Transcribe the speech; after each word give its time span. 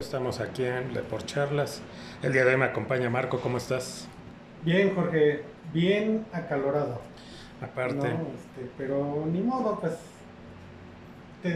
Estamos 0.00 0.40
aquí 0.40 0.64
en 0.64 0.94
Charlas. 1.26 1.82
El 2.22 2.32
día 2.32 2.46
de 2.46 2.52
hoy 2.52 2.56
me 2.56 2.64
acompaña 2.64 3.10
Marco, 3.10 3.38
¿cómo 3.38 3.58
estás? 3.58 4.08
Bien, 4.64 4.94
Jorge, 4.94 5.42
bien 5.74 6.24
acalorado. 6.32 7.02
Aparte. 7.60 8.08
Este, 8.08 8.70
pero 8.78 9.26
ni 9.30 9.42
modo, 9.42 9.78
pues, 9.78 9.92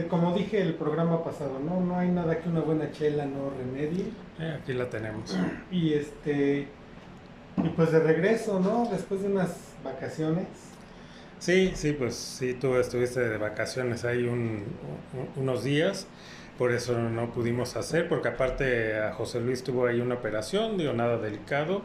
como 0.09 0.35
dije 0.35 0.61
el 0.61 0.75
programa 0.75 1.23
pasado, 1.23 1.59
¿no? 1.59 1.81
No 1.81 1.97
hay 1.97 2.09
nada 2.09 2.39
que 2.39 2.47
una 2.47 2.61
buena 2.61 2.91
chela 2.91 3.25
no 3.25 3.49
remedie. 3.49 4.11
Eh, 4.39 4.59
aquí 4.61 4.73
la 4.73 4.91
tenemos. 4.91 5.35
Y 5.71 5.93
este, 5.93 6.67
y 7.57 7.69
pues 7.75 7.91
de 7.91 7.99
regreso, 7.99 8.59
¿no? 8.59 8.87
Después 8.91 9.23
de 9.23 9.29
unas 9.29 9.73
vacaciones. 9.83 10.45
Sí, 11.39 11.71
sí, 11.73 11.93
pues 11.93 12.15
sí, 12.15 12.53
tú 12.53 12.75
estuviste 12.75 13.21
de 13.21 13.37
vacaciones 13.37 14.05
ahí 14.05 14.29
unos 15.35 15.63
días 15.63 16.07
por 16.57 16.71
eso 16.71 16.97
no 16.97 17.31
pudimos 17.31 17.75
hacer, 17.75 18.07
porque 18.07 18.29
aparte 18.29 18.97
a 18.97 19.13
José 19.13 19.41
Luis 19.41 19.63
tuvo 19.63 19.87
ahí 19.87 19.99
una 19.99 20.15
operación, 20.15 20.77
digo, 20.77 20.93
nada 20.93 21.17
delicado, 21.17 21.81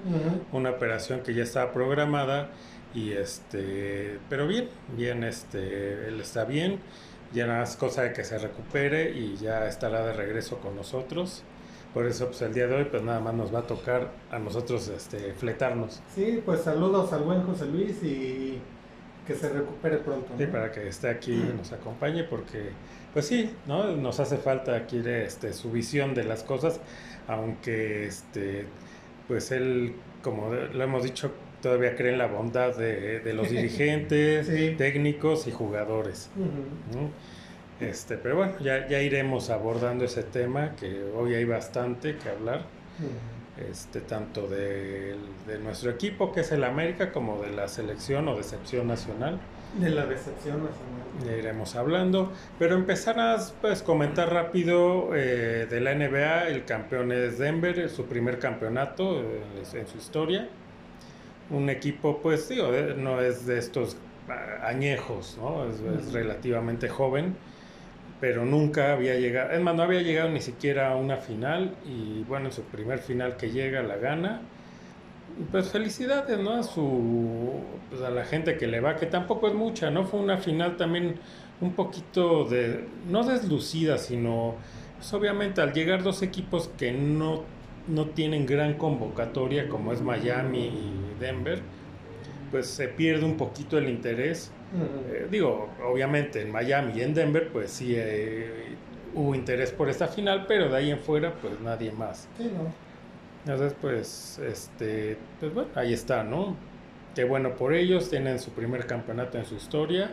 una 0.52 0.70
operación 0.70 1.20
que 1.20 1.34
ya 1.34 1.42
estaba 1.42 1.72
programada 1.72 2.50
y 2.94 3.12
este, 3.12 4.18
pero 4.28 4.46
bien, 4.46 4.68
bien, 4.96 5.24
este, 5.24 6.08
él 6.08 6.20
está 6.20 6.44
bien, 6.44 6.78
ya 7.32 7.46
nada 7.46 7.60
más 7.60 7.76
cosa 7.76 8.02
de 8.02 8.12
que 8.12 8.24
se 8.24 8.38
recupere 8.38 9.10
y 9.10 9.36
ya 9.36 9.66
estará 9.66 10.04
de 10.04 10.12
regreso 10.12 10.58
con 10.58 10.76
nosotros. 10.76 11.44
Por 11.94 12.06
eso, 12.06 12.26
pues 12.26 12.40
el 12.42 12.54
día 12.54 12.68
de 12.68 12.76
hoy, 12.76 12.84
pues 12.84 13.02
nada 13.02 13.18
más 13.18 13.34
nos 13.34 13.52
va 13.52 13.60
a 13.60 13.66
tocar 13.66 14.12
a 14.30 14.38
nosotros 14.38 14.86
este, 14.88 15.32
fletarnos. 15.34 16.00
Sí, 16.14 16.40
pues 16.44 16.60
saludos 16.60 17.12
al 17.12 17.22
buen 17.22 17.42
José 17.42 17.66
Luis 17.66 18.00
y 18.04 18.60
que 19.26 19.34
se 19.34 19.48
recupere 19.48 19.96
pronto. 19.98 20.28
Sí, 20.38 20.46
para 20.46 20.70
que 20.70 20.86
esté 20.86 21.08
aquí 21.08 21.32
y 21.32 21.56
nos 21.56 21.72
acompañe, 21.72 22.24
porque 22.24 22.70
pues 23.12 23.26
sí, 23.26 23.50
¿no? 23.66 23.96
Nos 23.96 24.20
hace 24.20 24.36
falta 24.36 24.76
aquí 24.76 25.02
este, 25.04 25.52
su 25.52 25.70
visión 25.70 26.14
de 26.14 26.24
las 26.24 26.42
cosas, 26.42 26.80
aunque 27.28 28.06
este, 28.06 28.66
pues 29.28 29.50
él, 29.50 29.94
como 30.22 30.52
lo 30.52 30.82
hemos 30.82 31.04
dicho, 31.04 31.32
todavía 31.62 31.96
cree 31.96 32.12
en 32.12 32.18
la 32.18 32.26
bondad 32.26 32.76
de, 32.76 33.32
los 33.34 33.50
dirigentes, 33.50 34.48
técnicos 34.76 35.46
y 35.46 35.52
jugadores. 35.52 36.30
Este, 37.80 38.16
pero 38.16 38.36
bueno, 38.36 38.52
ya, 38.60 38.86
ya 38.88 39.00
iremos 39.00 39.50
abordando 39.50 40.04
ese 40.04 40.22
tema, 40.22 40.76
que 40.76 41.02
hoy 41.16 41.34
hay 41.34 41.44
bastante 41.44 42.16
que 42.16 42.28
hablar 42.28 42.64
este, 43.68 44.00
tanto 44.00 44.48
de, 44.48 45.16
nuestro 45.62 45.90
equipo, 45.90 46.32
que 46.32 46.40
es 46.40 46.52
el 46.52 46.64
América, 46.64 47.12
como 47.12 47.42
de 47.42 47.50
la 47.50 47.68
selección 47.68 48.28
o 48.28 48.36
decepción 48.36 48.86
nacional. 48.86 49.38
De 49.78 49.90
la 49.90 50.06
decepción 50.06 50.64
nacional. 50.64 51.00
Ya 51.24 51.36
iremos 51.36 51.76
hablando, 51.76 52.32
pero 52.58 52.74
empezar 52.74 53.20
a 53.20 53.36
pues, 53.60 53.82
comentar 53.82 54.32
rápido 54.32 55.14
eh, 55.14 55.66
de 55.70 55.80
la 55.80 55.94
NBA, 55.94 56.48
el 56.48 56.64
campeón 56.64 57.12
es 57.12 57.38
Denver, 57.38 57.88
su 57.88 58.06
primer 58.06 58.38
campeonato 58.38 59.20
eh, 59.20 59.42
en 59.74 59.86
su 59.86 59.98
historia. 59.98 60.48
Un 61.50 61.70
equipo, 61.70 62.20
pues 62.20 62.48
digo, 62.48 62.70
no 62.96 63.20
es 63.20 63.46
de 63.46 63.58
estos 63.58 63.96
ah, 64.28 64.66
añejos, 64.66 65.38
¿no? 65.40 65.66
es 65.68 66.12
relativamente 66.12 66.88
joven 66.88 67.36
pero 68.20 68.44
nunca 68.44 68.92
había 68.92 69.18
llegado, 69.18 69.52
es 69.52 69.60
más, 69.60 69.74
no 69.74 69.82
había 69.82 70.02
llegado 70.02 70.28
ni 70.28 70.42
siquiera 70.42 70.92
a 70.92 70.96
una 70.96 71.16
final 71.16 71.74
y 71.86 72.22
bueno, 72.24 72.46
en 72.46 72.52
su 72.52 72.62
primer 72.62 72.98
final 72.98 73.36
que 73.36 73.50
llega 73.50 73.82
la 73.82 73.96
gana. 73.96 74.42
Pues 75.50 75.70
felicidades, 75.70 76.38
¿no? 76.38 76.52
A 76.52 76.62
su 76.62 77.60
pues 77.88 78.02
a 78.02 78.10
la 78.10 78.24
gente 78.24 78.56
que 78.56 78.66
le 78.66 78.80
va, 78.80 78.96
que 78.96 79.06
tampoco 79.06 79.48
es 79.48 79.54
mucha, 79.54 79.90
¿no? 79.90 80.04
Fue 80.04 80.20
una 80.20 80.38
final 80.38 80.76
también 80.76 81.16
un 81.60 81.72
poquito 81.72 82.44
de 82.44 82.86
no 83.08 83.24
deslucida, 83.24 83.98
sino 83.98 84.54
pues 84.96 85.12
obviamente 85.12 85.60
al 85.60 85.72
llegar 85.72 86.02
dos 86.02 86.22
equipos 86.22 86.70
que 86.78 86.92
no 86.92 87.44
no 87.88 88.06
tienen 88.06 88.46
gran 88.46 88.74
convocatoria 88.74 89.68
como 89.68 89.92
es 89.92 90.00
Miami 90.02 90.66
y 90.66 91.20
Denver, 91.20 91.60
pues 92.50 92.66
se 92.66 92.88
pierde 92.88 93.24
un 93.24 93.36
poquito 93.36 93.78
el 93.78 93.88
interés 93.88 94.52
eh, 94.72 95.26
digo, 95.30 95.68
obviamente 95.84 96.42
en 96.42 96.52
Miami 96.52 96.92
y 96.96 97.02
en 97.02 97.12
Denver, 97.12 97.48
pues 97.52 97.72
sí 97.72 97.94
eh, 97.96 98.76
hubo 99.14 99.34
interés 99.34 99.72
por 99.72 99.88
esta 99.88 100.06
final, 100.06 100.46
pero 100.46 100.68
de 100.68 100.76
ahí 100.76 100.90
en 100.90 101.00
fuera, 101.00 101.34
pues 101.34 101.60
nadie 101.60 101.90
más. 101.90 102.28
Sí, 102.38 102.44
¿no? 102.44 102.72
Entonces, 103.44 103.74
pues, 103.80 104.38
este, 104.38 105.16
pues 105.38 105.54
bueno, 105.54 105.70
ahí 105.74 105.92
está, 105.92 106.24
¿no? 106.24 106.56
Qué 107.14 107.24
bueno 107.24 107.56
por 107.56 107.74
ellos, 107.74 108.10
tienen 108.10 108.38
su 108.38 108.50
primer 108.52 108.86
campeonato 108.86 109.38
en 109.38 109.44
su 109.44 109.56
historia 109.56 110.10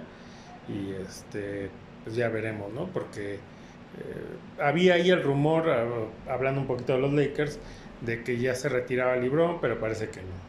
y 0.68 0.94
este, 0.94 1.70
pues 2.04 2.16
ya 2.16 2.30
veremos, 2.30 2.74
¿no? 2.74 2.88
Porque 2.88 3.36
eh, 3.36 3.40
había 4.62 4.96
ahí 4.96 5.10
el 5.10 5.24
rumor, 5.24 5.70
ah, 5.70 6.32
hablando 6.32 6.62
un 6.62 6.68
poquito 6.68 6.94
de 6.94 7.00
los 7.00 7.14
Lakers, 7.14 7.60
de 8.02 8.24
que 8.24 8.38
ya 8.38 8.56
se 8.56 8.70
retiraba 8.70 9.16
LeBron, 9.16 9.60
pero 9.62 9.80
parece 9.80 10.10
que 10.10 10.22
no. 10.22 10.48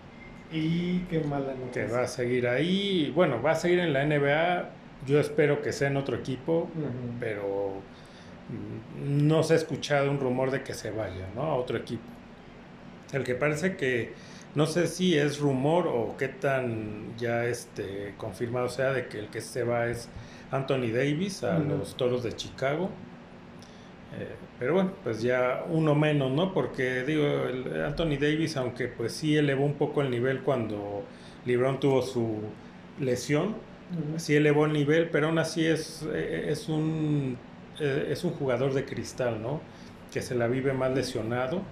Y 0.50 1.00
qué 1.10 1.20
mala 1.20 1.52
Que 1.72 1.86
va 1.86 2.02
a 2.02 2.06
seguir 2.06 2.48
ahí. 2.48 3.12
Bueno, 3.14 3.42
va 3.42 3.52
a 3.52 3.54
seguir 3.54 3.80
en 3.80 3.92
la 3.92 4.04
NBA. 4.04 4.70
Yo 5.06 5.20
espero 5.20 5.60
que 5.60 5.72
sea 5.72 5.88
en 5.88 5.96
otro 5.96 6.16
equipo, 6.16 6.68
pero 7.20 7.82
no 9.04 9.42
se 9.42 9.54
ha 9.54 9.56
escuchado 9.56 10.10
un 10.10 10.20
rumor 10.20 10.50
de 10.50 10.62
que 10.62 10.74
se 10.74 10.90
vaya, 10.90 11.28
¿no? 11.34 11.42
A 11.42 11.54
otro 11.54 11.76
equipo. 11.76 12.17
El 13.12 13.24
que 13.24 13.34
parece 13.34 13.76
que 13.76 14.12
no 14.54 14.66
sé 14.66 14.86
si 14.86 15.16
es 15.16 15.38
rumor 15.38 15.86
o 15.86 16.16
qué 16.16 16.28
tan 16.28 17.16
ya 17.18 17.44
este 17.44 18.14
confirmado 18.16 18.68
sea 18.68 18.92
de 18.92 19.06
que 19.06 19.18
el 19.18 19.28
que 19.28 19.40
se 19.40 19.62
va 19.62 19.86
es 19.86 20.08
Anthony 20.50 20.90
Davis 20.92 21.44
a 21.44 21.58
los 21.58 21.96
Toros 21.96 22.22
de 22.22 22.34
Chicago. 22.34 22.90
Eh, 24.18 24.34
pero 24.58 24.74
bueno, 24.74 24.92
pues 25.04 25.22
ya 25.22 25.64
uno 25.68 25.94
menos, 25.94 26.32
¿no? 26.32 26.52
Porque 26.54 27.04
digo, 27.04 27.24
el 27.24 27.82
Anthony 27.84 28.16
Davis, 28.18 28.56
aunque 28.56 28.88
pues 28.88 29.12
sí 29.12 29.36
elevó 29.36 29.64
un 29.64 29.74
poco 29.74 30.02
el 30.02 30.10
nivel 30.10 30.40
cuando 30.40 31.04
LeBron 31.44 31.78
tuvo 31.78 32.02
su 32.02 32.40
lesión, 32.98 33.56
sí 34.16 34.34
elevó 34.34 34.66
el 34.66 34.72
nivel, 34.72 35.08
pero 35.10 35.28
aún 35.28 35.38
así 35.38 35.66
es, 35.66 36.06
eh, 36.12 36.46
es, 36.48 36.68
un, 36.68 37.38
eh, 37.80 38.08
es 38.10 38.24
un 38.24 38.32
jugador 38.32 38.74
de 38.74 38.84
cristal, 38.84 39.40
¿no? 39.42 39.60
Que 40.12 40.22
se 40.22 40.34
la 40.34 40.46
vive 40.48 40.72
más 40.72 40.92
lesionado 40.94 41.62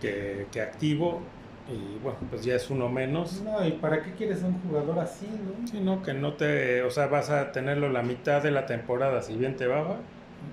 que, 0.00 0.46
que 0.52 0.60
activo 0.60 1.22
y 1.68 1.98
bueno, 2.02 2.18
pues 2.30 2.44
ya 2.44 2.54
es 2.54 2.70
uno 2.70 2.88
menos. 2.88 3.42
No, 3.42 3.66
¿y 3.66 3.72
para 3.72 4.02
qué 4.02 4.12
quieres 4.12 4.42
un 4.42 4.58
jugador 4.62 4.98
así, 5.00 5.26
no? 5.26 5.66
Sí, 5.66 5.80
no, 5.80 6.02
que 6.02 6.14
no 6.14 6.32
te, 6.32 6.82
o 6.82 6.90
sea, 6.90 7.08
vas 7.08 7.28
a 7.28 7.52
tenerlo 7.52 7.90
la 7.90 8.02
mitad 8.02 8.42
de 8.42 8.50
la 8.50 8.64
temporada, 8.64 9.20
si 9.20 9.36
bien 9.36 9.54
te 9.56 9.66
va, 9.66 9.98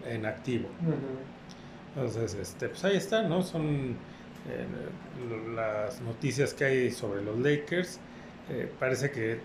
en 0.06 0.26
activo. 0.26 0.68
Entonces, 1.96 2.34
este, 2.34 2.68
pues 2.68 2.84
ahí 2.84 2.98
está, 2.98 3.24
¿no? 3.24 3.42
Son 3.44 3.96
eh, 4.50 4.66
las 5.56 6.02
noticias 6.02 6.54
que 6.54 6.66
hay 6.66 6.92
sobre 6.92 7.24
los 7.24 7.40
Lakers. 7.40 8.02
Eh, 8.50 8.70
parece 8.78 9.10
que 9.10 9.40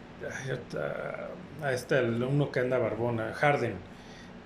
ahí 1.62 1.74
está 1.74 2.00
el 2.00 2.20
uno 2.20 2.50
que 2.50 2.60
anda 2.60 2.78
barbona, 2.78 3.32
Harden, 3.32 3.74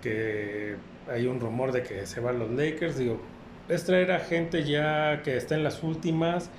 que 0.03 0.77
hay 1.11 1.27
un 1.27 1.41
rumor 1.41 1.73
de 1.73 1.83
que 1.83 2.07
se 2.07 2.21
van 2.21 2.39
los 2.39 2.51
Lakers. 2.51 2.99
Digo, 2.99 3.19
es 3.69 3.85
traer 3.85 4.13
a 4.13 4.21
gente 4.21 4.65
ya 4.65 5.23
que 5.23 5.37
está 5.37 5.55
en 5.55 5.65
las 5.65 5.83
últimas, 5.83 6.51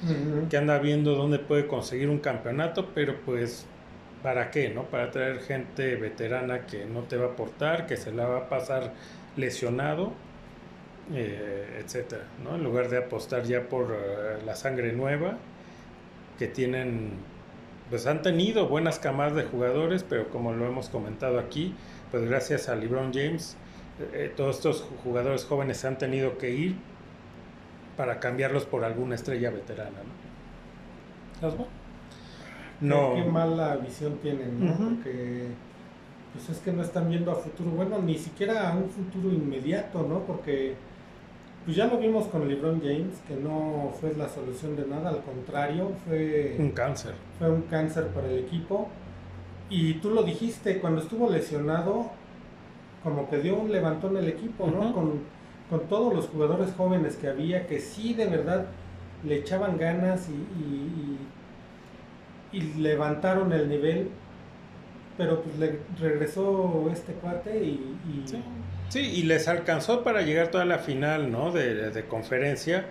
que 0.49 0.57
anda 0.57 0.79
viendo 0.79 1.16
dónde 1.16 1.39
puede 1.39 1.67
conseguir 1.67 2.09
un 2.09 2.19
campeonato, 2.19 2.89
pero 2.95 3.16
pues, 3.25 3.66
¿para 4.23 4.51
qué? 4.51 4.69
no 4.69 4.83
Para 4.83 5.11
traer 5.11 5.39
gente 5.39 5.95
veterana 5.95 6.66
que 6.66 6.85
no 6.85 7.01
te 7.01 7.17
va 7.17 7.27
a 7.27 7.29
aportar, 7.29 7.85
que 7.85 7.97
se 7.97 8.11
la 8.11 8.25
va 8.25 8.38
a 8.38 8.49
pasar 8.49 8.93
lesionado 9.35 10.13
eh, 11.13 11.81
etcétera, 11.83 12.23
¿no? 12.43 12.55
En 12.55 12.63
lugar 12.63 12.89
de 12.89 12.97
apostar 12.97 13.43
ya 13.43 13.69
por 13.69 13.91
eh, 13.91 14.39
la 14.43 14.55
sangre 14.55 14.91
nueva, 14.91 15.37
que 16.39 16.47
tienen, 16.47 17.11
pues 17.91 18.07
han 18.07 18.23
tenido 18.23 18.67
buenas 18.67 18.97
camadas 18.97 19.35
de 19.35 19.43
jugadores, 19.43 20.03
pero 20.03 20.29
como 20.29 20.53
lo 20.53 20.66
hemos 20.66 20.89
comentado 20.89 21.37
aquí, 21.37 21.75
pues 22.09 22.27
gracias 22.27 22.69
a 22.69 22.75
LeBron 22.75 23.13
James, 23.13 23.55
eh, 24.13 24.33
todos 24.35 24.55
estos 24.55 24.83
jugadores 25.03 25.45
jóvenes 25.45 25.77
se 25.77 25.87
han 25.87 25.99
tenido 25.99 26.39
que 26.39 26.49
ir 26.49 26.75
para 27.95 28.19
cambiarlos 28.19 28.66
por 28.66 28.84
alguna 28.84 29.16
estrella 29.16 29.49
veterana, 29.49 29.99
¿no? 31.41 31.67
no. 32.81 33.16
Qué 33.16 33.29
mala 33.29 33.78
visión 33.78 34.17
tienen, 34.17 34.66
¿no? 34.66 34.73
Porque 34.75 35.47
pues 36.34 36.49
es 36.49 36.58
que 36.59 36.73
no 36.73 36.81
están 36.81 37.09
viendo 37.09 37.31
a 37.31 37.35
futuro, 37.35 37.72
bueno, 37.72 37.99
ni 38.02 38.17
siquiera 38.17 38.70
a 38.70 38.75
un 38.75 38.90
futuro 38.90 39.34
inmediato, 39.34 40.05
¿no? 40.08 40.20
Porque 40.20 40.75
pues 41.64 41.78
ya 41.78 41.87
lo 41.87 41.97
vimos 41.97 42.28
con 42.28 42.47
LeBron 42.47 42.79
James, 42.79 43.17
que 43.28 43.35
no 43.35 43.91
fue 43.99 44.14
la 44.14 44.29
solución 44.29 44.75
de 44.75 44.85
nada, 44.85 45.09
al 45.09 45.23
contrario, 45.23 45.91
fue 46.05 46.55
un 46.59 46.72
cáncer. 46.72 47.14
Fue 47.40 47.49
un 47.49 47.64
cáncer 47.64 48.08
para 48.09 48.28
el 48.28 48.40
equipo. 48.40 48.87
Y 49.70 49.96
tú 49.96 50.11
lo 50.11 50.22
dijiste, 50.22 50.79
cuando 50.79 51.02
estuvo 51.02 51.28
lesionado, 51.28 52.11
como 53.03 53.28
que 53.29 53.40
dio 53.40 53.55
un 53.55 53.72
levantón 53.72 54.16
el 54.17 54.28
equipo, 54.28 54.67
¿no? 54.67 54.93
Con, 54.93 55.22
con, 55.70 55.82
todos 55.88 56.14
los 56.14 56.28
jugadores 56.28 56.70
jóvenes 56.76 57.16
que 57.16 57.28
había, 57.28 57.67
que 57.67 57.79
sí 57.79 58.14
de 58.14 58.28
verdad 58.28 58.66
le 59.23 59.38
echaban 59.38 59.78
ganas 59.78 60.28
y, 60.29 61.17
y, 62.56 62.62
levantaron 62.78 63.52
el 63.52 63.67
nivel, 63.67 64.09
pero 65.17 65.41
pues 65.41 65.58
le 65.58 65.79
regresó 66.00 66.90
este 66.91 67.14
cuate 67.14 67.58
y, 67.58 67.97
Sí, 68.90 69.00
y 69.00 69.23
les 69.23 69.47
alcanzó 69.47 70.03
para 70.03 70.22
llegar 70.22 70.50
toda 70.50 70.64
la 70.64 70.78
final, 70.78 71.32
¿no? 71.32 71.52
De, 71.52 71.90
de 71.90 72.06
conferencia, 72.06 72.85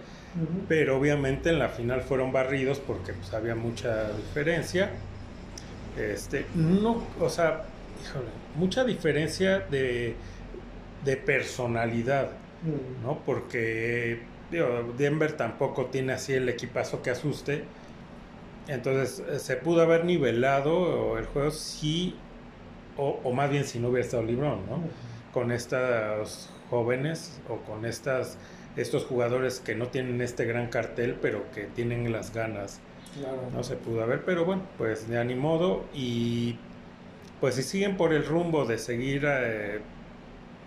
pero 0.68 0.98
obviamente 0.98 1.50
en 1.50 1.60
la 1.60 1.68
final 1.68 2.02
fueron 2.02 2.32
barridos 2.32 2.80
porque 2.80 3.12
pues 3.12 3.32
había 3.32 3.54
mucha 3.54 4.10
diferencia. 4.12 4.90
Este, 5.96 6.46
no, 6.54 7.04
o 7.20 7.28
sea, 7.28 7.62
híjole, 8.02 8.26
mucha 8.56 8.84
diferencia 8.84 9.60
de, 9.60 10.16
de 11.04 11.16
personalidad, 11.16 12.30
¿no? 13.02 13.18
Porque 13.24 14.20
Denver 14.96 15.32
tampoco 15.36 15.86
tiene 15.86 16.12
así 16.14 16.34
el 16.34 16.48
equipazo 16.48 17.02
que 17.02 17.10
asuste. 17.10 17.64
Entonces 18.68 19.22
eh, 19.28 19.38
se 19.38 19.56
pudo 19.56 19.82
haber 19.82 20.04
nivelado 20.04 21.18
el 21.18 21.26
juego 21.26 21.50
si, 21.50 22.14
o, 22.96 23.20
o 23.22 23.32
más 23.32 23.50
bien 23.50 23.64
si 23.64 23.78
no 23.78 23.88
hubiera 23.88 24.04
estado 24.04 24.22
LeBron, 24.22 24.66
¿no? 24.66 24.82
Con 25.32 25.52
estos 25.52 26.50
jóvenes 26.70 27.40
o 27.48 27.56
con 27.58 27.84
estas, 27.84 28.38
estos 28.76 29.04
jugadores 29.04 29.60
que 29.60 29.74
no 29.74 29.88
tienen 29.88 30.20
este 30.20 30.44
gran 30.44 30.68
cartel, 30.68 31.16
pero 31.20 31.50
que 31.52 31.64
tienen 31.64 32.10
las 32.12 32.32
ganas. 32.32 32.80
No 33.52 33.62
se 33.62 33.76
pudo 33.76 34.02
haber, 34.02 34.24
pero 34.24 34.44
bueno, 34.44 34.62
pues 34.76 35.08
de 35.08 35.24
ni 35.24 35.34
modo. 35.34 35.84
Y 35.94 36.58
pues 37.40 37.54
si 37.56 37.62
siguen 37.62 37.96
por 37.96 38.12
el 38.12 38.24
rumbo 38.26 38.64
de 38.64 38.78
seguir 38.78 39.24
eh, 39.26 39.80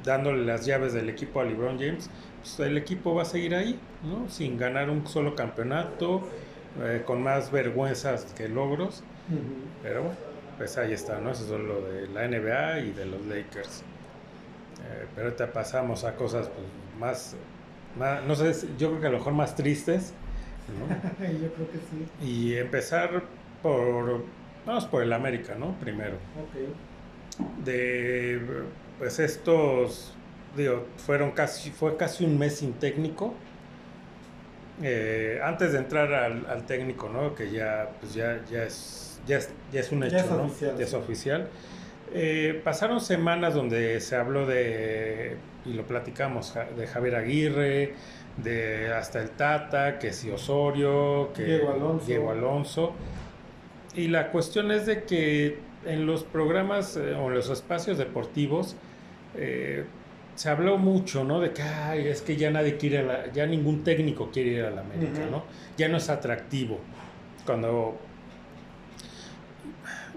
dándole 0.03 0.45
las 0.45 0.65
llaves 0.65 0.93
del 0.93 1.09
equipo 1.09 1.41
a 1.41 1.45
LeBron 1.45 1.79
James, 1.79 2.09
pues 2.41 2.59
el 2.59 2.77
equipo 2.77 3.13
va 3.13 3.23
a 3.23 3.25
seguir 3.25 3.55
ahí, 3.55 3.79
¿no? 4.03 4.29
Sin 4.29 4.57
ganar 4.57 4.89
un 4.89 5.05
solo 5.07 5.35
campeonato, 5.35 6.27
eh, 6.81 7.03
con 7.05 7.21
más 7.21 7.51
vergüenzas 7.51 8.25
que 8.33 8.47
logros. 8.47 9.03
Pero 9.83 10.03
bueno, 10.03 10.17
pues 10.57 10.77
ahí 10.77 10.93
está, 10.93 11.19
¿no? 11.19 11.31
Eso 11.31 11.43
es 11.43 11.63
lo 11.63 11.81
de 11.81 12.07
la 12.07 12.27
NBA 12.27 12.79
y 12.79 12.91
de 12.91 13.05
los 13.05 13.25
Lakers. 13.25 13.83
Eh, 14.79 15.07
pero 15.15 15.27
ahorita 15.27 15.51
pasamos 15.51 16.03
a 16.03 16.15
cosas 16.15 16.49
pues, 16.49 16.65
más, 16.99 17.35
más, 17.97 18.23
no 18.23 18.35
sé, 18.35 18.67
yo 18.77 18.89
creo 18.89 19.01
que 19.01 19.07
a 19.07 19.11
lo 19.11 19.17
mejor 19.17 19.33
más 19.33 19.55
tristes. 19.55 20.13
¿no? 20.79 20.87
yo 21.27 21.53
creo 21.53 21.71
que 21.71 21.77
sí. 21.77 22.25
Y 22.25 22.55
empezar 22.55 23.23
por, 23.61 24.23
vamos 24.65 24.85
por 24.85 25.03
el 25.03 25.11
América, 25.13 25.55
¿no? 25.55 25.73
Primero. 25.79 26.15
Ok. 26.15 27.65
De, 27.65 28.39
pues 28.99 29.19
estos 29.19 30.13
digo, 30.57 30.85
fueron 30.97 31.31
casi, 31.31 31.69
fue 31.71 31.95
casi 31.95 32.25
un 32.25 32.37
mes 32.37 32.57
sin 32.57 32.73
técnico. 32.73 33.33
Eh, 34.81 35.39
antes 35.43 35.71
de 35.71 35.79
entrar 35.79 36.13
al, 36.13 36.65
técnico, 36.65 37.09
¿no? 37.09 37.33
Que 37.33 37.51
ya, 37.51 37.89
pues 37.99 38.13
ya, 38.13 38.41
ya, 38.51 38.63
es, 38.63 39.19
ya, 39.25 39.37
es, 39.37 39.91
un 39.91 40.03
hecho, 40.03 40.17
Ya 40.17 40.23
es 40.23 40.31
¿no? 40.31 40.43
oficial, 40.43 40.77
Ya 40.77 40.83
es 40.83 40.93
oficial. 40.93 41.47
Eh, 42.13 42.61
pasaron 42.63 43.01
semanas 43.01 43.53
donde 43.53 43.99
se 44.01 44.15
habló 44.15 44.45
de, 44.45 45.37
y 45.65 45.73
lo 45.73 45.85
platicamos, 45.85 46.53
de 46.77 46.87
Javier 46.87 47.15
Aguirre, 47.15 47.93
de 48.37 48.93
hasta 48.93 49.19
el 49.19 49.31
Tata, 49.31 49.97
que 49.97 50.13
si 50.13 50.29
Osorio, 50.29 51.31
que 51.33 51.43
Diego 51.43 51.73
Alonso. 51.73 52.05
Diego 52.05 52.31
Alonso. 52.31 52.93
Y 53.95 54.09
la 54.09 54.31
cuestión 54.31 54.71
es 54.71 54.85
de 54.85 55.03
que 55.03 55.59
en 55.85 56.05
los 56.05 56.23
programas 56.23 56.97
eh, 56.97 57.15
o 57.15 57.29
en 57.29 57.33
los 57.33 57.49
espacios 57.49 57.97
deportivos 57.97 58.75
eh, 59.35 59.85
se 60.35 60.49
habló 60.49 60.77
mucho, 60.77 61.23
¿no? 61.23 61.39
De 61.39 61.51
que 61.51 61.61
"Ay, 61.63 62.07
es 62.07 62.21
que 62.21 62.35
ya 62.37 62.51
nadie 62.51 62.77
quiere, 62.77 62.99
a 62.99 63.03
la- 63.03 63.33
ya 63.33 63.45
ningún 63.47 63.83
técnico 63.83 64.29
quiere 64.31 64.51
ir 64.51 64.63
a 64.65 64.69
la 64.71 64.81
América. 64.81 65.19
¿no? 65.31 65.43
Ya 65.77 65.87
no 65.87 65.97
es 65.97 66.09
atractivo. 66.09 66.79
Cuando 67.45 67.97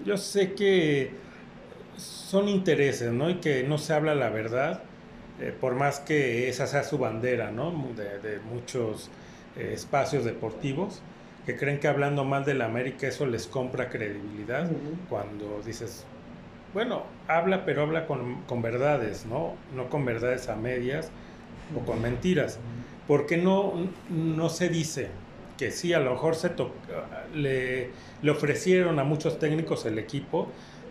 yo 0.05 0.17
sé 0.17 0.53
que 0.55 1.11
son 1.97 2.49
intereses, 2.49 3.13
¿no? 3.13 3.31
Y 3.31 3.37
que 3.37 3.63
no 3.65 3.79
se 3.79 3.93
habla 3.93 4.15
la 4.15 4.31
verdad, 4.31 4.83
eh, 5.41 5.55
por 5.59 5.75
más 5.75 6.01
que 6.01 6.49
esa 6.49 6.67
sea 6.67 6.83
su 6.85 6.99
bandera, 6.99 7.51
¿no? 7.51 7.73
De, 7.97 8.19
de 8.19 8.39
muchos 8.41 9.11
eh, 9.57 9.73
espacios 9.75 10.25
deportivos, 10.25 11.03
que 11.47 11.57
creen 11.57 11.81
que 11.81 11.89
hablando 11.89 12.25
mal 12.25 12.45
de 12.45 12.55
la 12.55 12.67
América 12.67 13.07
eso 13.09 13.27
les 13.27 13.47
compra 13.47 13.89
credibilidad, 13.89 14.71
cuando 15.09 15.61
dices, 15.65 16.05
bueno, 16.75 17.05
habla, 17.29 17.65
pero 17.65 17.83
habla 17.83 18.07
con, 18.07 18.43
con 18.43 18.63
verdades, 18.63 19.27
¿no? 19.27 19.55
No 19.75 19.89
con 19.89 20.05
verdades 20.05 20.49
a 20.49 20.57
medias 20.57 21.11
o 21.77 21.85
con 21.85 22.01
mentiras. 22.03 22.59
Porque 23.07 23.37
no, 23.37 23.73
no 24.09 24.49
se 24.49 24.69
dice 24.69 25.09
que 25.59 25.71
sí, 25.73 25.93
a 25.93 26.01
lo 26.01 26.13
mejor 26.13 26.37
se 26.37 26.51
to- 26.51 26.73
le, 27.35 27.91
le 28.23 28.31
ofrecieron 28.31 28.99
a 28.99 29.05
muchos 29.05 29.39
técnicos 29.39 29.85
el 29.85 29.99
equipo, 29.99 30.49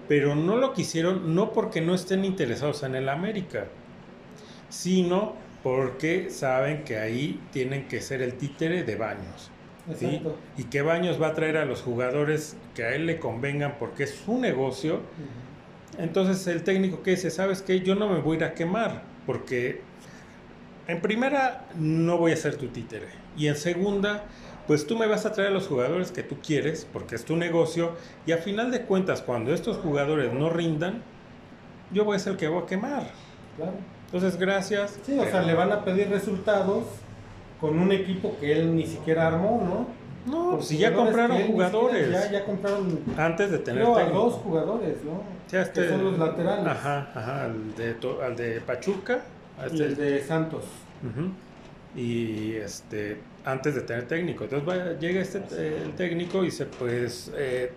pero 0.08 0.36
no 0.36 0.58
lo 0.58 0.74
quisieron 0.74 1.34
no 1.36 1.54
porque 1.54 1.82
no 1.82 1.96
estén 1.96 2.26
interesados 2.26 2.84
en 2.84 2.96
el 2.96 3.10
América, 3.10 3.66
sino 4.70 5.36
porque 5.64 6.30
saben 6.30 6.84
que 6.84 6.98
ahí 6.98 7.40
tienen 7.52 7.88
que 7.88 8.02
ser 8.02 8.22
el 8.22 8.34
títere 8.36 8.84
de 8.84 8.96
Baños. 8.96 9.52
¿sí? 9.96 10.06
Y 10.58 10.64
que 10.66 10.82
Baños 10.82 11.22
va 11.22 11.28
a 11.30 11.34
traer 11.34 11.58
a 11.58 11.66
los 11.66 11.82
jugadores 11.82 12.56
que 12.76 12.84
a 12.84 12.94
él 12.96 13.06
le 13.08 13.20
convengan 13.20 13.76
porque 13.80 14.04
es 14.04 14.12
su 14.12 14.38
negocio. 14.40 15.02
Entonces 15.98 16.46
el 16.48 16.64
técnico 16.64 17.04
que 17.04 17.12
dice, 17.12 17.30
¿sabes 17.32 17.62
qué? 17.62 17.82
Yo 17.82 17.96
no 17.96 18.08
me 18.08 18.20
voy 18.20 18.36
a 18.36 18.38
ir 18.38 18.44
a 18.46 18.54
quemar 18.54 19.04
porque 19.26 19.82
en 20.88 21.02
primera 21.02 21.66
no 21.76 22.18
voy 22.18 22.32
a 22.32 22.38
ser 22.38 22.56
tu 22.56 22.68
títere. 22.68 23.08
Y 23.38 23.48
en 23.48 23.56
segunda, 23.56 24.24
pues 24.68 24.88
tú 24.88 24.98
me 24.98 25.08
vas 25.08 25.26
a 25.26 25.34
traer 25.34 25.50
a 25.50 25.54
los 25.54 25.68
jugadores 25.68 26.12
que 26.12 26.24
tú 26.24 26.38
quieres 26.46 26.88
porque 26.92 27.16
es 27.16 27.26
tu 27.26 27.36
negocio. 27.36 27.96
Y 28.26 28.32
a 28.32 28.38
final 28.38 28.72
de 28.72 28.84
cuentas, 28.84 29.22
cuando 29.22 29.54
estos 29.54 29.78
jugadores 29.78 30.34
no 30.34 30.50
rindan, 30.50 31.02
yo 31.92 32.06
voy 32.06 32.16
a 32.16 32.20
ser 32.20 32.34
el 32.34 32.38
que 32.40 32.48
voy 32.48 32.64
a 32.64 32.66
quemar. 32.66 33.12
Claro. 33.58 33.74
Entonces, 34.06 34.40
gracias. 34.40 35.00
Sí, 35.06 35.18
o 35.18 35.24
sea, 35.26 35.42
le 35.42 35.54
van 35.54 35.72
a 35.72 35.84
pedir 35.84 36.10
resultados 36.10 36.86
con 37.60 37.78
un 37.78 37.92
equipo 37.92 38.38
que 38.40 38.54
él 38.54 38.76
ni 38.76 38.86
siquiera 38.86 39.28
armó, 39.28 39.62
¿no? 39.64 39.99
No, 40.30 40.52
pues 40.56 40.68
si 40.68 40.78
ya 40.78 40.94
compraron 40.94 41.38
que 41.38 41.44
jugadores. 41.46 42.06
siquiera- 42.06 42.26
Ya, 42.26 42.32
ya 42.40 42.46
compraron, 42.46 43.00
Antes 43.18 43.52
de 43.52 43.58
tener 43.60 43.84
creo, 43.84 43.98
a 43.98 44.04
dos 44.06 44.34
jugadores, 44.36 44.96
¿no? 45.04 45.22
Ya 45.52 45.62
este- 45.64 45.82
que 45.82 45.90
son 45.90 46.04
los 46.04 46.18
laterales. 46.20 46.66
Ajá, 46.68 47.10
ajá, 47.16 47.44
al 47.46 47.76
de, 47.76 47.96
al 48.24 48.36
de 48.36 48.62
Pachuca. 48.62 49.22
Y 49.62 49.66
este- 49.66 49.86
el 49.86 49.96
de 49.96 50.24
Santos. 50.24 50.64
Ujú. 51.04 51.30
Y 52.00 52.54
este, 52.56 53.18
antes 53.46 53.76
de 53.76 53.82
tener 53.82 54.08
técnico. 54.08 54.44
Entonces 54.44 55.00
llega 55.00 55.22
este 55.22 55.40
eh, 55.52 55.82
el 55.86 55.94
técnico 55.94 56.44
y 56.44 56.46
dice, 56.46 56.66
pues, 56.66 57.32
eh, 57.36 57.72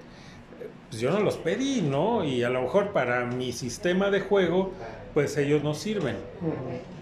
pues 0.90 1.00
yo 1.00 1.10
no 1.10 1.20
los 1.20 1.38
pedí, 1.38 1.80
¿no? 1.80 2.22
Y 2.24 2.42
a 2.44 2.50
lo 2.50 2.60
mejor 2.62 2.92
para 2.92 3.24
mi 3.24 3.52
sistema 3.52 4.10
de 4.10 4.20
juego, 4.20 4.72
pues 5.14 5.36
ellos 5.38 5.62
no 5.64 5.72
sirven, 5.74 6.16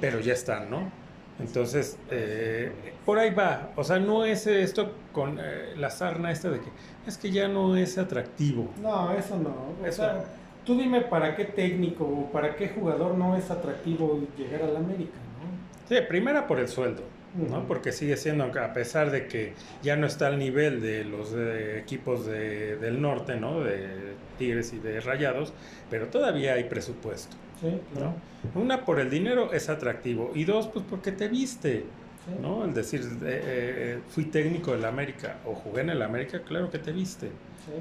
pero 0.01 0.21
ya 0.21 0.33
están, 0.33 0.71
¿no? 0.71 0.93
Entonces, 1.41 1.99
eh, 2.11 2.73
por 3.05 3.19
ahí 3.19 3.31
va. 3.35 3.71
O 3.77 3.85
sea, 3.85 3.99
no 3.99 4.25
es 4.25 4.47
esto 4.47 4.93
con 5.13 5.39
eh, 5.41 5.75
la 5.77 5.91
sarna 5.91 6.31
esta 6.31 6.51
de 6.51 6.61
que 6.61 6.69
es 7.07 7.17
que 7.19 7.31
ya 7.31 7.49
no 7.49 7.77
es 7.77 7.99
atractivo. 7.99 8.69
No, 8.81 9.13
eso 9.13 9.37
no. 9.37 9.75
O 9.83 9.87
Eso 9.87 10.03
sea, 10.03 10.13
no. 10.15 10.23
tú 10.65 10.79
dime 10.79 11.01
para 11.03 11.35
qué 11.37 11.45
técnico 11.47 12.05
o 12.05 12.31
para 12.31 12.55
qué 12.57 12.69
jugador 12.69 13.15
no 13.17 13.37
es 13.37 13.51
atractivo 13.51 14.21
llegar 14.37 14.63
al 14.63 14.77
América, 14.77 15.13
¿no? 15.17 15.89
Sí, 15.89 15.97
primera 16.09 16.47
por 16.47 16.61
el 16.61 16.69
sueldo, 16.69 17.03
¿no? 17.35 17.67
Porque 17.67 17.91
sigue 17.93 18.17
siendo, 18.17 18.45
a 18.45 18.73
pesar 18.73 19.11
de 19.11 19.27
que 19.27 19.55
ya 19.83 19.97
no 19.97 20.07
está 20.07 20.29
al 20.29 20.39
nivel 20.39 20.81
de 20.81 21.05
los 21.05 21.33
eh, 21.35 21.79
equipos 21.81 22.27
de- 22.27 22.77
del 22.77 23.01
norte, 23.01 23.37
¿no? 23.37 23.61
De 23.61 24.15
Tigres 24.39 24.73
y 24.73 24.79
de 24.79 25.01
Rayados, 25.01 25.53
pero 25.91 26.07
todavía 26.07 26.55
hay 26.55 26.65
presupuesto, 26.65 27.37
Sí, 27.61 27.81
claro. 27.93 28.15
¿no? 28.55 28.61
Una, 28.61 28.85
por 28.85 29.01
el 29.01 29.11
dinero 29.11 29.53
es 29.53 29.69
atractivo, 29.69 30.33
y 30.35 30.45
dos, 30.45 30.69
pues 30.69 30.85
porque 30.89 31.13
te 31.13 31.29
viste, 31.29 31.85
Sí. 32.27 32.33
¿no? 32.43 32.65
El 32.65 32.75
decir, 32.75 33.01
eh, 33.01 33.09
eh, 33.25 33.99
fui 34.09 34.25
técnico 34.25 34.73
del 34.73 34.85
América 34.85 35.37
o 35.47 35.55
jugué 35.55 35.81
en 35.81 35.91
el 35.91 36.03
América, 36.03 36.41
claro 36.43 36.71
que 36.71 36.79
te 36.79 36.93
viste. 36.93 37.29
Sí. 37.29 37.73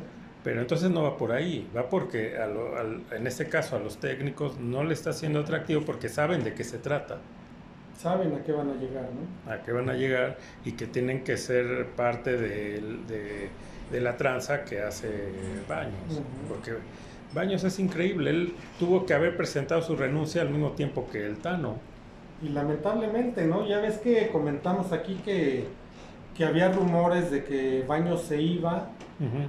Pero 0.44 0.62
entonces 0.62 0.90
no 0.90 1.04
va 1.04 1.18
por 1.18 1.34
ahí, 1.34 1.70
va 1.76 1.90
porque 1.90 2.38
a 2.38 2.48
lo- 2.48 2.78
al- 2.78 3.04
en 3.12 3.28
este 3.28 3.48
caso 3.50 3.76
a 3.76 3.80
los 3.80 3.98
técnicos 4.00 4.58
no 4.58 4.86
le 4.86 4.94
está 4.94 5.12
siendo 5.12 5.42
atractivo 5.42 5.82
porque 5.82 6.08
saben 6.08 6.44
de 6.46 6.54
qué 6.54 6.64
se 6.64 6.78
trata. 6.78 7.18
Saben 7.98 8.34
a 8.34 8.42
qué 8.44 8.54
van 8.54 8.70
a 8.70 8.76
llegar, 8.76 9.10
¿no? 9.46 9.52
a 9.52 9.62
qué 9.62 9.74
van 9.74 9.90
a 9.90 9.94
llegar 9.94 10.38
y 10.64 10.72
que 10.72 10.88
tienen 10.88 11.26
que 11.26 11.36
ser 11.36 11.88
parte 11.98 12.38
de, 12.38 13.50
de 13.92 14.00
la 14.02 14.16
tranza 14.16 14.64
que 14.64 14.82
hace 14.82 15.10
Baños. 15.68 16.22
Porque 16.48 16.76
Baños 17.34 17.64
es 17.64 17.80
increíble, 17.80 18.32
él 18.32 18.54
tuvo 18.80 19.06
que 19.06 19.14
haber 19.14 19.38
presentado 19.38 19.82
su 19.82 19.96
renuncia 19.96 20.42
al 20.42 20.50
mismo 20.50 20.72
tiempo 20.72 21.08
que 21.12 21.26
el 21.26 21.38
Tano. 21.38 21.76
Y 22.42 22.50
lamentablemente, 22.50 23.46
¿no? 23.46 23.68
Ya 23.68 23.80
ves 23.80 23.98
que 23.98 24.30
comentamos 24.30 24.92
aquí 24.92 25.16
que, 25.24 25.66
que 26.36 26.46
había 26.46 26.72
rumores 26.72 27.30
de 27.30 27.44
que 27.44 27.84
Baños 27.88 28.22
se 28.24 28.42
iba 28.42 28.90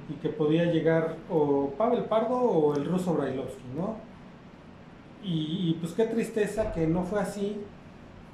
y 0.09 0.13
que 0.15 0.27
podía 0.27 0.65
llegar 0.65 1.15
o 1.29 1.69
Pavel 1.77 2.03
Pardo 2.03 2.35
o 2.35 2.75
el 2.75 2.83
ruso 2.85 3.13
Brailovsky, 3.13 3.63
¿no? 3.75 3.95
Y, 5.23 5.69
y, 5.69 5.77
pues 5.79 5.93
qué 5.93 6.05
tristeza 6.05 6.73
que 6.73 6.87
no 6.87 7.03
fue 7.03 7.21
así. 7.21 7.61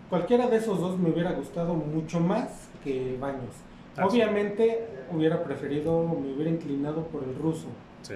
Cualquiera 0.10 0.48
de 0.48 0.58
esos 0.58 0.80
dos 0.80 0.98
me 0.98 1.10
hubiera 1.10 1.34
gustado 1.34 1.74
mucho 1.74 2.20
más 2.20 2.70
que 2.84 3.18
Baños. 3.20 3.54
Obviamente 4.02 4.88
hubiera 5.12 5.44
preferido, 5.44 6.04
me 6.04 6.34
hubiera 6.34 6.50
inclinado 6.50 7.08
por 7.08 7.24
el 7.24 7.36
ruso. 7.36 7.68
Sí. 8.02 8.16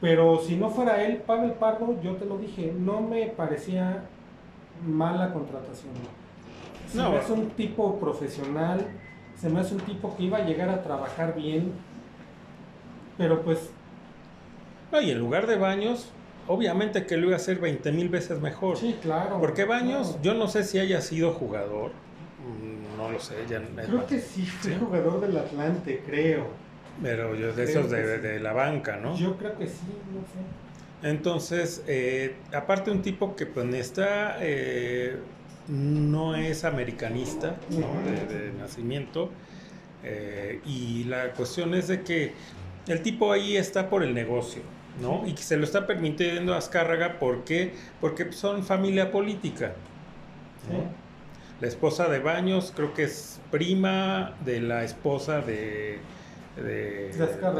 Pero 0.00 0.40
si 0.40 0.56
no 0.56 0.70
fuera 0.70 1.04
él, 1.04 1.16
Pavel 1.18 1.52
Pardo, 1.52 2.00
yo 2.02 2.14
te 2.16 2.24
lo 2.24 2.38
dije, 2.38 2.72
no 2.78 3.00
me 3.00 3.26
parecía 3.26 4.04
mala 4.86 5.32
contratación. 5.32 5.92
Se 6.88 6.98
me 6.98 7.16
hace 7.16 7.32
un 7.32 7.50
tipo 7.50 7.98
profesional, 7.98 8.86
se 9.36 9.48
me 9.50 9.60
hace 9.60 9.74
un 9.74 9.80
tipo 9.80 10.16
que 10.16 10.24
iba 10.24 10.38
a 10.38 10.44
llegar 10.44 10.68
a 10.68 10.82
trabajar 10.82 11.34
bien, 11.34 11.72
pero 13.16 13.42
pues... 13.42 13.70
No, 14.92 15.00
y 15.00 15.10
en 15.10 15.18
lugar 15.18 15.46
de 15.46 15.56
Baños, 15.56 16.10
obviamente 16.46 17.04
que 17.04 17.16
lo 17.16 17.26
iba 17.26 17.34
a 17.34 17.36
hacer 17.36 17.58
20 17.58 17.92
mil 17.92 18.08
veces 18.08 18.40
mejor. 18.40 18.78
Sí, 18.78 18.96
claro. 19.02 19.38
Porque 19.40 19.64
Baños, 19.64 20.16
yo 20.22 20.32
no 20.32 20.48
sé 20.48 20.64
si 20.64 20.78
haya 20.78 21.00
sido 21.02 21.32
jugador, 21.32 21.90
no 22.96 23.10
lo 23.10 23.20
sé. 23.20 23.34
Ya, 23.48 23.60
creo 23.84 24.06
que 24.06 24.20
sí, 24.20 24.46
fue 24.46 24.76
jugador 24.76 25.20
del 25.20 25.36
Atlante, 25.36 26.02
creo. 26.06 26.46
Pero 27.02 27.34
yo 27.34 27.52
de 27.52 27.64
esos 27.64 27.90
de, 27.90 28.40
la 28.40 28.52
banca, 28.52 28.96
¿no? 28.96 29.16
Yo 29.16 29.36
creo 29.36 29.56
que 29.56 29.66
sí, 29.66 29.86
no 30.12 30.20
sé. 30.22 31.08
Entonces, 31.08 31.84
eh, 31.86 32.36
aparte 32.52 32.90
un 32.90 33.02
tipo 33.02 33.36
que 33.36 33.46
pues 33.46 33.72
está, 33.74 34.38
eh, 34.40 35.16
no 35.68 36.34
es 36.34 36.64
americanista, 36.64 37.56
¿no? 37.70 37.88
de, 38.10 38.52
nacimiento, 38.58 39.30
eh, 40.02 40.60
y 40.66 41.04
la 41.04 41.32
cuestión 41.34 41.74
es 41.74 41.88
de 41.88 42.02
que 42.02 42.32
el 42.88 43.02
tipo 43.02 43.30
ahí 43.30 43.56
está 43.56 43.88
por 43.88 44.02
el 44.02 44.12
negocio, 44.12 44.62
¿no? 45.00 45.24
Y 45.26 45.34
que 45.34 45.42
se 45.42 45.56
lo 45.56 45.64
está 45.64 45.86
permitiendo 45.86 46.54
a 46.54 46.58
Azcárraga, 46.58 47.18
¿por 47.20 47.44
qué? 47.44 47.74
Porque 48.00 48.32
son 48.32 48.64
familia 48.64 49.12
política. 49.12 49.74
La 51.60 51.68
esposa 51.68 52.08
de 52.08 52.18
Baños 52.18 52.72
creo 52.74 52.94
que 52.94 53.04
es 53.04 53.40
prima 53.50 54.34
de 54.44 54.60
la 54.60 54.84
esposa 54.84 55.40
de, 55.40 55.98
de, 56.62 57.10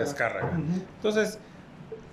Azcárraga. 0.02 0.58
Entonces, 0.96 1.38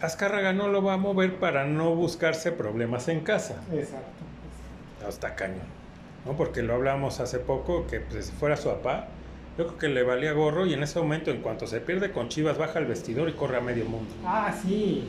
Azcárraga 0.02 0.54
no 0.54 0.68
lo 0.68 0.84
va 0.84 0.94
a 0.94 0.98
mover 0.98 1.36
para 1.40 1.66
no 1.66 1.96
buscarse 1.96 2.52
problemas 2.52 3.08
en 3.08 3.22
casa. 3.22 3.62
Exacto. 3.72 4.24
Hasta 5.08 5.36
cañón. 5.36 5.76
¿no? 6.26 6.34
Porque 6.34 6.64
lo 6.64 6.74
hablamos 6.74 7.20
hace 7.20 7.40
poco, 7.40 7.88
que 7.88 8.00
pues, 8.00 8.26
si 8.26 8.32
fuera 8.32 8.58
su 8.58 8.70
papá, 8.70 9.08
yo 9.58 9.68
creo 9.68 9.78
que 9.78 9.88
le 9.90 10.04
valía 10.04 10.34
gorro 10.34 10.66
y 10.66 10.74
en 10.74 10.84
ese 10.84 11.00
momento, 11.00 11.32
en 11.32 11.42
cuanto 11.42 11.68
se 11.68 11.80
pierde 11.80 12.12
con 12.12 12.28
Chivas, 12.28 12.58
baja 12.58 12.80
al 12.80 12.86
vestidor 12.86 13.30
y 13.30 13.34
corre 13.34 13.58
a 13.58 13.62
medio 13.62 13.86
mundo. 13.86 14.14
Ah, 14.26 14.54
sí, 14.62 15.08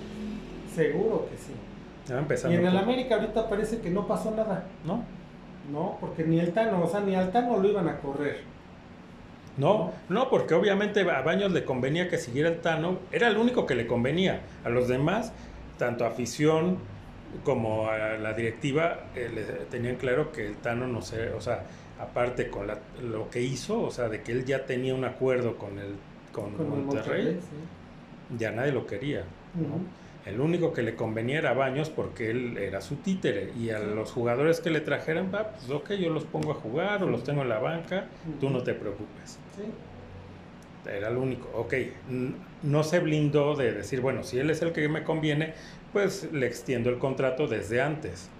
seguro 0.72 1.28
que 1.30 1.36
sí. 1.36 1.52
y 2.48 2.54
en 2.54 2.66
el 2.66 2.76
América 2.76 3.16
ahorita 3.16 3.48
parece 3.48 3.78
que 3.78 3.90
no 3.90 4.06
pasó 4.06 4.30
nada. 4.30 4.64
¿No? 4.84 5.02
No, 5.72 5.96
porque 6.00 6.22
ni 6.22 6.38
el 6.38 6.52
Tano, 6.52 6.84
o 6.84 6.88
sea, 6.88 7.00
ni 7.00 7.16
al 7.16 7.32
Tano 7.32 7.58
lo 7.58 7.68
iban 7.68 7.88
a 7.88 7.98
correr. 7.98 8.42
No, 9.56 9.92
no, 10.08 10.28
porque 10.28 10.54
obviamente 10.54 11.00
a 11.10 11.22
Baños 11.22 11.52
le 11.52 11.64
convenía 11.64 12.08
que 12.08 12.18
siguiera 12.18 12.48
el 12.48 12.60
Tano, 12.60 12.98
era 13.10 13.28
el 13.28 13.36
único 13.36 13.66
que 13.66 13.74
le 13.74 13.86
convenía. 13.86 14.42
A 14.64 14.68
los 14.68 14.88
demás, 14.88 15.32
tanto 15.78 16.04
afición 16.04 16.78
como 17.44 17.88
a 17.88 18.16
la 18.16 18.32
directiva, 18.34 19.06
eh, 19.14 19.30
le 19.34 19.42
tenían 19.66 19.96
claro 19.96 20.32
que 20.32 20.46
el 20.46 20.56
Tano 20.56 20.86
no 20.86 21.02
sé, 21.02 21.30
o 21.30 21.40
sea, 21.40 21.64
aparte 21.98 22.48
con 22.48 22.66
lo 23.02 23.30
que 23.30 23.40
hizo, 23.42 23.82
o 23.82 23.90
sea, 23.90 24.08
de 24.08 24.22
que 24.22 24.32
él 24.32 24.44
ya 24.44 24.66
tenía 24.66 24.94
un 24.94 25.04
acuerdo 25.04 25.56
con 25.56 25.78
el 25.78 25.94
con, 26.32 26.86
Monterrey, 26.86 27.38
ya 28.38 28.50
nadie 28.50 28.72
lo 28.72 28.86
quería. 28.86 29.24
El 30.26 30.40
único 30.40 30.72
que 30.72 30.82
le 30.82 30.96
convenía 30.96 31.38
era 31.38 31.54
Baños 31.54 31.88
porque 31.88 32.30
él 32.30 32.58
era 32.58 32.80
su 32.80 32.96
títere 32.96 33.52
y 33.56 33.70
a 33.70 33.78
los 33.78 34.10
jugadores 34.10 34.60
que 34.60 34.70
le 34.70 34.80
trajeran, 34.80 35.30
va, 35.32 35.52
pues 35.52 35.70
ok, 35.70 35.92
yo 35.92 36.10
los 36.10 36.24
pongo 36.24 36.50
a 36.50 36.54
jugar 36.54 37.02
o 37.04 37.06
los 37.06 37.24
tengo 37.24 37.42
en 37.42 37.48
la 37.48 37.58
banca, 37.58 38.06
tú 38.40 38.50
no 38.50 38.62
te 38.62 38.74
preocupes. 38.74 39.38
Era 40.86 41.08
el 41.08 41.16
único. 41.16 41.48
Ok, 41.54 41.74
no 42.62 42.84
se 42.84 43.00
blindó 43.00 43.56
de 43.56 43.72
decir, 43.72 44.00
bueno, 44.00 44.22
si 44.22 44.38
él 44.38 44.50
es 44.50 44.62
el 44.62 44.72
que 44.72 44.88
me 44.88 45.02
conviene, 45.02 45.54
pues 45.92 46.30
le 46.32 46.46
extiendo 46.46 46.90
el 46.90 46.98
contrato 46.98 47.46
desde 47.48 47.82
antes. 47.82 48.30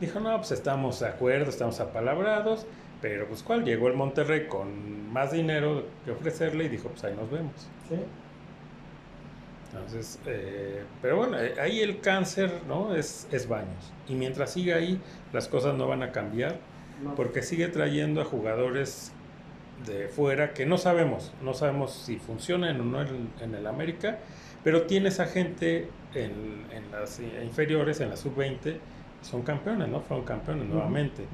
Dijo, 0.00 0.20
no, 0.20 0.36
pues 0.36 0.52
estamos 0.52 1.00
de 1.00 1.08
acuerdo, 1.08 1.48
estamos 1.48 1.80
apalabrados, 1.80 2.66
pero 3.00 3.26
pues 3.26 3.42
cuál, 3.42 3.64
llegó 3.64 3.88
el 3.88 3.94
Monterrey 3.94 4.46
con 4.46 5.10
más 5.12 5.32
dinero 5.32 5.84
que 6.04 6.10
ofrecerle 6.10 6.64
y 6.64 6.68
dijo, 6.68 6.88
pues 6.88 7.04
ahí 7.04 7.14
nos 7.14 7.30
vemos. 7.30 7.68
Sí. 7.88 7.96
Entonces, 9.72 10.18
eh, 10.26 10.82
pero 11.00 11.16
bueno, 11.16 11.40
eh, 11.40 11.54
ahí 11.58 11.80
el 11.80 12.00
cáncer, 12.00 12.50
¿no? 12.68 12.94
Es, 12.94 13.26
es 13.32 13.48
baños. 13.48 13.92
Y 14.06 14.14
mientras 14.14 14.52
siga 14.52 14.76
ahí, 14.76 15.00
las 15.32 15.48
cosas 15.48 15.76
no 15.76 15.88
van 15.88 16.02
a 16.02 16.12
cambiar, 16.12 16.58
porque 17.16 17.42
sigue 17.42 17.68
trayendo 17.68 18.20
a 18.20 18.24
jugadores 18.24 19.12
de 19.86 20.08
fuera 20.08 20.52
que 20.52 20.66
no 20.66 20.78
sabemos, 20.78 21.32
no 21.42 21.54
sabemos 21.54 21.92
si 21.92 22.16
funcionan 22.16 22.80
o 22.80 22.84
no 22.84 23.02
en, 23.02 23.30
en 23.40 23.54
el 23.54 23.66
América, 23.66 24.18
pero 24.64 24.82
tiene 24.82 25.08
esa 25.08 25.26
gente 25.26 25.88
en, 26.14 26.66
en 26.70 26.90
las 26.92 27.20
inferiores, 27.44 28.00
en 28.00 28.10
la 28.10 28.16
sub-20, 28.16 28.76
son 29.22 29.42
campeones, 29.42 29.88
¿no? 29.88 30.00
Fueron 30.00 30.24
campeones 30.24 30.68
nuevamente. 30.68 31.24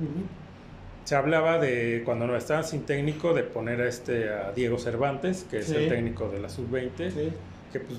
Se 1.05 1.14
hablaba 1.17 1.59
de, 1.59 2.02
cuando 2.05 2.26
no 2.26 2.37
estaban 2.37 2.64
sin 2.64 2.83
técnico, 2.83 3.33
de 3.33 3.43
poner 3.43 3.81
a 3.81 3.88
este 3.88 4.31
a 4.31 4.52
Diego 4.52 4.78
Cervantes, 4.78 5.47
que 5.50 5.59
es 5.59 5.71
el 5.71 5.88
técnico 5.88 6.28
de 6.28 6.40
la 6.40 6.49
sub-20, 6.49 6.95
que 7.73 7.81
pues 7.81 7.99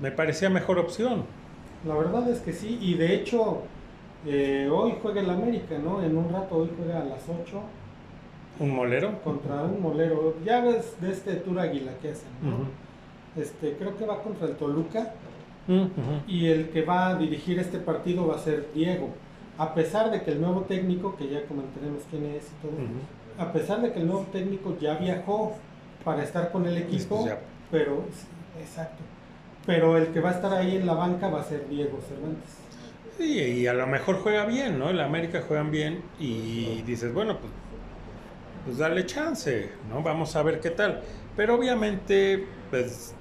me 0.00 0.10
parecía 0.10 0.48
mejor 0.48 0.78
opción. 0.78 1.24
La 1.84 1.94
verdad 1.94 2.28
es 2.28 2.40
que 2.40 2.52
sí, 2.52 2.78
y 2.80 2.94
de 2.94 3.14
hecho, 3.14 3.62
eh, 4.24 4.68
hoy 4.72 4.94
juega 5.02 5.20
el 5.20 5.30
América, 5.30 5.76
¿no? 5.78 6.02
En 6.02 6.16
un 6.16 6.32
rato 6.32 6.56
hoy 6.56 6.70
juega 6.76 7.00
a 7.02 7.04
las 7.04 7.22
8. 7.28 7.60
¿Un 8.58 8.74
molero? 8.74 9.22
Contra 9.22 9.62
un 9.62 9.80
molero. 9.82 10.36
Ya 10.44 10.60
ves 10.60 10.94
de 11.00 11.12
este 11.12 11.34
Tour 11.36 11.60
Águila 11.60 11.92
que 12.00 12.10
hacen, 12.10 12.28
¿no? 12.42 12.86
este, 13.40 13.72
creo 13.74 13.96
que 13.96 14.06
va 14.06 14.22
contra 14.22 14.48
el 14.48 14.56
Toluca. 14.56 15.14
Y 16.28 16.46
el 16.46 16.68
que 16.68 16.82
va 16.82 17.08
a 17.08 17.14
dirigir 17.16 17.58
este 17.58 17.78
partido 17.78 18.26
va 18.28 18.36
a 18.36 18.38
ser 18.38 18.68
Diego. 18.72 19.10
A 19.58 19.74
pesar 19.74 20.10
de 20.10 20.22
que 20.22 20.30
el 20.30 20.40
nuevo 20.40 20.60
técnico, 20.62 21.16
que 21.16 21.28
ya 21.28 21.44
comentaremos 21.44 22.02
quién 22.08 22.24
es 22.26 22.44
y 22.44 22.62
todo, 22.62 22.72
a 23.38 23.52
pesar 23.52 23.82
de 23.82 23.92
que 23.92 24.00
el 24.00 24.06
nuevo 24.06 24.26
técnico 24.32 24.76
ya 24.80 24.94
viajó 24.94 25.54
para 26.04 26.22
estar 26.22 26.52
con 26.52 26.66
el 26.66 26.76
equipo, 26.76 27.28
pero 27.70 28.04
exacto. 28.60 29.02
Pero 29.66 29.96
el 29.96 30.08
que 30.08 30.20
va 30.20 30.30
a 30.30 30.34
estar 30.34 30.52
ahí 30.54 30.76
en 30.76 30.86
la 30.86 30.94
banca 30.94 31.28
va 31.28 31.40
a 31.40 31.44
ser 31.44 31.68
Diego 31.68 31.98
Cervantes. 32.08 32.58
Sí, 33.18 33.40
y 33.40 33.66
a 33.66 33.72
lo 33.72 33.86
mejor 33.88 34.18
juega 34.18 34.44
bien, 34.44 34.78
¿no? 34.78 34.90
El 34.90 35.00
América 35.00 35.42
juegan 35.48 35.70
bien 35.72 36.02
y 36.20 36.82
dices, 36.82 37.12
bueno, 37.12 37.38
pues, 37.38 37.50
pues 38.66 38.78
dale 38.78 39.06
chance, 39.06 39.70
¿no? 39.88 40.02
Vamos 40.02 40.34
a 40.34 40.42
ver 40.42 40.60
qué 40.60 40.70
tal. 40.70 41.00
Pero 41.36 41.54
obviamente, 41.54 42.44
pues, 42.68 43.14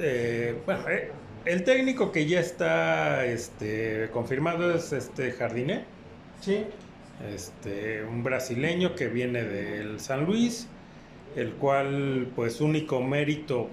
eh, 0.00 0.60
bueno, 0.66 0.88
eh, 0.88 1.12
el 1.44 1.62
técnico 1.62 2.10
que 2.10 2.26
ya 2.26 2.40
está 2.40 3.24
este, 3.24 4.10
confirmado 4.12 4.74
es 4.74 4.92
este 4.92 5.30
Jardiné. 5.30 5.84
Sí. 6.40 6.64
Este, 7.32 8.02
un 8.04 8.24
brasileño 8.24 8.96
que 8.96 9.06
viene 9.06 9.44
del 9.44 10.00
San 10.00 10.24
Luis, 10.24 10.66
el 11.36 11.52
cual, 11.52 12.32
pues, 12.34 12.60
único 12.60 13.00
mérito, 13.00 13.68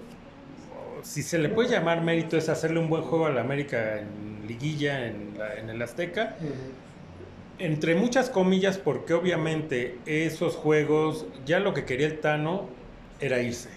si 1.02 1.22
se 1.22 1.38
le 1.38 1.48
puede 1.48 1.70
llamar 1.70 2.02
mérito, 2.02 2.36
es 2.36 2.48
hacerle 2.48 2.78
un 2.78 2.88
buen 2.88 3.02
juego 3.02 3.26
a 3.26 3.30
la 3.30 3.40
América 3.40 3.98
en 3.98 4.46
liguilla, 4.46 5.06
en, 5.06 5.68
el 5.68 5.82
Azteca. 5.82 6.36
Entre 7.58 7.94
muchas 7.94 8.28
comillas, 8.28 8.76
porque 8.76 9.14
obviamente 9.14 9.98
esos 10.04 10.56
juegos, 10.56 11.26
ya 11.46 11.58
lo 11.58 11.72
que 11.72 11.84
quería 11.84 12.06
el 12.06 12.20
Tano 12.20 12.66
era 13.18 13.40
irse. 13.40 13.70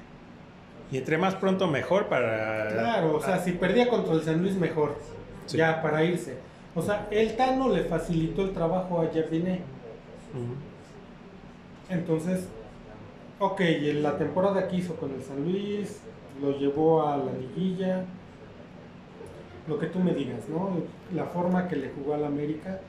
Y 0.92 0.98
entre 0.98 1.18
más 1.18 1.36
pronto 1.36 1.68
mejor 1.68 2.08
para... 2.08 2.68
Claro, 2.68 3.16
o 3.16 3.22
sea, 3.22 3.40
si 3.40 3.54
perdía 3.54 3.88
contra 3.90 4.14
el 4.14 4.24
San 4.24 4.42
Luis 4.42 4.56
mejor, 4.56 4.98
ya 5.48 5.82
para 5.82 6.04
irse. 6.04 6.36
O 6.76 6.82
sea, 6.82 7.08
el 7.10 7.36
Tano 7.38 7.70
le 7.70 7.84
facilitó 7.84 8.44
el 8.44 8.52
trabajo 8.52 9.02
a 9.02 9.14
Jardiné. 9.14 9.62
Entonces, 11.90 12.48
ok, 13.40 13.62
en 13.62 14.04
la 14.04 14.18
temporada 14.18 14.68
que 14.68 14.76
hizo 14.76 14.96
con 14.96 15.14
el 15.14 15.24
San 15.24 15.44
Luis, 15.44 16.02
lo 16.42 16.58
llevó 16.58 17.08
a 17.08 17.18
la 17.18 17.32
liguilla, 17.34 18.04
lo 19.68 19.80
que 19.80 19.88
tú 19.88 20.00
me 20.00 20.14
digas, 20.14 20.50
¿no? 20.50 20.72
La 21.14 21.26
forma 21.26 21.68
que 21.68 21.76
le 21.76 21.90
jugó 21.92 22.16
al 22.16 22.26
América 22.26 22.82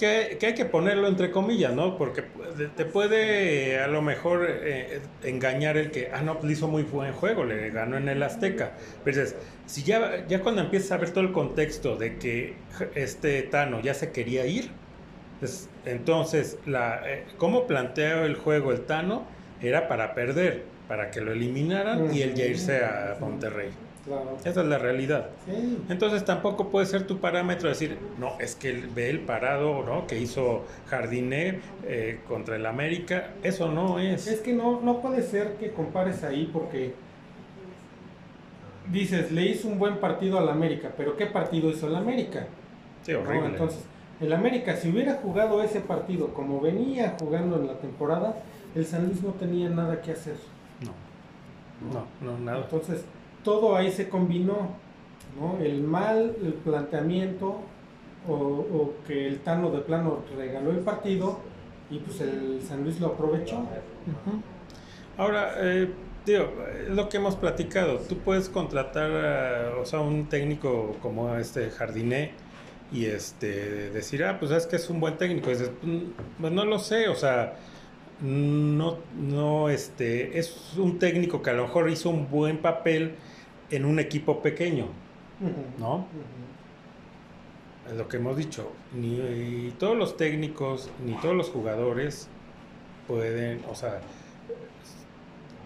que, 0.00 0.46
hay 0.46 0.54
que 0.54 0.64
ponerlo 0.64 1.06
entre 1.06 1.30
comillas, 1.30 1.74
¿no? 1.74 1.98
Porque 1.98 2.24
te 2.74 2.84
puede 2.86 3.78
a 3.78 3.86
lo 3.86 4.00
mejor 4.00 4.46
eh, 4.48 5.00
engañar 5.22 5.76
el 5.76 5.90
que, 5.90 6.10
ah, 6.12 6.22
no, 6.22 6.38
pues 6.38 6.52
hizo 6.52 6.68
muy 6.68 6.84
buen 6.84 7.12
juego, 7.12 7.44
le 7.44 7.70
ganó 7.70 7.98
en 7.98 8.08
el 8.08 8.22
Azteca. 8.22 8.72
Pero 9.04 9.20
dices, 9.20 9.36
si 9.66 9.82
ya, 9.82 10.26
ya 10.26 10.40
cuando 10.40 10.62
empiezas 10.62 10.92
a 10.92 10.96
ver 10.96 11.10
todo 11.10 11.22
el 11.22 11.32
contexto 11.32 11.96
de 11.96 12.16
que 12.16 12.54
este 12.94 13.42
Tano 13.42 13.80
ya 13.82 13.92
se 13.92 14.10
quería 14.10 14.46
ir, 14.46 14.70
pues, 15.38 15.68
entonces, 15.84 16.58
la, 16.64 17.02
eh, 17.04 17.26
¿cómo 17.36 17.66
planteó 17.66 18.24
el 18.24 18.36
juego 18.36 18.72
el 18.72 18.80
Tano? 18.86 19.26
Era 19.60 19.88
para 19.88 20.14
perder, 20.14 20.64
para 20.88 21.10
que 21.10 21.20
lo 21.20 21.32
eliminaran 21.32 22.14
y 22.14 22.22
él 22.22 22.34
ya 22.34 22.46
irse 22.46 22.82
a 22.82 23.16
Monterrey. 23.20 23.70
Esa 24.44 24.60
es 24.62 24.66
la 24.66 24.78
realidad. 24.78 25.30
Entonces 25.88 26.24
tampoco 26.24 26.68
puede 26.68 26.86
ser 26.86 27.06
tu 27.06 27.18
parámetro 27.18 27.68
decir, 27.68 27.98
no, 28.18 28.32
es 28.40 28.54
que 28.54 28.72
ve 28.72 29.10
el 29.10 29.20
parado 29.20 29.84
¿no? 29.84 30.06
que 30.06 30.18
hizo 30.18 30.64
Jardiné 30.86 31.60
eh, 31.86 32.20
contra 32.26 32.56
el 32.56 32.66
América. 32.66 33.30
Eso 33.42 33.70
no 33.70 33.98
es. 33.98 34.26
Es 34.26 34.40
que 34.40 34.52
no, 34.52 34.80
no 34.80 35.00
puede 35.00 35.22
ser 35.22 35.54
que 35.54 35.72
compares 35.72 36.24
ahí 36.24 36.48
porque 36.52 36.94
dices, 38.90 39.30
le 39.32 39.42
hizo 39.46 39.68
un 39.68 39.78
buen 39.78 39.98
partido 39.98 40.38
al 40.38 40.48
América, 40.48 40.90
pero 40.96 41.16
¿qué 41.16 41.26
partido 41.26 41.70
hizo 41.70 41.86
el 41.86 41.96
América? 41.96 42.46
Sí, 43.02 43.12
horrible. 43.12 43.50
Entonces, 43.50 43.80
El 44.20 44.32
América, 44.34 44.76
si 44.76 44.90
hubiera 44.90 45.14
jugado 45.14 45.62
ese 45.62 45.80
partido 45.80 46.34
como 46.34 46.60
venía 46.60 47.16
jugando 47.18 47.56
en 47.56 47.66
la 47.66 47.78
temporada, 47.78 48.36
el 48.74 48.84
San 48.84 49.06
Luis 49.06 49.22
no 49.22 49.30
tenía 49.32 49.70
nada 49.70 50.02
que 50.02 50.12
hacer. 50.12 50.36
No, 50.84 51.92
no, 51.92 52.32
no, 52.32 52.38
nada. 52.38 52.64
Entonces, 52.64 53.04
todo 53.44 53.76
ahí 53.76 53.90
se 53.90 54.08
combinó, 54.08 54.76
¿no? 55.38 55.58
El 55.64 55.82
mal, 55.82 56.36
el 56.42 56.54
planteamiento, 56.54 57.60
o, 58.28 58.34
o 58.34 58.94
que 59.06 59.26
el 59.26 59.40
Tano 59.40 59.70
de 59.70 59.78
plano 59.80 60.20
regaló 60.36 60.70
el 60.70 60.80
partido, 60.80 61.40
y 61.90 61.98
pues 61.98 62.20
el 62.20 62.60
San 62.66 62.84
Luis 62.84 63.00
lo 63.00 63.08
aprovechó. 63.08 63.66
Ahora, 65.16 65.54
eh, 65.58 65.90
es 66.26 66.88
lo 66.90 67.08
que 67.08 67.16
hemos 67.16 67.36
platicado. 67.36 67.98
Tú 67.98 68.18
puedes 68.18 68.48
contratar, 68.48 69.10
a, 69.10 69.76
o 69.80 69.84
sea, 69.84 70.00
un 70.00 70.28
técnico 70.28 70.96
como 71.02 71.34
este 71.36 71.70
Jardiné 71.70 72.32
y 72.92 73.06
este 73.06 73.90
decir, 73.90 74.24
ah, 74.24 74.38
pues 74.38 74.50
es 74.52 74.66
que 74.66 74.76
es 74.76 74.88
un 74.90 75.00
buen 75.00 75.16
técnico. 75.16 75.50
Y 75.50 75.54
"Mm, 75.86 76.12
pues 76.40 76.52
no 76.52 76.64
lo 76.64 76.78
sé, 76.78 77.08
o 77.08 77.14
sea, 77.16 77.54
no, 78.20 78.98
no, 79.18 79.68
este, 79.70 80.38
es 80.38 80.74
un 80.76 80.98
técnico 80.98 81.42
que 81.42 81.50
a 81.50 81.54
lo 81.54 81.64
mejor 81.64 81.88
hizo 81.90 82.10
un 82.10 82.30
buen 82.30 82.58
papel 82.58 83.14
en 83.70 83.84
un 83.84 83.98
equipo 83.98 84.42
pequeño. 84.42 84.86
¿no? 85.78 86.06
Es 87.88 87.96
lo 87.96 88.08
que 88.08 88.18
hemos 88.18 88.36
dicho. 88.36 88.72
Ni 88.94 89.72
todos 89.78 89.96
los 89.96 90.16
técnicos, 90.16 90.90
ni 91.04 91.14
todos 91.14 91.34
los 91.34 91.48
jugadores 91.48 92.28
pueden, 93.08 93.62
o 93.68 93.74
sea, 93.74 94.00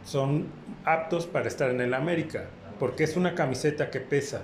son 0.05 0.47
aptos 0.85 1.27
para 1.27 1.49
estar 1.49 1.71
en 1.71 1.81
el 1.81 1.95
América, 1.95 2.47
porque 2.79 3.05
es 3.05 3.17
una 3.17 3.35
camiseta 3.35 3.91
que 3.91 4.01
pesa. 4.01 4.43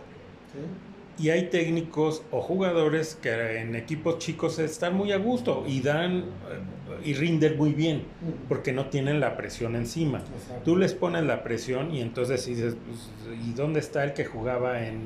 Sí. 0.53 0.90
Y 1.21 1.31
hay 1.31 1.51
técnicos 1.51 2.23
o 2.31 2.41
jugadores 2.41 3.19
que 3.21 3.61
en 3.61 3.75
equipos 3.77 4.19
chicos 4.19 4.59
están 4.59 4.95
muy 4.95 5.13
a 5.13 5.19
gusto 5.19 5.65
y 5.67 5.83
dan 5.83 6.21
eh, 6.21 6.25
y 7.05 7.15
rinden 7.15 7.57
muy 7.57 7.73
bien, 7.73 8.05
porque 8.49 8.73
no 8.73 8.87
tienen 8.87 9.21
la 9.21 9.37
presión 9.37 9.77
encima. 9.77 10.19
Exacto. 10.19 10.63
Tú 10.65 10.77
les 10.77 10.95
pones 10.95 11.25
la 11.25 11.43
presión 11.43 11.95
y 11.95 12.01
entonces 12.01 12.47
dices, 12.47 12.77
pues, 12.87 13.39
¿y 13.47 13.53
dónde 13.53 13.81
está 13.81 14.05
el 14.05 14.13
que 14.13 14.25
jugaba 14.25 14.87
en 14.87 15.01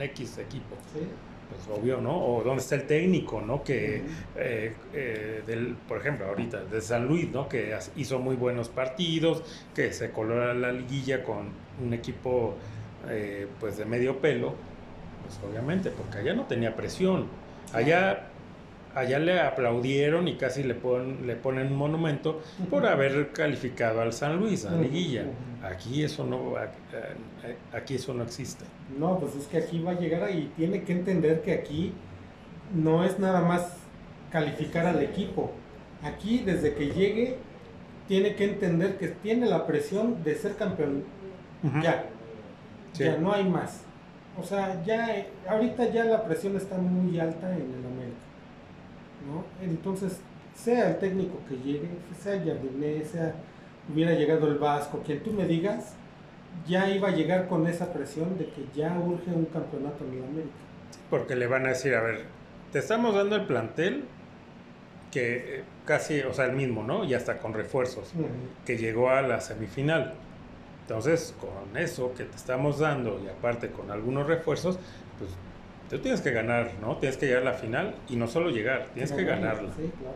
X 0.00 0.38
equipo? 0.38 0.76
Sí. 0.92 1.00
Pues 1.48 1.78
obvio, 1.78 2.00
¿no? 2.00 2.16
O 2.18 2.42
dónde 2.42 2.62
está 2.62 2.74
el 2.74 2.86
técnico, 2.86 3.40
¿no? 3.40 3.62
Que, 3.62 4.02
eh, 4.36 4.74
eh, 4.92 5.42
del, 5.46 5.76
por 5.88 5.98
ejemplo, 5.98 6.26
ahorita, 6.26 6.64
de 6.64 6.80
San 6.80 7.06
Luis, 7.06 7.30
¿no? 7.30 7.48
Que 7.48 7.76
hizo 7.96 8.18
muy 8.18 8.36
buenos 8.36 8.68
partidos, 8.68 9.42
que 9.74 9.92
se 9.92 10.10
coló 10.10 10.52
la 10.54 10.72
liguilla 10.72 11.22
con 11.22 11.50
un 11.84 11.94
equipo, 11.94 12.56
eh, 13.08 13.46
pues, 13.60 13.76
de 13.78 13.84
medio 13.84 14.18
pelo, 14.18 14.54
pues 15.26 15.38
obviamente, 15.48 15.90
porque 15.90 16.18
allá 16.18 16.34
no 16.34 16.44
tenía 16.44 16.74
presión. 16.76 17.26
Allá, 17.72 18.26
allá 18.94 19.18
le 19.18 19.40
aplaudieron 19.40 20.28
y 20.28 20.36
casi 20.36 20.62
le, 20.62 20.74
pon- 20.74 21.26
le 21.26 21.36
ponen 21.36 21.68
un 21.72 21.76
monumento 21.76 22.40
por 22.70 22.86
haber 22.86 23.32
calificado 23.32 24.00
al 24.00 24.12
San 24.12 24.36
Luis, 24.38 24.64
a 24.64 24.76
liguilla. 24.76 25.24
Aquí 25.62 26.02
eso 26.04 26.24
no, 26.24 26.54
aquí 27.72 27.94
eso 27.96 28.14
no 28.14 28.22
existe. 28.22 28.64
No, 28.98 29.18
pues 29.18 29.34
es 29.36 29.46
que 29.46 29.58
aquí 29.58 29.80
va 29.80 29.92
a 29.92 29.98
llegar 29.98 30.30
y 30.30 30.50
tiene 30.56 30.82
que 30.84 30.92
entender 30.92 31.42
que 31.42 31.52
aquí 31.52 31.92
no 32.74 33.04
es 33.04 33.18
nada 33.18 33.40
más 33.42 33.76
calificar 34.30 34.86
al 34.86 35.02
equipo. 35.02 35.52
Aquí 36.02 36.38
desde 36.44 36.74
que 36.74 36.86
llegue 36.90 37.36
tiene 38.06 38.36
que 38.36 38.44
entender 38.44 38.96
que 38.98 39.08
tiene 39.08 39.46
la 39.46 39.66
presión 39.66 40.22
de 40.22 40.34
ser 40.36 40.54
campeón. 40.56 41.02
Ya, 41.82 42.04
Sí. 42.92 43.02
ya 43.04 43.16
no 43.18 43.32
hay 43.32 43.44
más. 43.44 43.82
O 44.38 44.42
sea, 44.42 44.82
ya 44.84 45.26
ahorita 45.48 45.90
ya 45.90 46.04
la 46.04 46.24
presión 46.24 46.56
está 46.56 46.76
muy 46.76 47.18
alta 47.18 47.50
en 47.50 47.62
el 47.62 47.86
América. 47.86 48.16
¿no? 49.26 49.44
Entonces, 49.64 50.20
sea 50.54 50.90
el 50.90 50.98
técnico 50.98 51.38
que 51.48 51.56
llegue, 51.56 51.88
sea 52.18 52.38
Jardiné, 52.38 53.04
sea 53.04 53.34
hubiera 53.92 54.12
llegado 54.12 54.48
el 54.48 54.58
Vasco, 54.58 55.02
quien 55.04 55.22
tú 55.22 55.32
me 55.32 55.46
digas, 55.46 55.94
ya 56.66 56.88
iba 56.88 57.08
a 57.08 57.12
llegar 57.12 57.48
con 57.48 57.66
esa 57.66 57.92
presión 57.92 58.36
de 58.38 58.46
que 58.46 58.66
ya 58.74 58.98
urge 58.98 59.30
un 59.30 59.46
campeonato 59.46 60.04
en 60.04 60.18
el 60.18 60.24
América. 60.24 60.54
Porque 61.10 61.36
le 61.36 61.46
van 61.46 61.66
a 61.66 61.70
decir, 61.70 61.94
a 61.94 62.02
ver, 62.02 62.24
te 62.72 62.78
estamos 62.80 63.14
dando 63.14 63.36
el 63.36 63.46
plantel 63.46 64.04
que 65.12 65.58
eh, 65.58 65.64
casi, 65.84 66.20
o 66.20 66.34
sea, 66.34 66.46
el 66.46 66.56
mismo, 66.56 66.82
¿no? 66.82 67.04
Y 67.04 67.14
hasta 67.14 67.38
con 67.38 67.54
refuerzos, 67.54 68.12
que 68.64 68.76
llegó 68.76 69.10
a 69.10 69.22
la 69.22 69.40
semifinal. 69.40 70.14
Entonces, 70.86 71.34
con 71.40 71.76
eso 71.76 72.14
que 72.14 72.22
te 72.22 72.36
estamos 72.36 72.78
dando 72.78 73.20
y 73.24 73.28
aparte 73.28 73.70
con 73.70 73.90
algunos 73.90 74.28
refuerzos, 74.28 74.78
pues 75.18 75.30
tú 75.90 75.98
tienes 75.98 76.20
que 76.20 76.30
ganar, 76.30 76.74
¿no? 76.80 76.96
Tienes 76.98 77.16
que 77.16 77.26
llegar 77.26 77.42
a 77.42 77.46
la 77.46 77.54
final 77.54 77.96
y 78.08 78.14
no 78.14 78.28
solo 78.28 78.50
llegar, 78.50 78.86
tienes 78.94 79.10
que 79.10 79.24
ganarla. 79.24 79.70
Sí, 79.74 79.90
claro. 79.98 80.14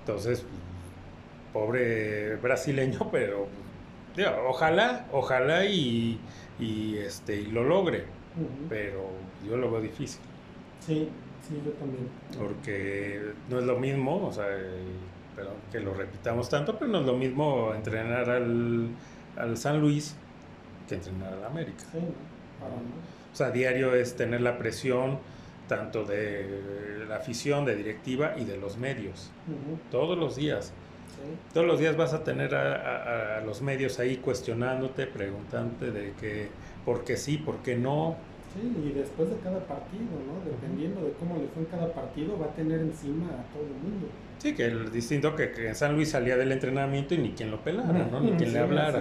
Entonces, 0.00 0.44
pobre 1.54 2.36
brasileño, 2.36 3.10
pero 3.10 3.48
digo, 4.14 4.30
ojalá, 4.46 5.06
ojalá 5.10 5.64
y, 5.64 6.20
y, 6.60 6.98
este, 6.98 7.40
y 7.40 7.46
lo 7.46 7.64
logre, 7.64 8.04
pero 8.68 9.08
yo 9.48 9.56
lo 9.56 9.70
veo 9.70 9.80
difícil. 9.80 10.20
Sí, 10.80 11.08
sí, 11.48 11.62
yo 11.64 11.72
también. 11.72 12.10
porque 12.38 13.22
no 13.48 13.58
es 13.58 13.64
lo 13.64 13.78
mismo, 13.78 14.26
o 14.26 14.32
sea, 14.34 14.48
eh, 14.50 14.82
perdón 15.34 15.54
que 15.72 15.80
lo 15.80 15.94
repitamos 15.94 16.50
tanto, 16.50 16.78
pero 16.78 16.90
no 16.90 17.00
es 17.00 17.06
lo 17.06 17.14
mismo 17.14 17.72
entrenar 17.74 18.28
al, 18.28 18.90
al 19.36 19.56
San 19.56 19.80
Luis 19.80 20.14
que 20.88 20.96
entrenar 20.96 21.32
al 21.32 21.44
América. 21.44 21.84
O 23.32 23.36
sea, 23.36 23.50
diario 23.50 23.94
es 23.94 24.16
tener 24.16 24.40
la 24.40 24.58
presión 24.58 25.18
tanto 25.68 26.04
de 26.04 27.04
la 27.08 27.16
afición, 27.16 27.64
de 27.64 27.74
directiva 27.74 28.34
y 28.38 28.44
de 28.44 28.56
los 28.58 28.76
medios, 28.76 29.30
todos 29.90 30.16
los 30.18 30.36
días. 30.36 30.66
Sí. 30.66 31.38
Todos 31.54 31.66
los 31.66 31.78
días 31.78 31.96
vas 31.96 32.12
a 32.12 32.22
tener 32.24 32.54
a, 32.54 32.74
a- 32.74 33.38
a 33.38 33.40
los 33.40 33.62
medios 33.62 33.98
ahí 33.98 34.16
cuestionándote, 34.18 35.06
preguntándote 35.06 35.90
de 35.90 36.12
que, 36.20 36.48
por 36.84 37.04
qué 37.04 37.16
sí, 37.16 37.38
por 37.38 37.56
qué 37.58 37.76
no. 37.76 38.16
Sí, 38.52 38.60
y 38.88 38.92
después 38.92 39.30
de 39.30 39.36
cada 39.38 39.58
partido, 39.60 40.04
¿no? 40.26 40.44
Dependiendo 40.48 41.00
de 41.02 41.12
cómo 41.12 41.36
le 41.36 41.48
fue 41.48 41.62
en 41.62 41.68
cada 41.70 41.92
partido, 41.92 42.38
va 42.38 42.46
a 42.46 42.50
tener 42.50 42.80
encima 42.80 43.26
a 43.26 43.42
todo 43.54 43.62
el 43.64 43.80
mundo. 43.82 44.06
Sí, 44.44 44.54
que 44.54 44.66
el 44.66 44.92
distinto 44.92 45.34
que, 45.34 45.52
que 45.52 45.68
en 45.68 45.74
San 45.74 45.94
Luis 45.94 46.10
salía 46.10 46.36
del 46.36 46.52
entrenamiento 46.52 47.14
y 47.14 47.18
ni 47.18 47.30
quien 47.30 47.50
lo 47.50 47.60
pelara, 47.64 48.06
¿no? 48.10 48.20
Ni 48.20 48.32
quien 48.32 48.50
Sí, 48.50 48.54
le 48.54 48.58
hablara. 48.60 48.98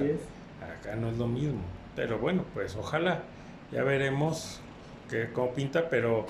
Acá 0.79 0.95
no 0.95 1.09
es 1.09 1.17
lo 1.17 1.27
mismo. 1.27 1.59
Pero 1.97 2.17
bueno, 2.17 2.45
pues 2.53 2.77
ojalá. 2.77 3.23
Ya 3.69 3.83
veremos 3.83 4.61
que, 5.09 5.27
cómo 5.33 5.53
pinta, 5.53 5.89
pero 5.89 6.25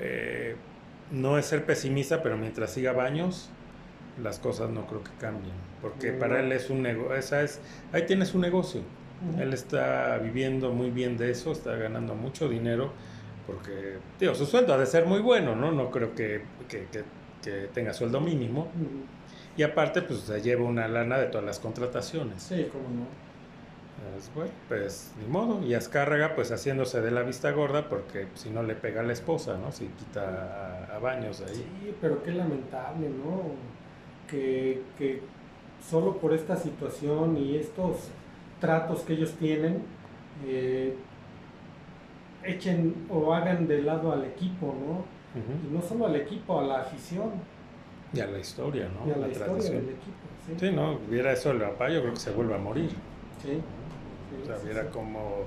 eh, 0.00 0.56
no 1.12 1.38
es 1.38 1.46
ser 1.46 1.64
pesimista, 1.66 2.20
pero 2.20 2.36
mientras 2.36 2.72
siga 2.72 2.90
Baños, 2.90 3.48
las 4.20 4.40
cosas 4.40 4.70
no 4.70 4.88
creo 4.88 5.04
que 5.04 5.12
cambien. 5.20 5.54
Porque 5.80 6.10
para 6.10 6.40
él 6.40 6.50
es 6.50 6.68
un 6.68 6.82
negocio. 6.82 7.14
Esa 7.14 7.42
es, 7.42 7.60
ahí 7.92 8.06
tienes 8.06 8.34
un 8.34 8.40
negocio. 8.40 8.80
Él 9.38 9.52
está 9.54 10.18
viviendo 10.18 10.72
muy 10.72 10.90
bien 10.90 11.16
de 11.16 11.30
eso, 11.30 11.52
está 11.52 11.76
ganando 11.76 12.16
mucho 12.16 12.48
dinero. 12.48 12.92
Porque, 13.46 13.98
digo, 14.18 14.34
su 14.34 14.46
sueldo 14.46 14.74
ha 14.74 14.78
de 14.78 14.86
ser 14.86 15.06
muy 15.06 15.20
bueno, 15.20 15.54
¿no? 15.54 15.70
No 15.70 15.92
creo 15.92 16.16
que, 16.16 16.42
que- 16.68 16.86
que- 16.90 17.04
que 17.42 17.68
tenga 17.72 17.92
sueldo 17.92 18.20
mínimo. 18.20 18.68
Y 19.56 19.62
aparte, 19.62 20.02
pues 20.02 20.20
se 20.20 20.40
lleva 20.40 20.64
una 20.64 20.86
lana 20.88 21.18
de 21.18 21.26
todas 21.26 21.44
las 21.44 21.58
contrataciones. 21.58 22.42
Sí, 22.42 22.68
cómo 22.72 22.84
no. 22.84 23.06
Pues, 24.12 24.30
bueno, 24.34 24.50
pues 24.68 25.12
ni 25.20 25.26
modo. 25.26 25.66
Y 25.66 25.74
Azcárraga, 25.74 26.34
pues 26.34 26.52
haciéndose 26.52 27.00
de 27.00 27.10
la 27.10 27.22
vista 27.22 27.50
gorda, 27.50 27.88
porque 27.88 28.28
si 28.34 28.50
no 28.50 28.62
le 28.62 28.74
pega 28.74 29.00
a 29.00 29.04
la 29.04 29.12
esposa, 29.12 29.58
¿no? 29.58 29.72
Si 29.72 29.86
quita 29.86 30.86
a, 30.90 30.96
a 30.96 30.98
baños 30.98 31.40
ahí. 31.40 31.54
Sí, 31.54 31.94
pero 32.00 32.22
qué 32.22 32.32
lamentable, 32.32 33.08
¿no? 33.08 33.42
Que, 34.28 34.82
que 34.96 35.22
solo 35.88 36.18
por 36.18 36.32
esta 36.34 36.56
situación 36.56 37.36
y 37.36 37.56
estos 37.56 38.10
tratos 38.60 39.02
que 39.02 39.14
ellos 39.14 39.32
tienen, 39.34 39.82
eh, 40.46 40.94
echen 42.44 43.06
o 43.10 43.34
hagan 43.34 43.66
de 43.66 43.82
lado 43.82 44.12
al 44.12 44.24
equipo, 44.24 44.66
¿no? 44.66 45.17
Y 45.34 45.38
Ujú. 45.40 45.74
no 45.74 45.82
solo 45.82 46.06
al 46.06 46.16
equipo, 46.16 46.60
a 46.60 46.62
la 46.64 46.80
afición 46.80 47.30
Y 48.12 48.20
a 48.20 48.26
la 48.26 48.38
historia, 48.38 48.88
¿no? 48.88 49.06
y 49.08 49.12
a 49.12 49.16
la, 49.18 49.28
historia 49.28 49.46
tradición. 49.54 49.76
del 49.86 49.94
equipo. 49.94 50.16
Sí, 50.46 50.54
Sí, 50.58 50.70
¿no? 50.74 50.98
Viera 51.10 51.32
eso 51.32 51.50
el 51.50 51.58
papá, 51.60 51.90
yo 51.90 52.00
creo 52.00 52.14
que 52.14 52.20
se 52.20 52.30
vuelve 52.32 52.54
a 52.54 52.58
morir. 52.58 52.90
sí, 53.42 53.48
sí, 53.52 53.60
O 54.42 54.46
sea, 54.46 54.56
sí, 54.56 54.64
viera 54.66 54.82
sí. 54.84 54.88
como, 54.92 55.44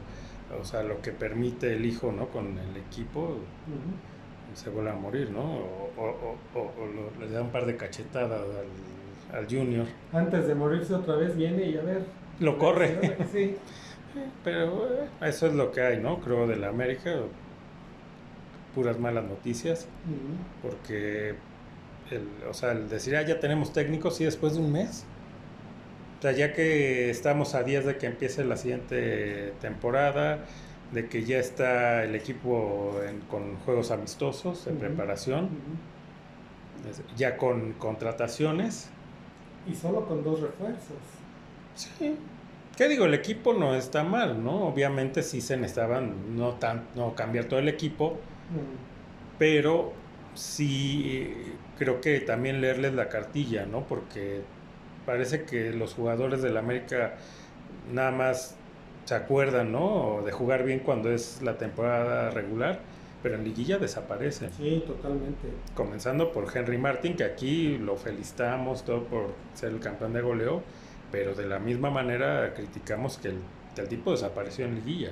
o 0.59 0.63
sea, 0.63 0.83
lo 0.83 1.01
que 1.01 1.11
permite 1.11 1.73
el 1.73 1.85
hijo, 1.85 2.11
¿no? 2.11 2.27
Con 2.27 2.57
el 2.59 2.77
equipo, 2.77 3.37
se 4.53 4.69
vuelve 4.69 4.91
a 4.91 4.95
morir, 4.95 5.31
¿no? 5.31 5.41
O, 5.41 5.91
o- 5.97 6.03
o- 6.03 6.59
o- 6.59 6.71
o 6.83 6.85
lo- 6.85 7.25
le 7.25 7.31
da 7.31 7.41
un 7.41 7.49
par 7.51 7.65
de 7.65 7.77
cachetadas 7.77 8.41
al, 9.31 9.37
al 9.39 9.45
junior. 9.47 9.85
Antes 10.11 10.45
de 10.47 10.55
morirse 10.55 10.93
otra 10.93 11.15
vez 11.15 11.35
viene 11.35 11.63
y 11.63 11.77
a 11.77 11.81
ver. 11.81 12.03
Lo 12.39 12.57
corre. 12.57 13.17
Sí, 13.31 13.55
Pero 14.43 14.87
eh, 14.87 15.07
eso 15.21 15.47
es 15.47 15.53
lo 15.53 15.71
que 15.71 15.81
hay, 15.81 15.99
¿no? 16.01 16.19
Creo 16.19 16.45
de 16.47 16.57
la 16.57 16.67
América. 16.69 17.11
Puras 18.75 18.97
malas 18.99 19.23
noticias. 19.25 19.87
Porque, 20.61 21.35
el, 22.09 22.27
o 22.49 22.53
sea, 22.53 22.71
el 22.71 22.89
decir, 22.89 23.15
ah, 23.15 23.21
ya 23.23 23.39
tenemos 23.39 23.73
técnicos 23.73 24.19
y 24.21 24.25
después 24.25 24.53
de 24.53 24.59
un 24.59 24.71
mes. 24.71 25.05
O 26.19 26.21
sea, 26.21 26.31
ya 26.33 26.53
que 26.53 27.09
estamos 27.09 27.55
a 27.55 27.63
días 27.63 27.83
de 27.85 27.97
que 27.97 28.05
empiece 28.05 28.43
la 28.45 28.55
siguiente 28.55 29.53
temporada, 29.59 30.45
de 30.93 31.07
que 31.07 31.23
ya 31.23 31.39
está 31.39 32.03
el 32.03 32.15
equipo 32.15 32.99
en- 33.07 33.21
con 33.21 33.57
juegos 33.65 33.91
amistosos 33.91 34.67
en 34.67 34.77
preparación. 34.77 35.49
Ya 37.17 37.37
con 37.37 37.73
contrataciones. 37.73 38.89
Y 39.71 39.75
solo 39.75 40.05
con 40.07 40.23
dos 40.23 40.41
refuerzos. 40.41 40.97
Sí. 41.75 42.15
¿Qué 42.75 42.87
digo? 42.87 43.05
El 43.05 43.13
equipo 43.13 43.53
no 43.53 43.75
está 43.75 44.03
mal, 44.03 44.43
¿no? 44.43 44.67
Obviamente 44.67 45.21
sí 45.23 45.41
se 45.41 45.57
necesitaban 45.57 46.35
no, 46.35 46.53
tan, 46.53 46.85
no 46.95 47.13
cambiar 47.15 47.45
todo 47.45 47.59
el 47.59 47.67
equipo, 47.67 48.17
pero 49.37 49.93
sí 50.33 51.33
creo 51.77 52.01
que 52.01 52.19
también 52.19 52.61
leerles 52.61 52.93
la 52.93 53.09
cartilla, 53.09 53.65
¿no? 53.65 53.85
Porque 53.87 54.41
parece 55.05 55.43
que 55.43 55.71
los 55.71 55.93
jugadores 55.93 56.41
del 56.41 56.57
América 56.57 57.15
nada 57.91 58.11
más 58.11 58.55
se 59.05 59.15
acuerdan, 59.15 59.71
¿no? 59.71 60.21
De 60.23 60.31
jugar 60.31 60.63
bien 60.63 60.79
cuando 60.79 61.11
es 61.11 61.41
la 61.41 61.57
temporada 61.57 62.29
regular, 62.29 62.79
pero 63.23 63.35
en 63.35 63.43
liguilla 63.43 63.77
desaparecen. 63.77 64.51
Sí, 64.53 64.83
totalmente. 64.85 65.47
Comenzando 65.75 66.31
por 66.31 66.45
Henry 66.55 66.77
Martin, 66.77 67.15
que 67.15 67.23
aquí 67.23 67.77
lo 67.77 67.95
felicitamos 67.97 68.85
todo 68.85 69.03
por 69.05 69.33
ser 69.53 69.71
el 69.71 69.79
campeón 69.79 70.13
de 70.13 70.21
goleo, 70.21 70.61
pero 71.11 71.35
de 71.35 71.47
la 71.47 71.59
misma 71.59 71.89
manera 71.89 72.53
criticamos 72.53 73.17
que 73.17 73.29
el, 73.29 73.87
tipo 73.87 74.11
desapareció 74.11 74.65
en 74.65 74.75
liguilla. 74.75 75.11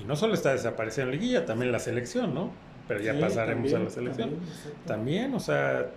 Y 0.00 0.04
no 0.04 0.16
solo 0.16 0.34
está 0.34 0.52
desapareciendo 0.52 1.12
en 1.12 1.20
liguilla, 1.20 1.44
también 1.44 1.72
la 1.72 1.78
selección, 1.78 2.34
¿no? 2.34 2.50
Pero 2.88 3.00
ya 3.00 3.18
pasaremos 3.18 3.72
a 3.74 3.78
la 3.78 3.90
selección. 3.90 4.36
También, 4.86 5.34
o 5.34 5.40
sea, 5.40 5.90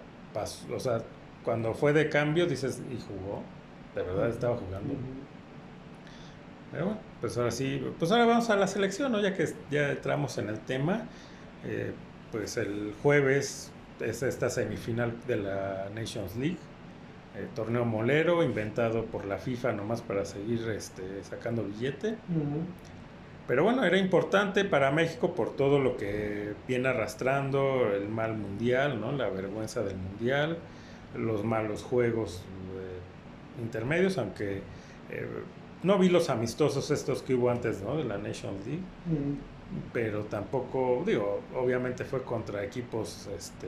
o 0.73 0.79
sea, 0.79 1.01
cuando 1.43 1.73
fue 1.73 1.93
de 1.93 2.09
cambio 2.09 2.45
dices, 2.45 2.81
y 2.91 2.99
jugó, 3.01 3.41
de 3.95 4.03
verdad 4.03 4.29
estaba 4.29 4.57
jugando. 4.57 4.93
Pero 6.71 6.85
bueno, 6.85 6.99
pues 7.21 7.37
ahora 7.37 7.51
sí, 7.51 7.81
pues 7.97 8.11
ahora 8.11 8.25
vamos 8.25 8.49
a 8.49 8.55
la 8.55 8.67
selección, 8.67 9.11
¿no? 9.11 9.21
Ya 9.21 9.33
que 9.33 9.47
ya 9.71 9.91
entramos 9.91 10.37
en 10.37 10.49
el 10.49 10.59
tema, 10.59 11.05
eh, 11.63 11.93
pues 12.31 12.57
el 12.57 12.93
jueves 13.01 13.71
es 13.99 14.23
esta 14.23 14.49
semifinal 14.49 15.13
de 15.27 15.37
la 15.37 15.89
Nations 15.95 16.35
League, 16.35 16.57
eh, 17.35 17.47
torneo 17.55 17.85
molero 17.85 18.43
inventado 18.43 19.05
por 19.05 19.25
la 19.25 19.37
FIFA 19.37 19.73
nomás 19.73 20.01
para 20.01 20.25
seguir 20.25 20.67
este, 20.69 21.23
sacando 21.23 21.63
billete. 21.63 22.17
Pero 23.47 23.63
bueno, 23.63 23.83
era 23.83 23.97
importante 23.97 24.65
para 24.65 24.91
México 24.91 25.35
por 25.35 25.55
todo 25.55 25.79
lo 25.79 25.97
que 25.97 26.53
viene 26.67 26.89
arrastrando 26.89 27.91
el 27.93 28.09
mal 28.09 28.35
mundial, 28.35 28.99
¿no? 28.99 29.11
La 29.11 29.29
vergüenza 29.29 29.83
del 29.83 29.97
mundial, 29.97 30.57
los 31.15 31.43
malos 31.43 31.83
juegos 31.83 32.43
eh, 32.77 33.61
intermedios, 33.61 34.17
aunque 34.17 34.61
no 35.83 35.99
vi 35.99 36.09
los 36.09 36.29
amistosos 36.29 36.89
estos 36.89 37.21
que 37.21 37.35
hubo 37.35 37.49
antes, 37.49 37.81
¿no? 37.81 37.97
De 37.97 38.03
la 38.03 38.17
Nations 38.17 38.65
League. 38.65 38.81
Pero 39.93 40.23
tampoco, 40.23 41.03
digo, 41.05 41.41
obviamente 41.55 42.05
fue 42.05 42.23
contra 42.23 42.63
equipos 42.63 43.29
este, 43.37 43.67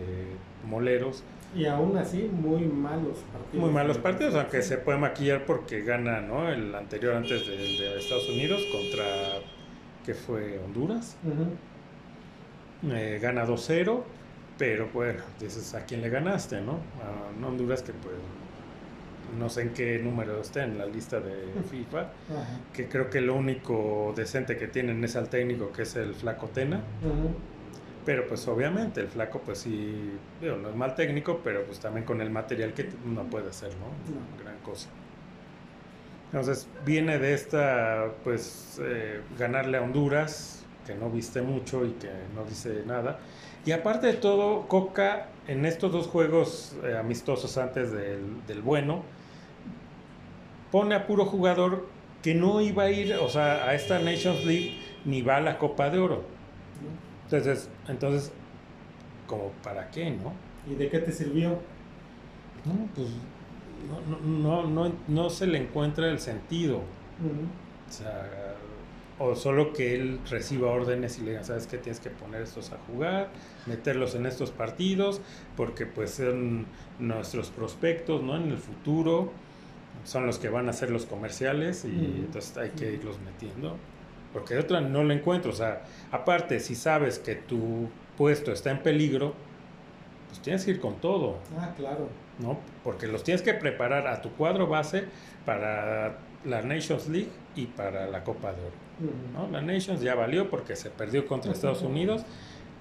moleros. 0.67 1.23
Y 1.55 1.65
aún 1.65 1.97
así, 1.97 2.29
muy 2.31 2.61
malos 2.63 3.17
partidos. 3.31 3.65
Muy 3.65 3.71
malos 3.71 3.97
partidos, 3.97 4.35
aunque 4.35 4.61
se 4.61 4.77
puede 4.77 4.97
maquillar 4.97 5.45
porque 5.45 5.81
gana, 5.81 6.21
¿no? 6.21 6.49
El 6.49 6.73
anterior 6.75 7.15
antes 7.15 7.47
del 7.47 7.77
de 7.77 7.99
Estados 7.99 8.29
Unidos 8.29 8.63
contra, 8.71 9.05
que 10.07 10.13
fue 10.13 10.57
Honduras. 10.65 11.17
Eh, 12.89 13.19
gana 13.21 13.45
2-0, 13.45 14.03
pero 14.57 14.87
bueno, 14.93 15.21
dices, 15.37 15.73
¿a 15.75 15.83
quién 15.85 16.01
le 16.01 16.09
ganaste, 16.09 16.61
no? 16.61 16.79
A 17.03 17.45
Honduras 17.45 17.81
que 17.83 17.91
pues 17.91 18.15
no 19.37 19.49
sé 19.49 19.63
en 19.63 19.73
qué 19.73 19.99
número 19.99 20.39
está 20.39 20.63
en 20.63 20.77
la 20.77 20.85
lista 20.85 21.19
de 21.19 21.51
FIFA, 21.69 22.09
que 22.73 22.87
creo 22.87 23.09
que 23.09 23.19
lo 23.19 23.35
único 23.35 24.13
decente 24.15 24.55
que 24.55 24.67
tienen 24.69 25.03
es 25.03 25.17
al 25.17 25.27
técnico, 25.27 25.73
que 25.73 25.81
es 25.81 25.97
el 25.97 26.15
Flaco 26.15 26.47
Tena. 26.47 26.79
Pero 28.05 28.25
pues 28.25 28.47
obviamente 28.47 29.01
el 29.01 29.09
Flaco 29.09 29.41
pues 29.45 29.57
sí, 29.59 30.13
no 30.41 30.69
es 30.69 30.75
mal 30.75 30.95
técnico, 30.95 31.41
pero 31.43 31.65
pues 31.65 31.79
también 31.81 32.05
con 32.05 32.21
el 32.21 32.29
material 32.29 32.73
que 32.73 32.89
no 33.05 33.23
puede 33.25 33.49
hacer, 33.49 33.71
¿no? 33.71 34.41
Gran 34.41 34.57
cosa. 34.59 34.87
Entonces 36.27 36.67
viene 36.85 37.19
de 37.19 37.33
esta, 37.33 38.11
pues, 38.23 38.79
eh, 38.83 39.21
ganarle 39.37 39.77
a 39.77 39.81
Honduras, 39.81 40.65
que 40.85 40.95
no 40.95 41.09
viste 41.09 41.41
mucho 41.41 41.85
y 41.85 41.91
que 41.91 42.09
no 42.35 42.43
dice 42.43 42.83
nada. 42.85 43.19
Y 43.65 43.71
aparte 43.71 44.07
de 44.07 44.13
todo, 44.13 44.67
Coca 44.67 45.27
en 45.47 45.65
estos 45.65 45.91
dos 45.91 46.07
juegos 46.07 46.75
eh, 46.83 46.97
amistosos 46.97 47.57
antes 47.57 47.91
del, 47.91 48.45
del 48.45 48.61
bueno, 48.61 49.03
pone 50.71 50.95
a 50.95 51.07
puro 51.07 51.25
jugador 51.25 51.87
que 52.21 52.33
no 52.33 52.61
iba 52.61 52.83
a 52.83 52.91
ir, 52.91 53.13
o 53.15 53.29
sea, 53.29 53.65
a 53.65 53.73
esta 53.73 53.99
Nations 53.99 54.43
League 54.43 54.77
ni 55.05 55.21
va 55.21 55.37
a 55.37 55.41
la 55.41 55.57
Copa 55.57 55.89
de 55.89 55.99
Oro. 55.99 56.23
Entonces, 57.25 57.69
entonces, 57.87 58.31
como 59.27 59.51
para 59.63 59.89
qué, 59.91 60.11
¿no? 60.11 60.33
¿Y 60.69 60.75
de 60.75 60.89
qué 60.89 60.99
te 60.99 61.11
sirvió? 61.11 61.59
No, 62.65 62.89
pues 62.95 63.07
no, 63.87 64.19
no, 64.21 64.67
no, 64.67 64.93
no 65.07 65.29
se 65.29 65.47
le 65.47 65.59
encuentra 65.59 66.09
el 66.09 66.19
sentido. 66.19 66.77
O 66.77 67.91
sea, 67.91 68.55
o 69.19 69.35
solo 69.35 69.73
que 69.73 69.95
él 69.95 70.19
reciba 70.29 70.69
órdenes 70.69 71.17
y 71.17 71.21
le 71.21 71.31
diga, 71.31 71.43
sabes 71.43 71.65
que 71.67 71.77
tienes 71.77 71.99
que 71.99 72.09
poner 72.09 72.41
estos 72.41 72.71
a 72.71 72.77
jugar, 72.87 73.29
meterlos 73.65 74.13
en 74.15 74.25
estos 74.25 74.51
partidos, 74.51 75.21
porque 75.55 75.85
pues 75.85 76.11
son 76.11 76.67
nuestros 76.99 77.49
prospectos, 77.49 78.21
¿no? 78.21 78.35
En 78.35 78.51
el 78.51 78.57
futuro 78.57 79.31
son 80.03 80.25
los 80.25 80.37
que 80.37 80.49
van 80.49 80.67
a 80.67 80.69
hacer 80.69 80.91
los 80.91 81.05
comerciales 81.05 81.83
y 81.83 82.23
entonces 82.25 82.55
hay 82.57 82.69
que 82.69 82.93
irlos 82.93 83.17
metiendo. 83.25 83.75
Porque 84.31 84.53
de 84.53 84.59
otra 84.59 84.81
no 84.81 85.03
lo 85.03 85.13
encuentro. 85.13 85.51
O 85.51 85.55
sea, 85.55 85.83
aparte, 86.11 86.59
si 86.59 86.75
sabes 86.75 87.17
que 87.17 87.35
tu 87.35 87.89
puesto 88.17 88.51
está 88.51 88.71
en 88.71 88.83
peligro, 88.83 89.33
pues 90.27 90.41
tienes 90.41 90.63
que 90.63 90.71
ir 90.71 90.79
con 90.79 90.95
todo. 90.95 91.37
Ah, 91.57 91.73
claro. 91.75 92.09
¿No? 92.39 92.59
Porque 92.83 93.07
los 93.07 93.23
tienes 93.23 93.41
que 93.41 93.53
preparar 93.53 94.07
a 94.07 94.21
tu 94.21 94.31
cuadro 94.31 94.67
base 94.67 95.05
para 95.45 96.17
la 96.45 96.61
Nations 96.61 97.07
League 97.09 97.29
y 97.55 97.65
para 97.65 98.07
la 98.07 98.23
Copa 98.23 98.51
de 98.51 98.61
Oro. 98.61 98.75
¿no? 99.33 99.51
La 99.51 99.61
Nations 99.61 100.01
ya 100.01 100.15
valió 100.15 100.49
porque 100.49 100.75
se 100.75 100.89
perdió 100.89 101.25
contra 101.25 101.51
Estados 101.51 101.81
Unidos 101.81 102.23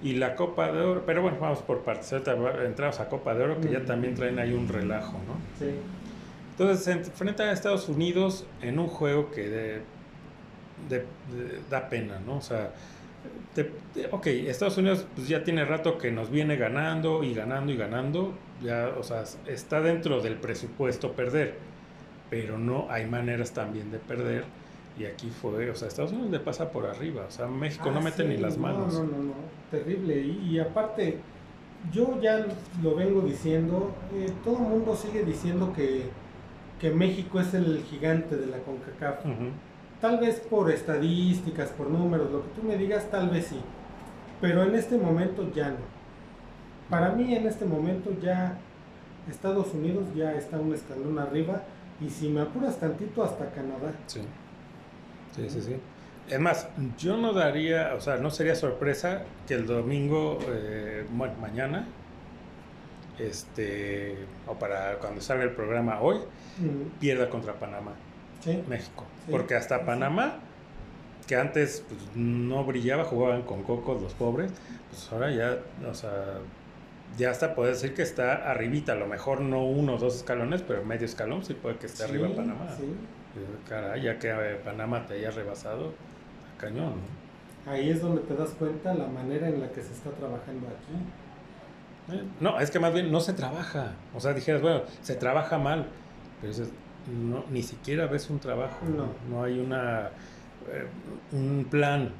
y 0.01 0.13
la 0.13 0.35
Copa 0.35 0.71
de 0.71 0.81
Oro, 0.81 1.03
pero 1.05 1.21
bueno, 1.21 1.37
vamos 1.39 1.59
por 1.59 1.81
partes. 1.81 2.11
entramos 2.13 2.99
a 2.99 3.09
Copa 3.09 3.33
de 3.33 3.43
Oro 3.43 3.59
que 3.59 3.69
ya 3.69 3.83
también 3.83 4.13
traen 4.13 4.37
ahí 4.39 4.53
un 4.53 4.67
relajo, 4.67 5.13
¿no? 5.27 5.35
Sí. 5.57 5.71
Entonces 6.51 6.83
se 6.83 6.91
enfrenta 6.91 7.43
a 7.43 7.51
Estados 7.51 7.87
Unidos 7.89 8.45
en 8.61 8.79
un 8.79 8.87
juego 8.87 9.31
que 9.31 9.81
da 11.69 11.89
pena, 11.89 12.19
¿no? 12.25 12.37
O 12.37 12.41
sea, 12.41 12.71
ok, 14.11 14.27
Estados 14.27 14.77
Unidos 14.77 15.05
pues 15.15 15.27
ya 15.27 15.43
tiene 15.43 15.65
rato 15.65 15.97
que 15.97 16.11
nos 16.11 16.29
viene 16.29 16.55
ganando 16.55 17.23
y 17.23 17.33
ganando 17.33 17.71
y 17.71 17.77
ganando, 17.77 18.33
ya, 18.63 18.93
o 18.97 19.03
sea, 19.03 19.23
está 19.47 19.81
dentro 19.81 20.21
del 20.21 20.35
presupuesto 20.35 21.13
perder, 21.13 21.55
pero 22.29 22.57
no 22.57 22.87
hay 22.89 23.05
maneras 23.05 23.51
también 23.51 23.91
de 23.91 23.99
perder. 23.99 24.45
Y 24.99 25.05
aquí 25.05 25.29
fue, 25.29 25.69
o 25.69 25.75
sea, 25.75 25.87
Estados 25.87 26.11
Unidos 26.11 26.31
le 26.31 26.39
pasa 26.39 26.71
por 26.71 26.87
arriba, 26.87 27.25
o 27.27 27.31
sea, 27.31 27.45
México 27.45 27.91
no 27.91 27.99
ah, 27.99 28.03
mete 28.03 28.23
ni 28.23 28.37
las 28.37 28.57
manos. 28.57 28.95
No, 28.95 29.03
no, 29.03 29.23
no, 29.23 29.33
terrible. 29.69 30.19
Y, 30.21 30.57
aparte, 30.57 31.19
yo 31.93 32.19
ya 32.19 32.47
lo 32.81 32.95
vengo 32.95 33.21
diciendo, 33.21 33.93
eh, 34.15 34.31
todo 34.43 34.57
el 34.57 34.63
mundo 34.63 34.95
sigue 34.95 35.23
diciendo 35.23 35.71
que 35.75 36.09
que 36.79 36.91
México 36.91 37.39
es 37.39 37.53
el 37.53 37.83
gigante 37.89 38.35
de 38.35 38.47
la 38.47 38.59
CONCACAF. 38.59 39.25
Tal 40.01 40.19
vez 40.19 40.39
por 40.41 40.71
estadísticas, 40.71 41.69
por 41.69 41.89
números, 41.89 42.31
lo 42.31 42.43
que 42.43 42.49
tú 42.49 42.67
me 42.67 42.77
digas, 42.77 43.09
tal 43.09 43.29
vez 43.29 43.47
sí. 43.47 43.59
Pero 44.39 44.61
en 44.63 44.75
este 44.75 44.97
momento 44.97 45.51
ya 45.53 45.69
no. 45.69 45.96
Para 46.89 47.09
mí 47.11 47.35
en 47.35 47.45
este 47.47 47.65
momento 47.65 48.11
ya 48.21 48.57
Estados 49.29 49.73
Unidos 49.73 50.05
ya 50.15 50.33
está 50.33 50.57
un 50.57 50.73
escalón 50.73 51.19
arriba 51.19 51.63
y 51.99 52.09
si 52.09 52.29
me 52.29 52.41
apuras 52.41 52.79
tantito 52.79 53.23
hasta 53.23 53.49
Canadá. 53.51 53.91
Sí. 54.05 54.21
Sí, 55.35 55.49
sí, 55.49 55.61
sí. 55.61 55.75
Es 56.29 56.39
más, 56.39 56.67
yo 56.97 57.17
no 57.17 57.33
daría, 57.33 57.93
o 57.95 58.01
sea, 58.01 58.17
no 58.17 58.29
sería 58.31 58.55
sorpresa 58.55 59.23
que 59.47 59.53
el 59.53 59.65
domingo, 59.65 60.39
eh, 60.49 61.05
bueno, 61.11 61.35
mañana, 61.39 61.87
este, 63.17 64.15
o 64.45 64.55
para 64.55 64.97
cuando 64.99 65.21
salga 65.21 65.43
el 65.43 65.51
programa 65.51 66.01
hoy, 66.01 66.17
pierda 66.99 67.29
contra 67.29 67.53
Panamá, 67.53 67.93
México. 68.67 69.05
Porque 69.31 69.55
hasta 69.55 69.85
Panamá, 69.85 70.39
que 71.27 71.35
antes 71.35 71.83
pues, 71.87 72.01
no 72.15 72.63
brillaba, 72.65 73.05
jugaban 73.05 73.43
con 73.43 73.63
cocos 73.63 74.01
los 74.01 74.13
pobres, 74.13 74.51
pues 74.89 75.09
ahora 75.11 75.31
ya, 75.31 75.59
o 75.89 75.93
sea, 75.93 76.39
ya 77.17 77.31
hasta 77.31 77.55
puede 77.55 77.71
decir 77.71 77.93
que 77.93 78.01
está 78.01 78.49
arribita, 78.49 78.93
a 78.93 78.95
lo 78.95 79.07
mejor 79.07 79.41
no 79.41 79.65
uno 79.65 79.95
o 79.95 79.97
dos 79.97 80.15
escalones, 80.17 80.61
pero 80.61 80.83
medio 80.83 81.05
escalón 81.05 81.43
sí 81.43 81.53
puede 81.53 81.77
que 81.77 81.87
esté 81.87 82.03
arriba 82.03 82.27
Panamá. 82.35 82.67
Caray, 83.67 84.01
ya 84.01 84.19
que 84.19 84.29
eh, 84.29 84.59
Panamá 84.63 85.05
te 85.05 85.15
haya 85.15 85.31
rebasado, 85.31 85.93
cañón. 86.57 86.95
Ahí 87.65 87.89
es 87.89 88.01
donde 88.01 88.21
te 88.21 88.35
das 88.35 88.51
cuenta 88.51 88.93
la 88.93 89.07
manera 89.07 89.47
en 89.47 89.59
la 89.61 89.69
que 89.69 89.81
se 89.81 89.93
está 89.93 90.09
trabajando 90.11 90.67
aquí. 90.67 92.23
No, 92.39 92.59
es 92.59 92.71
que 92.71 92.79
más 92.79 92.93
bien 92.93 93.11
no 93.11 93.19
se 93.19 93.33
trabaja. 93.33 93.91
O 94.15 94.19
sea, 94.19 94.33
dijeras, 94.33 94.61
bueno, 94.61 94.83
se 95.01 95.15
trabaja 95.15 95.57
mal. 95.57 95.87
Pero 96.41 96.53
no, 97.07 97.43
ni 97.49 97.63
siquiera 97.63 98.07
ves 98.07 98.29
un 98.29 98.39
trabajo. 98.39 98.85
No, 98.85 99.09
no 99.29 99.43
hay 99.43 99.59
una 99.59 100.11
eh, 100.71 100.87
un 101.33 101.67
plan. 101.69 102.11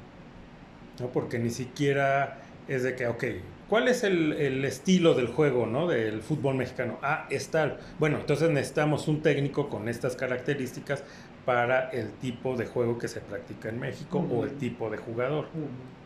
¿no? 1.00 1.06
Porque 1.08 1.38
ni 1.38 1.50
siquiera 1.50 2.38
es 2.66 2.82
de 2.82 2.94
que, 2.94 3.06
ok, 3.06 3.24
¿cuál 3.68 3.88
es 3.88 4.04
el, 4.04 4.32
el, 4.32 4.64
estilo 4.64 5.14
del 5.14 5.28
juego, 5.28 5.66
¿no? 5.66 5.86
Del 5.86 6.22
fútbol 6.22 6.56
mexicano. 6.56 6.98
Ah, 7.02 7.26
es 7.30 7.48
tal. 7.48 7.78
Bueno, 7.98 8.18
entonces 8.18 8.50
necesitamos 8.50 9.08
un 9.08 9.22
técnico 9.22 9.68
con 9.68 9.88
estas 9.88 10.16
características 10.16 11.04
para 11.44 11.88
el 11.90 12.10
tipo 12.12 12.56
de 12.56 12.66
juego 12.66 12.98
que 12.98 13.08
se 13.08 13.20
practica 13.20 13.70
en 13.70 13.80
México 13.80 14.18
o 14.30 14.44
el 14.44 14.58
tipo 14.58 14.90
de 14.90 14.98
jugador. 14.98 15.46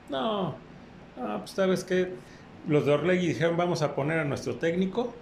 No, 0.09 0.55
no, 1.17 1.39
pues 1.39 1.51
sabes 1.51 1.85
que 1.85 2.13
los 2.69 2.87
de 2.87 2.93
Orlegui 2.93 3.27
dijeron 3.27 3.57
vamos 3.57 3.83
a 3.83 3.95
poner 3.95 4.21
a 4.21 4.25
nuestro 4.25 4.57
técnico. 4.57 5.13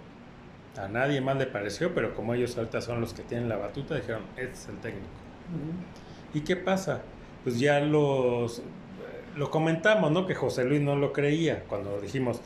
A 0.77 0.87
nadie 0.87 1.21
más 1.21 1.37
le 1.37 1.47
pareció, 1.47 1.93
pero 1.93 2.15
como 2.15 2.33
ellos 2.33 2.57
ahorita 2.57 2.81
son 2.81 3.01
los 3.01 3.13
que 3.13 3.23
tienen 3.23 3.49
la 3.49 3.57
batuta, 3.57 3.95
dijeron, 3.95 4.21
este 4.37 4.53
es 4.53 4.67
el 4.69 4.77
técnico. 4.77 5.07
¿Y 6.33 6.41
qué 6.41 6.55
pasa? 6.55 7.01
Pues 7.43 7.59
ya 7.59 7.79
los 7.79 8.61
lo 9.35 9.49
comentamos, 9.49 10.11
¿no? 10.11 10.27
Que 10.27 10.35
José 10.35 10.65
Luis 10.65 10.81
no 10.81 10.95
lo 10.95 11.13
creía 11.13 11.63
cuando 11.67 11.99
dijimos 11.99 12.41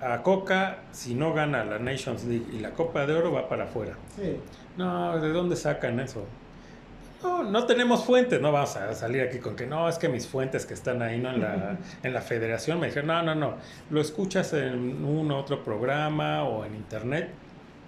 a 0.00 0.22
Coca, 0.22 0.78
si 0.92 1.14
no 1.14 1.34
gana 1.34 1.64
la 1.64 1.78
Nations 1.78 2.24
League 2.24 2.46
y 2.52 2.58
la 2.60 2.70
Copa 2.70 3.06
de 3.06 3.14
Oro, 3.14 3.32
va 3.32 3.48
para 3.48 3.64
afuera. 3.64 3.94
Sí. 4.16 4.36
No, 4.76 5.18
¿de 5.20 5.28
dónde 5.30 5.56
sacan 5.56 6.00
eso? 6.00 6.24
No, 7.22 7.42
no 7.42 7.66
tenemos 7.66 8.04
fuentes, 8.04 8.40
no 8.40 8.50
vamos 8.50 8.76
a 8.76 8.94
salir 8.94 9.20
aquí 9.20 9.38
con 9.38 9.54
que 9.54 9.66
no, 9.66 9.88
es 9.90 9.98
que 9.98 10.08
mis 10.08 10.26
fuentes 10.26 10.64
que 10.64 10.72
están 10.72 11.02
ahí 11.02 11.18
¿no? 11.18 11.30
en, 11.30 11.42
la, 11.42 11.76
en 12.02 12.14
la 12.14 12.22
federación 12.22 12.80
me 12.80 12.86
dijeron, 12.86 13.08
no, 13.08 13.22
no, 13.22 13.34
no, 13.34 13.54
lo 13.90 14.00
escuchas 14.00 14.54
en 14.54 15.04
un 15.04 15.30
otro 15.30 15.62
programa 15.62 16.44
o 16.44 16.64
en 16.64 16.74
internet, 16.74 17.28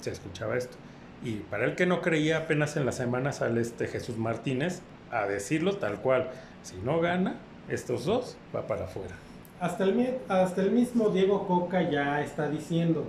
se 0.01 0.11
escuchaba 0.11 0.59
esto. 0.59 0.77
Y 1.25 1.37
para 1.37 1.65
el 1.65 1.77
que 1.77 1.87
no 1.87 2.03
creía, 2.03 2.38
apenas 2.38 2.77
en 2.77 2.85
la 2.85 2.93
semana 2.93 3.33
sale 3.33 3.62
este 3.62 3.87
Jesús 3.87 4.19
Martínez 4.19 4.83
a 5.11 5.27
decirlo 5.27 5.77
tal 5.77 6.01
cual, 6.01 6.29
si 6.62 6.77
no 6.77 7.01
gana, 7.01 7.37
estos 7.68 8.05
dos, 8.05 8.37
va 8.55 8.66
para 8.66 8.85
afuera. 8.85 9.14
Hasta 9.61 9.85
el, 9.85 10.18
hasta 10.29 10.62
el 10.62 10.72
mismo 10.72 11.11
Diego 11.11 11.46
Coca 11.46 11.88
ya 11.88 12.20
está 12.20 12.48
diciendo, 12.48 13.05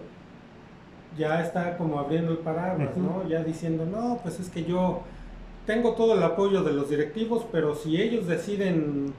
ya 1.17 1.41
está 1.41 1.77
como 1.77 1.99
abriendo 1.99 2.31
el 2.31 2.37
paraguas, 2.39 2.95
¿no? 2.95 3.27
Ya 3.27 3.43
diciendo, 3.43 3.85
no, 3.85 4.19
pues 4.21 4.39
es 4.39 4.49
que 4.49 4.63
yo 4.63 5.01
tengo 5.65 5.93
todo 5.93 6.15
el 6.15 6.23
apoyo 6.23 6.63
de 6.63 6.73
los 6.73 6.89
directivos, 6.89 7.45
pero 7.51 7.75
si 7.75 8.01
ellos 8.01 8.27
deciden 8.27 9.13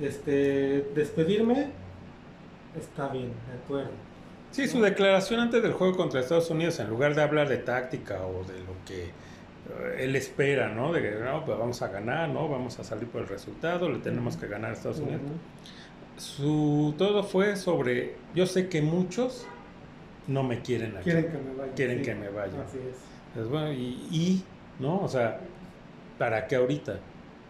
este, 0.00 0.90
despedirme, 0.94 1.68
está 2.78 3.08
bien, 3.08 3.32
de 3.50 3.58
acuerdo. 3.64 3.90
Sí, 4.52 4.68
su 4.68 4.80
declaración 4.80 5.40
antes 5.40 5.62
del 5.62 5.72
juego 5.72 5.96
contra 5.96 6.20
Estados 6.20 6.50
Unidos, 6.50 6.78
en 6.78 6.88
lugar 6.88 7.14
de 7.14 7.22
hablar 7.22 7.48
de 7.48 7.58
táctica 7.58 8.20
o 8.24 8.44
de 8.44 8.58
lo 8.60 8.72
que 8.86 9.10
él 9.98 10.16
espera, 10.16 10.68
¿no? 10.68 10.92
De 10.92 11.02
que 11.02 11.10
no, 11.12 11.44
pues 11.44 11.58
vamos 11.58 11.80
a 11.82 11.88
ganar, 11.88 12.28
¿no? 12.28 12.48
Vamos 12.48 12.78
a 12.78 12.84
salir 12.84 13.08
por 13.08 13.22
el 13.22 13.28
resultado, 13.28 13.88
le 13.88 13.98
tenemos 13.98 14.36
que 14.36 14.46
ganar 14.46 14.70
a 14.70 14.74
Estados 14.74 15.00
Unidos. 15.00 15.22
Su 16.16 16.94
todo 16.96 17.22
fue 17.24 17.56
sobre, 17.56 18.14
yo 18.34 18.46
sé 18.46 18.68
que 18.68 18.80
muchos 18.82 19.46
no 20.26 20.42
me 20.42 20.60
quieren 20.60 20.96
aquí. 20.96 21.04
Quieren 21.04 21.30
que 21.30 21.38
me 21.38 21.54
vaya. 21.54 21.72
Quieren 21.74 22.02
que 22.02 22.14
me 22.14 22.28
vaya. 22.30 22.62
Así 22.62 22.78
es. 23.36 23.48
bueno, 23.48 23.72
y, 23.72 24.08
y, 24.10 24.44
¿no? 24.78 25.00
O 25.00 25.08
sea, 25.08 25.40
¿para 26.18 26.46
qué 26.46 26.56
ahorita? 26.56 26.98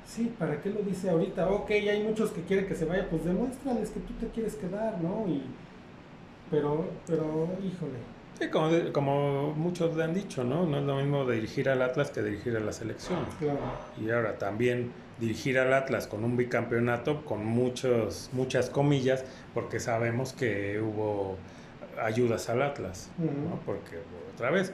Sí, 0.05 0.33
¿para 0.39 0.61
qué 0.61 0.71
lo 0.71 0.83
dice 0.83 1.11
ahorita? 1.11 1.49
Ok, 1.51 1.71
hay 1.71 2.03
muchos 2.03 2.31
que 2.31 2.43
quieren 2.43 2.67
que 2.67 2.75
se 2.75 2.85
vaya, 2.85 3.09
pues 3.11 3.25
demuéstrales 3.25 3.91
que 3.91 4.01
tú 4.01 4.15
te 4.15 4.29
quieres 4.29 4.55
quedar, 4.55 5.01
¿no? 5.01 5.27
Y, 5.27 5.43
pero, 6.51 6.87
pero, 7.07 7.49
híjole, 7.63 7.99
Sí, 8.39 8.49
como, 8.49 8.71
como 8.93 9.55
muchos 9.55 9.97
le 9.97 10.05
han 10.05 10.13
dicho, 10.13 10.45
¿no? 10.45 10.67
No 10.67 10.79
es 10.79 10.85
lo 10.85 10.97
mismo 10.97 11.25
dirigir 11.31 11.69
al 11.69 11.81
Atlas 11.81 12.11
que 12.11 12.23
dirigir 12.23 12.57
a 12.57 12.61
la 12.61 12.73
selección. 12.73 13.25
Claro. 13.39 13.59
Y 14.01 14.11
ahora 14.11 14.37
también 14.39 14.93
dirigir 15.19 15.59
al 15.59 15.73
Atlas 15.73 16.07
con 16.07 16.25
un 16.25 16.37
bicampeonato 16.37 17.25
con 17.25 17.45
muchos, 17.45 18.29
muchas 18.33 18.69
comillas, 18.69 19.25
porque 19.55 19.81
sabemos 19.81 20.33
que 20.33 20.81
hubo 20.81 21.39
ayudas 22.03 22.49
al 22.51 22.63
Atlas, 22.63 23.11
¿no? 23.19 23.59
Porque 23.65 23.99
otra 24.35 24.51
vez, 24.51 24.73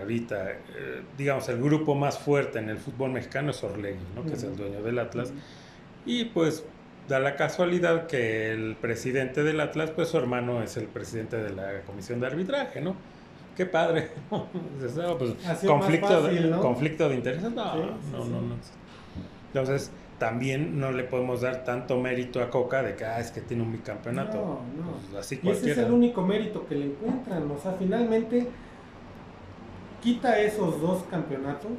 ahorita, 0.00 0.52
eh, 0.52 1.02
digamos, 1.18 1.48
el 1.50 1.60
grupo 1.60 1.94
más 1.94 2.18
fuerte 2.18 2.58
en 2.58 2.70
el 2.70 2.78
fútbol 2.78 3.10
mexicano 3.10 3.50
es 3.50 3.62
Orlegui, 3.62 4.04
¿no? 4.14 4.24
Que 4.24 4.34
es 4.34 4.42
el 4.42 4.56
dueño 4.56 4.82
del 4.82 4.98
Atlas. 4.98 5.32
Y 6.06 6.26
pues 6.26 6.64
da 7.08 7.20
la 7.20 7.36
casualidad 7.36 8.06
que 8.06 8.52
el 8.52 8.76
presidente 8.76 9.42
del 9.42 9.60
Atlas, 9.60 9.90
pues 9.90 10.08
su 10.08 10.18
hermano 10.18 10.62
es 10.62 10.76
el 10.76 10.86
presidente 10.86 11.36
de 11.36 11.50
la 11.50 11.82
comisión 11.82 12.20
de 12.20 12.26
arbitraje, 12.26 12.80
¿no? 12.80 12.96
Qué 13.56 13.64
padre. 13.66 14.10
pues, 14.30 15.34
conflicto, 15.66 16.22
de, 16.22 16.50
conflicto 16.60 17.08
de 17.08 17.14
intereses. 17.14 17.50
No, 17.52 17.74
no, 17.74 18.24
no, 18.24 18.40
no. 18.42 18.54
Entonces, 19.48 19.90
también 20.18 20.78
no 20.78 20.92
le 20.92 21.04
podemos 21.04 21.40
dar 21.40 21.64
tanto 21.64 21.98
mérito 21.98 22.42
a 22.42 22.50
Coca 22.50 22.82
de 22.82 22.96
que 22.96 23.04
ah, 23.04 23.20
es 23.20 23.30
que 23.30 23.40
tiene 23.40 23.62
un 23.62 23.72
bicampeonato. 23.72 24.36
No, 24.36 24.44
no. 24.44 24.92
Pues, 25.10 25.24
así 25.24 25.40
y 25.42 25.48
ese 25.48 25.72
es 25.72 25.78
el 25.78 25.92
único 25.92 26.22
mérito 26.22 26.66
que 26.66 26.74
le 26.74 26.86
encuentran. 26.86 27.50
O 27.50 27.58
sea, 27.58 27.72
finalmente 27.78 28.46
quita 30.02 30.38
esos 30.40 30.80
dos 30.80 31.04
campeonatos 31.10 31.72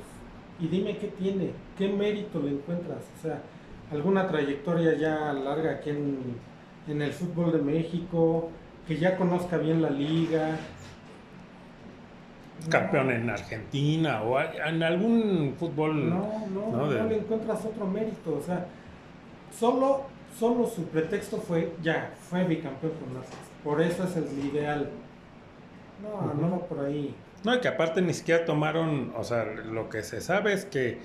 y 0.60 0.68
dime 0.68 0.98
qué 0.98 1.08
tiene, 1.08 1.52
qué 1.78 1.90
mérito 1.90 2.40
le 2.40 2.52
encuentras. 2.52 3.04
O 3.20 3.22
sea, 3.22 3.42
alguna 3.92 4.28
trayectoria 4.28 4.96
ya 4.96 5.34
larga 5.34 5.72
aquí 5.72 5.92
en, 5.92 7.02
el 7.02 7.12
fútbol 7.12 7.52
de 7.52 7.60
México, 7.60 8.50
que 8.88 8.98
ya 8.98 9.18
conozca 9.18 9.58
bien 9.58 9.82
la 9.82 9.90
liga. 9.90 10.58
Campeón 12.70 13.12
en 13.12 13.30
Argentina 13.30 14.24
o 14.24 14.40
en 14.40 14.82
algún 14.84 15.56
fútbol. 15.60 16.10
No, 16.10 16.48
no, 16.54 16.88
no, 16.88 17.08
le 17.08 17.18
encuentras 17.18 17.64
otro 17.66 17.86
mérito. 17.86 18.38
O 18.38 18.42
sea, 18.42 18.66
solo, 19.58 20.04
solo 20.38 20.66
su 20.66 20.86
pretexto 20.86 21.38
fue, 21.38 21.74
ya, 21.84 22.14
fue 22.30 22.46
bicampeón 22.46 22.94
con 22.94 23.70
Por 23.70 23.82
eso 23.82 24.06
es 24.06 24.16
el 24.16 24.46
ideal. 24.46 24.90
No, 26.02 26.34
no 26.34 26.52
va 26.52 26.66
por 26.66 26.86
ahí. 26.86 27.14
No, 27.44 27.56
y 27.56 27.60
que 27.60 27.68
aparte 27.68 28.02
ni 28.02 28.14
siquiera 28.14 28.46
tomaron, 28.46 29.14
o 29.16 29.24
sea, 29.24 29.46
lo 29.46 29.90
que 29.90 30.04
se 30.04 30.22
sabe 30.22 30.54
es 30.54 30.66
que 30.66 31.00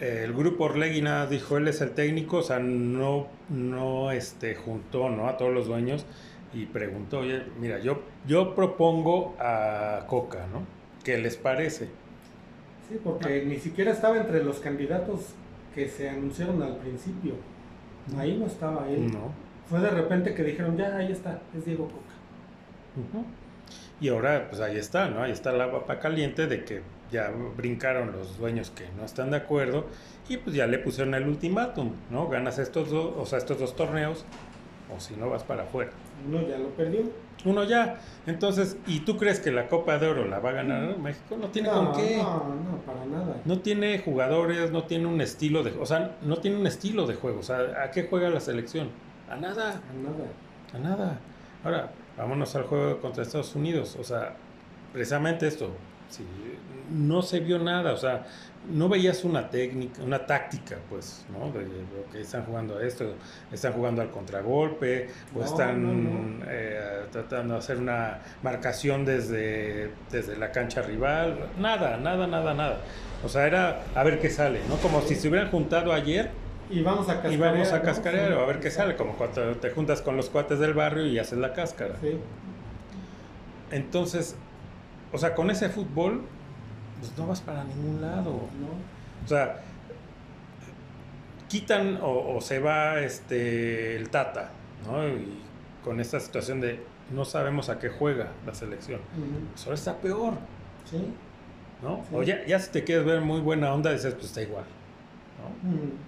el 0.00 0.32
grupo 0.32 0.64
Orlegui 0.64 1.02
nada 1.02 1.26
dijo, 1.26 1.56
él 1.56 1.68
es 1.68 1.80
el 1.80 1.90
técnico, 1.90 2.38
o 2.38 2.42
sea, 2.42 2.58
no, 2.58 3.28
no 3.48 4.10
este, 4.10 4.54
juntó 4.54 5.08
¿no? 5.08 5.28
a 5.28 5.36
todos 5.36 5.52
los 5.52 5.66
dueños 5.66 6.04
y 6.52 6.66
preguntó, 6.66 7.20
oye, 7.20 7.42
mira, 7.60 7.78
yo, 7.80 8.02
yo 8.26 8.54
propongo 8.54 9.34
a 9.38 10.04
Coca, 10.06 10.46
¿no? 10.52 10.62
¿Qué 11.02 11.18
les 11.18 11.36
parece? 11.36 11.88
Sí, 12.88 12.98
porque 13.02 13.44
ni 13.44 13.56
siquiera 13.56 13.92
estaba 13.92 14.16
entre 14.16 14.42
los 14.44 14.58
candidatos 14.58 15.34
que 15.74 15.88
se 15.88 16.08
anunciaron 16.08 16.62
al 16.62 16.76
principio. 16.76 17.34
Ahí 18.16 18.36
no 18.36 18.46
estaba 18.46 18.88
él. 18.88 19.10
No. 19.12 19.32
Fue 19.68 19.80
de 19.80 19.90
repente 19.90 20.34
que 20.34 20.44
dijeron, 20.44 20.76
ya, 20.76 20.96
ahí 20.96 21.10
está, 21.10 21.40
es 21.56 21.64
Diego 21.64 21.84
Coca. 21.84 23.24
Y 24.00 24.08
ahora, 24.08 24.48
pues 24.48 24.60
ahí 24.60 24.76
está, 24.76 25.08
¿no? 25.08 25.22
Ahí 25.22 25.32
está 25.32 25.52
la 25.52 25.70
papa 25.72 25.98
caliente 25.98 26.46
de 26.46 26.64
que 26.64 26.82
ya 27.10 27.30
brincaron 27.56 28.12
los 28.12 28.38
dueños 28.38 28.70
que 28.70 28.88
no 28.96 29.04
están 29.04 29.30
de 29.30 29.38
acuerdo 29.38 29.86
y 30.28 30.36
pues 30.38 30.56
ya 30.56 30.66
le 30.66 30.78
pusieron 30.78 31.14
el 31.14 31.28
ultimátum, 31.28 31.92
¿no? 32.10 32.28
Ganas 32.28 32.58
estos 32.58 32.90
dos, 32.90 33.12
o 33.16 33.26
sea, 33.26 33.38
estos 33.38 33.58
dos 33.58 33.76
torneos 33.76 34.24
o 34.94 35.00
si 35.00 35.14
no 35.14 35.30
vas 35.30 35.42
para 35.42 35.64
afuera. 35.64 35.90
Uno 36.26 36.46
ya 36.46 36.58
lo 36.58 36.68
perdió. 36.70 37.02
Uno 37.44 37.64
ya. 37.64 38.00
Entonces, 38.26 38.76
¿y 38.86 39.00
tú 39.00 39.16
crees 39.16 39.40
que 39.40 39.50
la 39.50 39.68
Copa 39.68 39.98
de 39.98 40.06
Oro 40.06 40.24
la 40.26 40.38
va 40.38 40.50
a 40.50 40.52
ganar 40.52 40.96
México? 40.98 41.36
No 41.38 41.48
tiene 41.48 41.68
con 41.68 41.92
qué. 41.92 42.16
No, 42.16 42.44
no, 42.54 42.78
para 42.86 43.04
nada. 43.04 43.36
No 43.44 43.60
tiene 43.60 43.98
jugadores, 43.98 44.70
no 44.70 44.84
tiene 44.84 45.06
un 45.06 45.20
estilo 45.20 45.62
de, 45.62 45.72
o 45.78 45.86
sea, 45.86 46.16
no 46.22 46.36
tiene 46.38 46.56
un 46.56 46.66
estilo 46.66 47.06
de 47.06 47.14
juego, 47.14 47.40
o 47.40 47.42
sea, 47.42 47.82
¿a 47.82 47.90
qué 47.90 48.06
juega 48.08 48.30
la 48.30 48.40
selección? 48.40 48.88
A 49.28 49.36
nada. 49.36 49.70
A 49.70 50.02
nada. 50.02 50.26
A 50.72 50.78
nada. 50.78 51.18
Ahora, 51.64 51.92
vámonos 52.16 52.54
al 52.56 52.64
juego 52.64 53.00
contra 53.00 53.22
Estados 53.22 53.54
Unidos, 53.54 53.96
o 54.00 54.04
sea, 54.04 54.36
precisamente 54.92 55.46
esto, 55.46 55.70
Sí, 56.08 56.24
no 56.90 57.22
se 57.22 57.40
vio 57.40 57.58
nada, 57.58 57.92
o 57.92 57.96
sea, 57.96 58.24
no 58.70 58.88
veías 58.88 59.24
una 59.24 59.48
técnica, 59.50 60.02
una 60.02 60.24
táctica, 60.24 60.76
pues, 60.88 61.24
¿no? 61.30 61.50
De, 61.52 61.64
lo 61.64 62.10
que 62.10 62.22
están 62.22 62.44
jugando 62.44 62.78
a 62.78 62.84
esto, 62.84 63.14
están 63.52 63.72
jugando 63.72 64.00
al 64.02 64.10
contragolpe, 64.10 65.08
o 65.34 65.44
están 65.44 66.42
eh, 66.46 67.06
tratando 67.12 67.54
de 67.54 67.60
hacer 67.60 67.76
una 67.76 68.20
marcación 68.42 69.04
desde, 69.04 69.90
desde 70.10 70.36
la 70.36 70.50
cancha 70.50 70.82
rival, 70.82 71.50
nada, 71.58 71.96
nada, 71.98 72.26
nada, 72.26 72.54
nada. 72.54 72.78
O 73.24 73.28
sea, 73.28 73.46
era 73.46 73.82
a 73.94 74.02
ver 74.02 74.20
qué 74.20 74.30
sale, 74.30 74.60
¿no? 74.68 74.76
Como 74.76 75.00
si 75.02 75.14
se 75.14 75.28
hubieran 75.28 75.50
juntado 75.50 75.92
ayer. 75.92 76.30
Y 76.70 76.82
vamos 76.82 77.08
a 77.08 77.14
cascarear. 77.14 77.32
Y 77.32 77.36
vamos 77.36 77.72
a 77.72 77.82
cascarear, 77.82 78.32
a 78.32 78.46
ver 78.46 78.60
qué 78.60 78.70
sale, 78.70 78.96
como 78.96 79.14
cuando 79.14 79.56
te 79.56 79.70
juntas 79.70 80.00
con 80.02 80.16
los 80.16 80.30
cuates 80.30 80.58
del 80.58 80.74
barrio 80.74 81.06
y 81.06 81.18
haces 81.18 81.38
la 81.38 81.52
cáscara. 81.52 81.96
Sí. 82.00 82.18
Entonces, 83.70 84.36
o 85.12 85.18
sea, 85.18 85.34
con 85.34 85.50
ese 85.50 85.68
fútbol, 85.68 86.22
pues 86.98 87.16
no 87.16 87.26
vas 87.26 87.40
para 87.40 87.64
ningún 87.64 88.00
lado, 88.00 88.30
¿no? 88.32 89.24
O 89.24 89.28
sea, 89.28 89.60
quitan 91.48 91.98
o, 92.02 92.40
se 92.40 92.58
va 92.58 93.00
este 93.00 93.96
el 93.96 94.10
Tata, 94.10 94.50
¿no? 94.86 95.06
Y 95.08 95.40
con 95.82 96.00
esta 96.00 96.20
situación 96.20 96.60
de 96.60 96.80
no 97.12 97.24
sabemos 97.24 97.68
a 97.68 97.78
qué 97.78 97.88
juega 97.88 98.32
la 98.46 98.54
selección. 98.54 99.00
Pues 99.52 99.64
ahora 99.64 99.74
está 99.74 99.96
peor. 99.98 100.34
Sí. 100.90 101.12
¿No? 101.82 102.02
O 102.12 102.22
ya, 102.22 102.44
ya 102.46 102.58
si 102.58 102.70
te 102.70 102.82
quieres 102.82 103.04
ver 103.04 103.20
muy 103.20 103.40
buena 103.40 103.72
onda, 103.72 103.92
dices, 103.92 104.14
pues 104.14 104.26
está 104.26 104.42
igual. 104.42 104.64
¿no? 105.38 106.04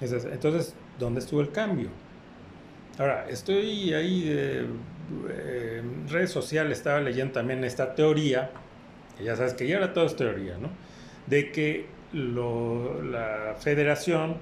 entonces, 0.00 0.74
¿dónde 0.98 1.20
estuvo 1.20 1.40
el 1.40 1.52
cambio? 1.52 1.88
Ahora, 2.98 3.26
estoy 3.28 3.92
ahí 3.94 4.24
eh, 4.26 4.66
en 5.78 6.08
redes 6.08 6.30
sociales, 6.30 6.78
estaba 6.78 7.00
leyendo 7.00 7.34
también 7.34 7.62
esta 7.64 7.94
teoría, 7.94 8.50
que 9.16 9.24
ya 9.24 9.36
sabes 9.36 9.54
que 9.54 9.66
ya 9.66 9.76
era 9.76 9.92
todo 9.92 10.06
es 10.06 10.16
teoría, 10.16 10.58
¿no? 10.58 10.70
De 11.26 11.50
que 11.52 11.86
lo, 12.12 13.02
la 13.02 13.54
federación 13.58 14.36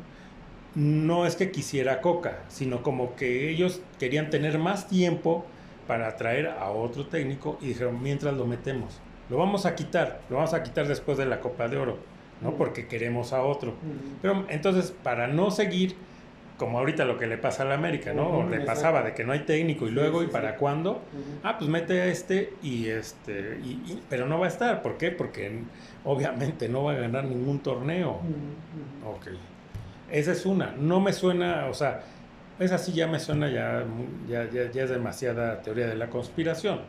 no 0.75 1.27
es 1.27 1.37
que 1.37 1.51
quisiera 1.51 2.01
Coca, 2.01 2.39
sino 2.49 2.83
como 2.83 3.15
que 3.17 3.51
ellos 3.51 3.81
querían 3.99 4.31
tener 4.31 4.59
más 4.59 4.89
tiempo 4.89 5.45
para 5.87 6.17
traer 6.17 6.49
a 6.49 6.71
otro 6.71 7.07
técnico 7.07 7.59
y 7.61 7.69
dijeron, 7.69 8.03
mientras 8.03 8.35
lo 8.35 8.47
metemos, 8.47 8.99
lo 9.31 9.37
vamos 9.37 9.67
a 9.67 9.75
quitar, 9.75 10.21
lo 10.31 10.37
vamos 10.37 10.55
a 10.55 10.63
quitar 10.63 10.89
después 10.89 11.19
de 11.19 11.27
la 11.27 11.41
Copa 11.41 11.69
de 11.69 11.77
Oro, 11.77 11.99
¿no? 12.41 12.55
Porque 12.55 12.87
queremos 12.87 13.33
a 13.33 13.43
otro. 13.43 13.75
Pero 14.21 14.47
entonces, 14.49 14.91
para 14.91 15.29
no 15.29 15.51
seguir, 15.51 15.95
como 16.57 16.79
ahorita 16.79 17.05
lo 17.05 17.19
que 17.19 17.27
le 17.27 17.37
pasa 17.37 17.65
a 17.65 17.67
la 17.67 17.75
América, 17.75 18.13
¿no? 18.13 18.49
le 18.49 18.61
pasaba 18.61 19.03
de 19.03 19.13
que 19.13 19.25
no 19.25 19.33
hay 19.33 19.41
técnico 19.41 19.89
y 19.89 19.91
luego, 19.91 20.23
¿y 20.23 20.29
para 20.29 20.57
cuándo? 20.57 21.03
Ah, 21.43 21.59
pues 21.59 21.69
mete 21.69 22.01
a 22.01 22.07
este 22.07 22.55
y 22.63 22.87
este, 22.87 23.59
y, 23.63 24.01
pero 24.09 24.27
no 24.27 24.39
va 24.39 24.47
a 24.47 24.49
estar, 24.49 24.83
¿por 24.83 24.97
qué? 24.97 25.11
Porque 25.11 25.63
obviamente 26.05 26.69
no 26.69 26.85
va 26.85 26.93
a 26.93 26.97
ganar 26.97 27.25
ningún 27.25 27.61
torneo. 27.61 28.21
Ok. 29.05 29.29
Esa 30.11 30.33
es 30.33 30.47
una. 30.47 30.75
No 30.79 31.01
me 31.01 31.13
suena, 31.13 31.67
o 31.67 31.75
sea, 31.75 32.03
esa 32.59 32.79
sí 32.79 32.93
ya 32.93 33.09
me 33.09 33.19
suena, 33.19 33.51
ya, 33.51 33.85
ya, 34.29 34.49
ya, 34.51 34.83
es 34.85 34.91
demasiada 34.91 35.61
teoría 35.61 35.89
de 35.89 35.97
la 35.97 36.09
conspiración. 36.09 36.81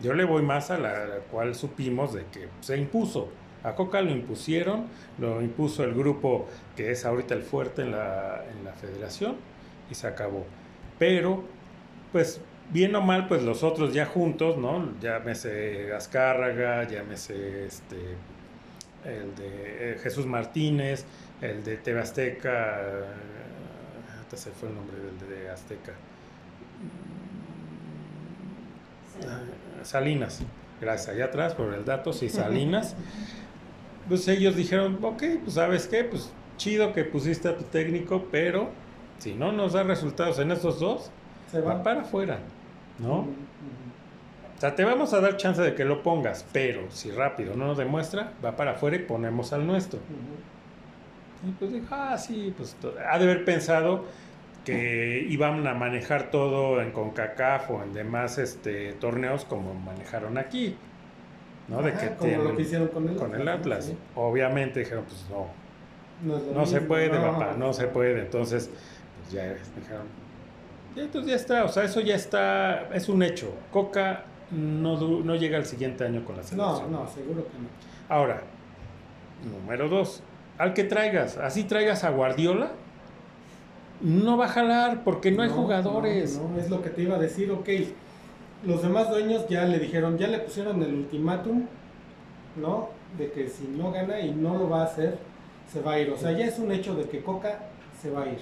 Yo 0.00 0.14
le 0.14 0.24
voy 0.24 0.42
más 0.42 0.70
a 0.70 0.78
la, 0.78 1.18
cual 1.30 1.54
supimos 1.54 2.14
de 2.14 2.24
que 2.32 2.48
se 2.60 2.78
impuso. 2.78 3.28
A 3.64 3.74
Coca 3.74 4.00
lo 4.00 4.10
impusieron, 4.10 4.86
lo 5.18 5.42
impuso 5.42 5.82
el 5.82 5.94
grupo 5.94 6.46
que 6.76 6.90
es 6.92 7.04
ahorita 7.04 7.34
el 7.34 7.42
fuerte 7.42 7.82
en 7.82 7.92
la, 7.92 8.44
en 8.56 8.64
la 8.64 8.72
federación 8.72 9.36
y 9.90 9.94
se 9.94 10.06
acabó. 10.06 10.44
Pero, 10.98 11.42
pues, 12.12 12.40
bien 12.70 12.94
o 12.94 13.00
mal, 13.00 13.28
pues 13.28 13.42
los 13.42 13.62
otros 13.62 13.92
ya 13.92 14.06
juntos, 14.06 14.56
¿no? 14.58 14.92
Llámese 15.00 15.92
Azcárraga, 15.92 16.86
llámese 16.86 17.66
este, 17.66 17.96
el 19.04 19.34
de 19.36 19.92
eh, 19.92 19.98
Jesús 20.02 20.26
Martínez, 20.26 21.04
el 21.40 21.64
de 21.64 21.76
TV 21.76 22.00
Azteca, 22.00 22.80
hasta 24.20 24.36
se 24.36 24.50
fue 24.50 24.68
el 24.68 24.74
nombre 24.74 24.96
del 24.98 25.28
de 25.28 25.50
Azteca. 25.50 25.92
Salinas, 29.82 30.42
gracias, 30.80 31.08
allá 31.08 31.26
atrás 31.26 31.54
por 31.54 31.72
el 31.72 31.84
dato, 31.84 32.12
sí, 32.12 32.28
Salinas. 32.28 32.94
Pues 34.08 34.26
ellos 34.28 34.56
dijeron, 34.56 34.98
ok, 35.02 35.22
pues 35.44 35.54
sabes 35.54 35.86
qué, 35.86 36.04
pues 36.04 36.32
chido 36.56 36.92
que 36.92 37.04
pusiste 37.04 37.48
a 37.48 37.56
tu 37.56 37.64
técnico, 37.64 38.26
pero 38.30 38.70
si 39.18 39.34
no 39.34 39.52
nos 39.52 39.72
da 39.72 39.82
resultados 39.82 40.38
en 40.38 40.50
estos 40.50 40.80
dos, 40.80 41.10
se 41.50 41.60
va 41.60 41.82
para 41.82 42.02
afuera, 42.02 42.40
¿no? 42.98 43.26
O 44.56 44.60
sea, 44.60 44.74
te 44.74 44.84
vamos 44.84 45.12
a 45.12 45.20
dar 45.20 45.36
chance 45.36 45.62
de 45.62 45.74
que 45.74 45.84
lo 45.84 46.02
pongas, 46.02 46.44
pero 46.52 46.90
si 46.90 47.10
rápido 47.10 47.54
no 47.54 47.66
nos 47.66 47.78
demuestra, 47.78 48.32
va 48.44 48.56
para 48.56 48.72
afuera 48.72 48.96
y 48.96 49.00
ponemos 49.00 49.52
al 49.52 49.66
nuestro. 49.66 50.00
Y 51.46 51.52
pues 51.52 51.72
dijo, 51.72 51.86
ah, 51.90 52.18
sí, 52.18 52.52
pues 52.56 52.76
ha 53.08 53.18
de 53.18 53.24
haber 53.24 53.44
pensado 53.44 54.04
que 54.64 55.24
iban 55.28 55.66
a 55.66 55.74
manejar 55.74 56.30
todo 56.30 56.82
en 56.82 56.90
CONCACAF 56.90 57.70
o 57.70 57.82
en 57.82 57.92
demás 57.92 58.38
este, 58.38 58.92
torneos 58.94 59.44
como 59.44 59.74
manejaron 59.74 60.38
aquí. 60.38 60.76
¿No? 61.68 61.82
de 61.82 61.92
que 61.92 62.14
como 62.16 62.42
lo 62.42 62.56
que 62.56 62.62
hicieron 62.62 62.88
con 62.88 63.08
el, 63.08 63.16
con 63.16 63.34
el 63.34 63.48
Atlas. 63.48 63.92
Obviamente 64.14 64.80
dijeron, 64.80 65.04
pues 65.04 65.26
no, 65.30 65.48
no, 66.52 66.66
se 66.66 66.80
puede, 66.80 67.10
papá, 67.10 67.54
no 67.56 67.72
se 67.72 67.86
puede. 67.86 68.20
Entonces, 68.20 68.70
pues 69.20 69.32
ya 69.32 69.44
dijeron, 69.76 70.06
ya, 70.96 71.02
entonces 71.02 71.30
ya 71.30 71.36
está, 71.36 71.64
o 71.64 71.68
sea, 71.68 71.84
eso 71.84 72.00
ya 72.00 72.14
está, 72.16 72.88
es 72.94 73.08
un 73.08 73.22
hecho. 73.22 73.52
Coca 73.70 74.24
no, 74.50 74.98
no 74.98 75.36
llega 75.36 75.58
al 75.58 75.66
siguiente 75.66 76.04
año 76.04 76.24
con 76.24 76.36
la 76.36 76.42
selección. 76.42 76.90
No, 76.90 77.00
no, 77.04 77.08
seguro 77.08 77.44
que 77.44 77.58
no. 77.58 77.68
Ahora, 78.08 78.42
número 79.44 79.88
dos, 79.88 80.22
al 80.56 80.74
que 80.74 80.84
traigas, 80.84 81.36
así 81.36 81.64
traigas 81.64 82.04
a 82.04 82.10
Guardiola, 82.10 82.72
no 84.00 84.36
va 84.36 84.46
a 84.46 84.48
jalar 84.48 85.04
porque 85.04 85.30
no, 85.30 85.42
hay 85.42 85.50
jugadores. 85.50 86.38
No, 86.38 86.58
es 86.58 86.70
lo 86.70 86.82
que 86.82 86.90
te 86.90 87.02
iba 87.02 87.16
a 87.16 87.18
decir, 87.18 87.50
ok. 87.50 87.68
Los 88.64 88.82
demás 88.82 89.08
dueños 89.10 89.46
ya 89.48 89.64
le 89.64 89.78
dijeron, 89.78 90.18
ya 90.18 90.26
le 90.26 90.38
pusieron 90.38 90.82
el 90.82 90.94
ultimátum, 90.94 91.66
¿no? 92.56 92.90
De 93.16 93.30
que 93.30 93.48
si 93.48 93.68
no 93.68 93.92
gana 93.92 94.20
y 94.20 94.32
no 94.32 94.58
lo 94.58 94.68
va 94.68 94.82
a 94.82 94.86
hacer, 94.86 95.18
se 95.72 95.80
va 95.80 95.92
a 95.92 96.00
ir. 96.00 96.10
O 96.10 96.16
sea, 96.16 96.32
ya 96.32 96.46
es 96.46 96.58
un 96.58 96.72
hecho 96.72 96.94
de 96.94 97.04
que 97.04 97.22
Coca 97.22 97.60
se 98.00 98.10
va 98.10 98.24
a 98.24 98.28
ir. 98.28 98.40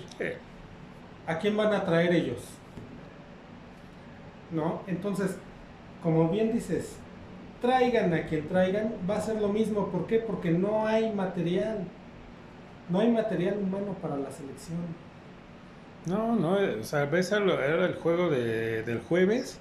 ¿A 1.26 1.38
quién 1.38 1.56
van 1.56 1.74
a 1.74 1.84
traer 1.84 2.14
ellos? 2.14 2.38
¿No? 4.50 4.82
Entonces, 4.86 5.36
como 6.02 6.28
bien 6.30 6.52
dices, 6.52 6.96
traigan 7.60 8.14
a 8.14 8.26
quien 8.26 8.48
traigan, 8.48 8.94
va 9.08 9.16
a 9.16 9.20
ser 9.20 9.40
lo 9.40 9.48
mismo. 9.48 9.88
¿Por 9.88 10.06
qué? 10.06 10.18
Porque 10.18 10.50
no 10.50 10.86
hay 10.86 11.12
material. 11.12 11.84
No 12.88 13.00
hay 13.00 13.10
material 13.10 13.58
humano 13.58 13.96
para 14.00 14.16
la 14.16 14.30
selección. 14.30 14.78
No, 16.06 16.36
no, 16.36 16.52
o 16.52 16.84
sea, 16.84 17.06
ves 17.06 17.32
era 17.32 17.84
el 17.84 17.96
juego 17.96 18.30
de, 18.30 18.84
del 18.84 19.00
jueves. 19.00 19.58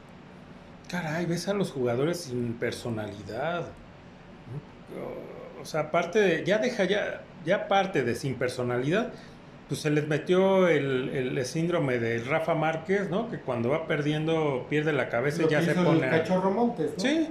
Caray, 0.89 1.25
ves 1.25 1.47
a 1.47 1.53
los 1.53 1.71
jugadores 1.71 2.21
sin 2.21 2.53
personalidad. 2.53 3.67
O 5.61 5.65
sea, 5.65 5.81
aparte 5.81 6.19
de, 6.19 6.45
ya 6.45 6.59
deja 6.59 6.83
ya, 6.85 7.23
ya 7.45 7.67
parte 7.67 8.03
de 8.03 8.15
sin 8.15 8.35
personalidad, 8.35 9.11
pues 9.67 9.81
se 9.81 9.89
les 9.89 10.07
metió 10.07 10.67
el, 10.67 11.09
el, 11.09 11.45
síndrome 11.45 11.97
de 11.97 12.19
Rafa 12.19 12.53
Márquez, 12.53 13.09
¿no? 13.09 13.31
Que 13.31 13.39
cuando 13.39 13.69
va 13.69 13.87
perdiendo, 13.87 14.67
pierde 14.69 14.93
la 14.93 15.09
cabeza 15.09 15.43
y 15.43 15.49
ya 15.49 15.61
se 15.61 15.73
pone. 15.73 16.05
El 16.05 16.11
cachorro 16.11 16.51
Montes, 16.51 16.91
¿no? 16.97 17.03
Sí. 17.03 17.29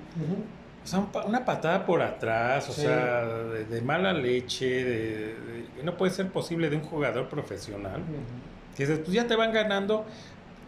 O 0.83 0.87
sea, 0.87 1.07
una 1.25 1.45
patada 1.45 1.87
por 1.87 2.03
atrás, 2.03 2.69
o 2.69 2.73
sea, 2.73 3.25
de, 3.25 3.81
mala 3.81 4.13
leche, 4.13 4.85
de, 4.85 5.37
no 5.83 5.97
puede 5.97 6.13
ser 6.13 6.29
posible 6.29 6.69
de 6.69 6.77
un 6.77 6.83
jugador 6.83 7.29
profesional. 7.29 8.03
Que 8.77 8.85
dices, 8.85 8.99
pues 8.99 9.13
ya 9.13 9.27
te 9.27 9.37
van 9.37 9.53
ganando. 9.53 10.05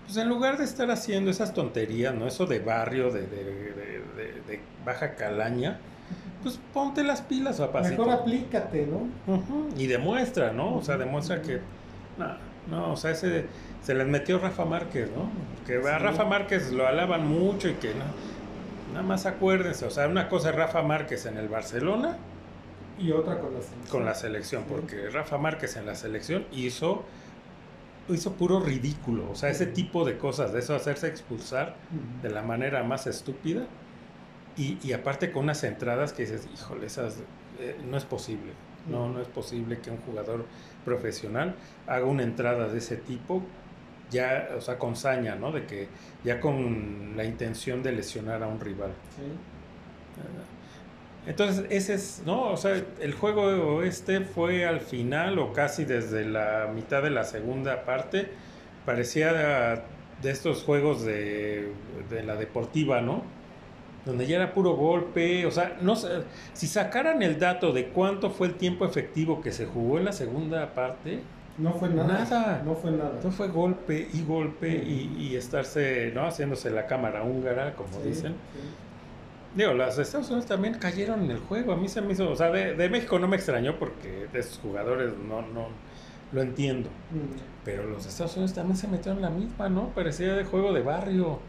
Pues 0.07 0.17
en 0.17 0.29
lugar 0.29 0.57
de 0.57 0.65
estar 0.65 0.91
haciendo 0.91 1.31
esas 1.31 1.53
tonterías, 1.53 2.15
¿no? 2.15 2.27
Eso 2.27 2.47
de 2.47 2.61
barrio, 2.61 3.11
de, 3.11 3.23
de 3.23 4.61
baja 4.85 5.17
calaña, 5.17 5.79
pues 6.43 6.61
ponte 6.73 7.03
las 7.03 7.23
pilas, 7.23 7.59
papacito. 7.59 8.07
Mejor 8.07 8.21
aplícate, 8.21 8.87
¿no? 8.87 9.09
Y 9.77 9.89
demuestra, 9.89 10.53
¿no? 10.53 10.77
O 10.77 10.83
sea, 10.83 10.97
demuestra 10.97 11.43
que. 11.43 11.61
No, 12.17 12.37
no, 12.71 12.93
o 12.93 12.97
sea, 12.97 13.11
ese, 13.11 13.47
se 13.83 13.95
les 13.95 14.07
metió 14.07 14.39
Rafa 14.39 14.65
Márquez, 14.65 15.11
¿no? 15.11 15.29
Que 15.67 15.77
a 15.89 15.99
Rafa 15.99 16.25
Márquez 16.25 16.71
lo 16.71 16.87
alaban 16.87 17.27
mucho 17.27 17.69
y 17.69 17.75
que 17.75 17.89
no. 17.95 18.05
Nada 18.93 19.05
más 19.05 19.27
acuérdense, 19.27 19.87
o 19.87 19.91
sea, 19.91 20.07
una 20.07 20.29
cosa 20.29 20.51
es 20.51 20.55
Rafa 20.55 20.83
Márquez 20.83 21.27
en 21.27 21.37
el 21.37 21.49
Barcelona. 21.49 22.17
Y 22.99 23.11
otra 23.11 23.41
con 23.41 23.53
la 23.53 23.61
selección. 23.61 23.91
Con 23.91 24.05
la 24.05 24.15
selección, 24.15 24.65
porque 24.69 25.11
Rafa 25.11 25.39
Márquez 25.39 25.77
en 25.77 25.85
la 25.85 25.97
selección 25.97 26.47
hizo 26.53 27.05
hizo 28.09 28.33
puro 28.33 28.61
ridículo, 28.61 29.31
o 29.31 29.35
sea, 29.35 29.51
ese 29.51 29.67
tipo 29.67 30.05
de 30.05 30.19
cosas, 30.19 30.53
de 30.53 30.61
eso 30.61 30.75
hacerse 30.75 31.09
expulsar 31.09 31.77
de 32.23 32.31
la 32.31 32.43
manera 32.43 32.83
más 32.83 33.07
estúpida 33.07 33.67
y, 34.57 34.79
y, 34.83 34.93
aparte 34.93 35.33
con 35.33 35.45
unas 35.45 35.63
entradas 35.65 36.13
que 36.13 36.23
dices, 36.23 36.49
híjole, 36.55 36.87
esas 36.87 37.19
eh, 37.59 37.77
no 37.89 37.97
es 37.97 38.05
posible. 38.05 38.53
No, 38.91 39.09
no 39.09 39.21
es 39.21 39.29
posible 39.29 39.81
que 39.81 39.91
un 39.91 39.99
jugador 39.99 40.47
profesional 40.85 41.57
haga 41.87 42.05
una 42.07 42.23
entrada 42.23 42.69
de 42.69 42.79
ese 42.79 42.97
tipo, 42.97 43.43
ya, 44.11 44.51
o 44.57 44.61
sea, 44.61 44.79
con 44.79 44.95
saña, 44.95 45.35
¿no? 45.35 45.51
De 45.51 45.67
que 45.67 45.89
ya 46.25 46.41
con 46.41 47.17
la 47.17 47.25
intención 47.25 47.83
de 47.83 47.93
lesionar 47.93 48.43
a 48.43 48.47
un 48.47 48.61
rival. 48.61 48.93
Sí. 49.17 49.23
Entonces, 51.27 51.67
ese 51.71 51.95
es, 51.95 52.23
¿no? 52.25 52.51
O 52.51 52.57
sea, 52.57 52.81
el 53.01 53.13
juego 53.15 53.83
este 53.83 54.21
fue 54.21 54.65
al 54.65 54.81
final 54.81 55.39
o 55.39 55.53
casi 55.53 55.85
desde 55.85 56.25
la 56.25 56.71
mitad 56.75 57.03
de 57.03 57.11
la 57.11 57.25
segunda 57.25 57.85
parte, 57.85 58.29
parecía 58.85 59.83
de 60.23 60.31
estos 60.31 60.63
juegos 60.63 61.05
de, 61.05 61.73
de 62.09 62.23
la 62.23 62.37
deportiva, 62.37 63.01
¿no? 63.01 63.23
donde 64.07 64.25
ya 64.25 64.37
era 64.37 64.55
puro 64.55 64.77
golpe, 64.77 65.45
o 65.47 65.51
sea, 65.51 65.79
no 65.83 65.97
si 65.97 66.67
sacaran 66.69 67.23
el 67.23 67.41
dato 67.41 67.73
de 67.73 67.89
cuánto 67.89 68.31
fue 68.31 68.47
el 68.47 68.55
tiempo 68.55 68.85
efectivo 68.85 69.41
que 69.41 69.51
se 69.51 69.67
jugó 69.67 69.99
en 69.99 70.05
la 70.05 70.13
segunda 70.13 70.75
parte, 70.75 71.23
no 71.59 71.73
fue 71.73 71.89
nada. 71.89 72.25
Nada. 72.25 72.63
No 72.65 72.75
fue 72.75 72.91
nada. 72.91 73.19
No 73.23 73.31
fue 73.31 73.49
golpe 73.49 74.09
y 74.13 74.23
golpe 74.23 74.69
y, 74.69 75.35
estarse, 75.37 76.13
¿no? 76.15 76.27
Haciéndose 76.27 76.71
la 76.71 76.87
cámara 76.87 77.23
húngara, 77.23 77.75
como 77.75 77.99
dicen. 78.05 78.35
Digo, 79.57 79.73
las 79.73 79.99
Estados 79.99 80.29
Unidos 80.29 80.47
también 80.47 80.75
cayeron 80.75 81.25
en 81.25 81.31
el 81.31 81.39
juego. 81.39 81.73
A 81.73 81.77
mí 81.77 81.89
se 81.89 82.03
me 82.03 82.13
hizo, 82.13 82.31
o 82.31 82.37
sea, 82.37 82.51
de, 82.51 82.89
México 82.91 83.19
no 83.19 83.27
me 83.27 83.37
extrañó 83.37 83.79
porque 83.79 84.29
de 84.31 84.39
esos 84.39 84.59
jugadores 84.59 85.15
no, 85.17 85.41
no 85.41 85.69
lo 86.33 86.43
entiendo. 86.43 86.91
Mm. 87.11 87.39
Pero 87.65 87.87
los 87.87 88.05
Estados 88.05 88.37
Unidos 88.37 88.53
también 88.53 88.77
se 88.77 88.87
metieron 88.87 89.17
en 89.17 89.23
la 89.23 89.31
misma, 89.31 89.71
¿no? 89.71 89.89
Parecía 89.95 90.35
de 90.35 90.45
juego 90.45 90.75
de 90.75 90.83
barrio. 90.83 91.41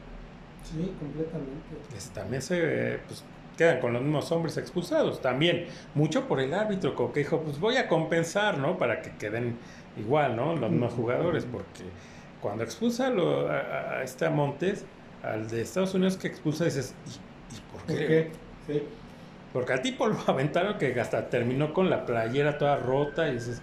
Sí, 0.64 0.94
completamente. 1.00 2.14
también 2.14 2.42
se 2.42 3.00
pues, 3.08 3.26
quedan 3.58 3.82
con 3.82 3.92
los 3.92 4.02
mismos 4.02 4.32
hombres 4.32 4.56
expulsados. 4.56 5.22
También, 5.22 5.66
mucho 5.94 6.30
por 6.30 6.40
el 6.40 6.54
árbitro, 6.54 6.96
como 6.96 7.12
que 7.12 7.20
dijo, 7.20 7.42
pues 7.42 7.60
voy 7.60 7.76
a 7.76 7.90
compensar, 7.90 8.58
¿no? 8.58 8.78
Para 8.78 9.02
que 9.02 9.12
queden 9.18 9.58
igual, 9.98 10.38
¿no? 10.38 10.56
Los 10.56 10.72
mismos 10.72 10.94
jugadores, 10.94 11.46
porque 11.46 11.84
cuando 12.42 12.64
expulsa 12.64 13.08
a, 13.08 13.12
a, 13.12 14.00
a 14.00 14.04
este 14.04 14.30
Montes, 14.30 14.86
al 15.24 15.50
de 15.50 15.62
Estados 15.62 15.94
Unidos 15.94 16.16
que 16.16 16.28
expulsa, 16.28 16.64
dices, 16.64 16.96
¿y, 17.88 17.92
por 17.92 17.98
qué? 17.98 18.32
Sí. 18.68 18.84
Porque 19.54 19.74
al 19.74 19.82
tipo 19.82 20.08
lo 20.08 20.18
aventaron 20.28 20.78
que 20.78 21.00
hasta 21.00 21.30
terminó 21.30 21.74
con 21.74 21.90
la 21.90 22.06
playera 22.06 22.58
toda 22.58 22.78
rota 22.78 23.30
y 23.30 23.34
dices, 23.34 23.62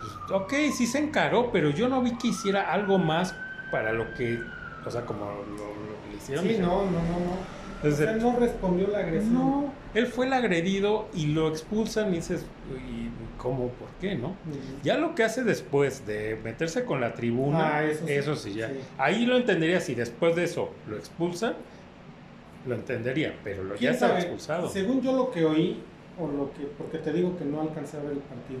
pues, 0.00 0.40
ok, 0.40 0.52
sí 0.72 0.86
se 0.86 0.98
encaró, 0.98 1.50
pero 1.52 1.70
yo 1.70 1.88
no 1.88 2.02
vi 2.02 2.16
que 2.18 2.28
hiciera 2.28 2.72
algo 2.72 2.98
más 2.98 3.34
para 3.70 3.92
lo 3.92 4.12
que, 4.14 4.40
o 4.84 4.90
sea, 4.90 5.02
como 5.02 5.24
lo, 5.24 6.10
le 6.10 6.16
hicieron. 6.16 6.44
Sí, 6.44 6.58
no, 6.58 6.84
no, 6.84 6.90
no, 6.90 7.20
no. 7.20 7.62
Entonces, 7.82 8.22
no 8.22 8.38
respondió 8.38 8.86
la 8.88 8.98
agresión. 8.98 9.34
No, 9.34 9.72
él 9.94 10.06
fue 10.06 10.26
el 10.26 10.32
agredido 10.32 11.08
y 11.14 11.26
lo 11.26 11.48
expulsan 11.48 12.12
y 12.12 12.16
dices, 12.16 12.46
¿y 12.88 13.08
cómo? 13.38 13.70
¿Por 13.70 13.88
qué? 14.00 14.14
¿No? 14.14 14.36
Ya 14.84 14.96
lo 14.98 15.16
que 15.16 15.24
hace 15.24 15.42
después 15.42 16.06
de 16.06 16.38
meterse 16.44 16.84
con 16.84 17.00
la 17.00 17.14
tribuna, 17.14 17.78
ah, 17.78 17.84
eso, 17.84 18.36
sí, 18.36 18.54
ya. 18.54 18.70
Ahí 18.98 19.26
lo 19.26 19.36
entendería 19.36 19.80
si 19.80 19.96
después 19.96 20.36
de 20.36 20.44
eso 20.44 20.70
lo 20.88 20.96
expulsan, 20.96 21.54
lo 22.66 22.74
entendería, 22.74 23.34
pero 23.42 23.64
lo, 23.64 23.76
ya 23.76 23.90
estaba 23.90 24.18
expulsado. 24.18 24.68
Según 24.68 25.00
yo 25.00 25.12
lo 25.12 25.30
que 25.30 25.44
oí, 25.44 25.82
o 26.18 26.26
lo 26.26 26.52
que, 26.52 26.64
porque 26.78 26.98
te 26.98 27.12
digo 27.12 27.36
que 27.36 27.44
no 27.44 27.60
alcancé 27.60 27.96
a 27.96 28.00
ver 28.00 28.12
el 28.12 28.18
partido, 28.18 28.60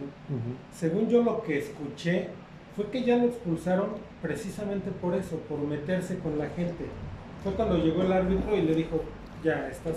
según 0.72 1.08
yo 1.08 1.22
lo 1.22 1.42
que 1.42 1.58
escuché 1.58 2.28
fue 2.74 2.90
que 2.90 3.02
ya 3.04 3.16
lo 3.16 3.26
expulsaron 3.26 3.90
precisamente 4.22 4.90
por 4.90 5.14
eso, 5.14 5.36
por 5.48 5.58
meterse 5.58 6.18
con 6.18 6.38
la 6.38 6.48
gente. 6.50 6.86
Fue 7.42 7.52
cuando 7.52 7.76
llegó 7.76 8.02
el 8.02 8.12
árbitro 8.12 8.56
y 8.56 8.62
le 8.62 8.74
dijo, 8.74 9.02
ya, 9.44 9.68
estás... 9.68 9.96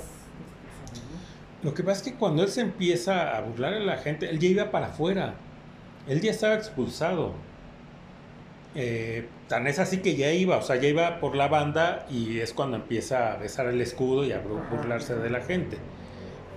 Lo 1.64 1.74
que 1.74 1.84
pasa 1.84 2.04
es 2.04 2.12
que 2.12 2.18
cuando 2.18 2.44
él 2.44 2.50
se 2.50 2.62
empieza 2.62 3.36
a 3.36 3.42
burlar 3.42 3.74
a 3.74 3.80
la 3.80 3.98
gente, 3.98 4.30
él 4.30 4.40
ya 4.40 4.48
iba 4.50 4.72
para 4.72 4.88
afuera. 4.88 5.36
Él 6.08 6.22
ya 6.22 6.32
estaba 6.32 6.56
expulsado. 6.56 7.34
Eh, 8.76 9.28
tan 9.48 9.68
es 9.68 9.80
así 9.80 9.98
que 9.98 10.16
ya 10.16 10.32
iba, 10.32 10.58
o 10.58 10.62
sea, 10.62 10.76
ya 10.78 10.88
iba 10.88 11.20
por 11.20 11.36
la 11.36 11.48
banda 11.48 12.06
y 12.10 12.40
es 12.40 12.54
cuando 12.54 12.78
empieza 12.78 13.34
a 13.34 13.38
besar 13.38 13.68
el 13.68 13.80
escudo 13.82 14.26
y 14.26 14.32
a 14.32 14.42
burlarse 14.42 15.16
de 15.16 15.30
la 15.30 15.42
gente. 15.42 15.78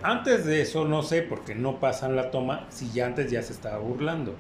Antes 0.02 0.44
de 0.44 0.62
eso 0.62 0.84
no 0.84 1.02
sé, 1.02 1.22
porque 1.22 1.54
no 1.54 1.80
pasan 1.80 2.16
la 2.16 2.30
toma, 2.30 2.66
si 2.70 2.90
ya 2.90 3.06
antes 3.06 3.30
ya 3.30 3.42
se 3.42 3.52
estaba 3.52 3.78
burlando. 3.78 4.34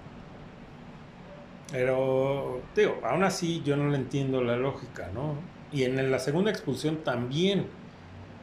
Pero, 1.72 2.62
digo, 2.74 2.98
aún 3.02 3.24
así 3.24 3.62
yo 3.64 3.76
no 3.76 3.88
le 3.90 3.96
entiendo 3.96 4.42
la 4.42 4.56
lógica, 4.56 5.10
¿no? 5.12 5.34
Y 5.70 5.82
en 5.84 6.10
la 6.10 6.18
segunda 6.18 6.50
expulsión 6.50 6.98
también. 6.98 7.66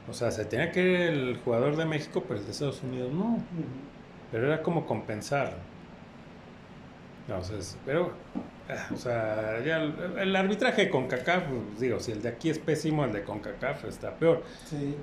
O 0.07 0.13
sea, 0.13 0.29
se 0.29 0.45
tenía 0.45 0.71
que 0.71 0.81
ir 0.81 0.87
el 0.87 1.37
jugador 1.43 1.75
de 1.75 1.85
México, 1.85 2.23
pero 2.27 2.39
el 2.39 2.45
de 2.45 2.51
Estados 2.51 2.83
Unidos 2.83 3.11
no. 3.11 3.39
Pero 4.31 4.47
era 4.47 4.61
como 4.61 4.85
compensar. 4.85 5.57
Entonces, 7.27 7.79
pero, 7.85 8.13
o 8.93 8.97
sea, 8.97 9.61
ya 9.63 9.77
el, 9.77 10.35
arbitraje 10.35 10.89
con 10.89 11.07
CACAF, 11.07 11.43
pues, 11.43 11.79
digo, 11.79 11.99
si 11.99 12.11
el 12.11 12.21
de 12.21 12.29
aquí 12.29 12.49
es 12.49 12.59
pésimo, 12.59 13.05
el 13.05 13.13
de 13.13 13.23
CONCACAF 13.23 13.85
está 13.85 14.15
peor. 14.15 14.43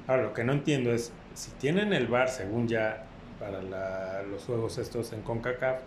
Ahora, 0.07 0.25
lo 0.25 0.35
que 0.35 0.45
no 0.45 0.53
entiendo 0.53 0.93
es, 0.93 1.13
si 1.35 1.51
tienen 1.53 1.93
el 1.93 2.09
VAR, 2.09 2.29
según 2.29 2.67
ya, 2.69 3.05
para 3.39 4.23
los 4.23 4.45
juegos 4.45 4.79
estos 4.79 5.13
en 5.13 5.23
CONCACAF, 5.23 5.81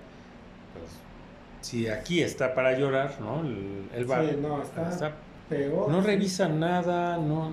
pues, 0.73 0.85
si 1.61 1.87
aquí 1.87 2.21
está 2.21 2.53
para 2.53 2.77
llorar, 2.77 3.19
¿no? 3.19 3.41
El, 3.41 3.89
el 3.93 4.05
VAR. 4.05 4.35
no, 4.37 4.61
está 4.61 5.13
no 5.49 6.01
revisan 6.01 6.59
nada, 6.59 7.17
no. 7.17 7.51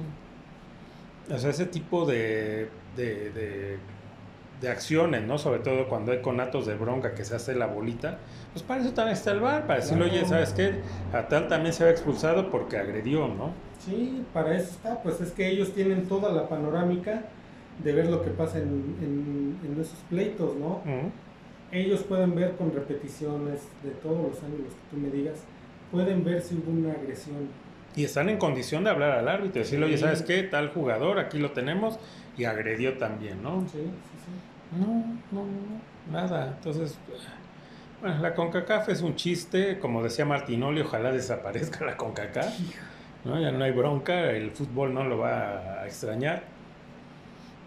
O 1.31 1.39
sea, 1.39 1.51
ese 1.51 1.67
tipo 1.67 2.07
de, 2.07 2.69
de, 2.97 3.79
de, 4.61 4.71
acciones, 4.71 5.23
¿no? 5.23 5.39
Sobre 5.39 5.59
todo 5.59 5.89
cuando 5.89 6.13
hay 6.13 6.23
conatos 6.23 6.67
de 6.67 6.75
bronca 6.75 7.15
que 7.15 7.25
se 7.25 7.35
hace 7.35 7.55
la 7.55 7.67
bolita. 7.67 8.19
Pues 8.53 8.63
para 8.63 8.83
eso 8.83 8.93
también 8.93 9.17
está 9.17 9.33
el 9.33 9.41
bar, 9.41 9.67
para 9.67 9.81
decirle, 9.81 10.05
oye, 10.05 10.25
¿sabes 10.27 10.53
qué? 10.53 10.81
A 11.13 11.27
tal 11.29 11.49
también 11.49 11.73
se 11.73 11.85
ha 11.85 11.91
expulsado 11.91 12.51
porque 12.51 12.77
agredió, 12.77 13.27
¿no? 13.29 13.53
Sí, 13.79 14.25
para 14.33 14.55
eso 14.57 14.71
está. 14.71 15.03
Pues 15.03 15.21
es 15.21 15.33
que 15.33 15.49
ellos 15.49 15.73
tienen 15.73 16.07
toda 16.07 16.31
la 16.31 16.49
panorámica 16.49 17.25
de 17.83 17.93
ver 17.93 18.11
lo 18.11 18.23
que 18.23 18.31
pasa 18.31 18.59
en, 18.59 18.97
en, 19.01 19.81
esos 19.81 19.99
pleitos, 20.11 20.55
¿no? 20.57 20.81
Ellos 21.73 22.03
pueden 22.03 22.35
ver 22.35 22.53
con 22.57 22.73
repeticiones 22.75 23.63
de 23.83 23.91
todos 24.03 24.19
los 24.19 24.43
ángulos 24.43 24.75
que 24.75 24.91
tú 24.91 24.97
me 24.99 25.09
digas, 25.09 25.39
pueden 25.91 26.23
ver 26.23 26.43
si 26.43 26.57
hubo 26.57 26.71
una 26.71 26.93
agresión 26.93 27.49
y 27.95 28.05
están 28.05 28.29
en 28.31 28.39
condición 28.39 28.85
de 28.85 28.91
hablar 28.91 29.13
al 29.13 29.29
árbitro, 29.29 29.61
decirle, 29.61 29.87
oye, 29.87 29.99
¿sabes 29.99 30.23
qué? 30.23 30.43
Tal 30.45 30.71
jugador, 30.71 31.19
aquí 31.19 31.39
lo 31.39 31.53
tenemos, 31.53 31.99
y 32.39 32.45
agredió 32.45 32.97
también, 32.97 33.43
¿no? 33.43 33.61
Sí, 33.63 33.79
sí, 33.79 34.19
sí. 34.25 34.79
No, 34.81 34.87
no, 35.31 35.45
no, 35.45 36.11
nada. 36.11 36.55
Entonces, 36.57 36.99
bueno, 38.03 38.21
la 38.21 38.35
CONCACAF 38.35 38.91
es 38.91 39.01
un 39.01 39.17
chiste, 39.17 39.79
como 39.79 40.03
decía 40.03 40.25
Martinoli, 40.25 40.81
ojalá 40.83 41.13
desaparezca 41.13 41.85
la 41.85 41.97
CONCACAF, 41.97 42.59
¿no? 43.25 43.41
Ya 43.41 43.53
no 43.53 43.65
hay 43.65 43.71
bronca, 43.71 44.31
el 44.33 44.51
fútbol 44.51 44.93
no 44.93 45.05
lo 45.05 45.19
va 45.19 45.81
a 45.81 45.87
extrañar, 45.87 46.43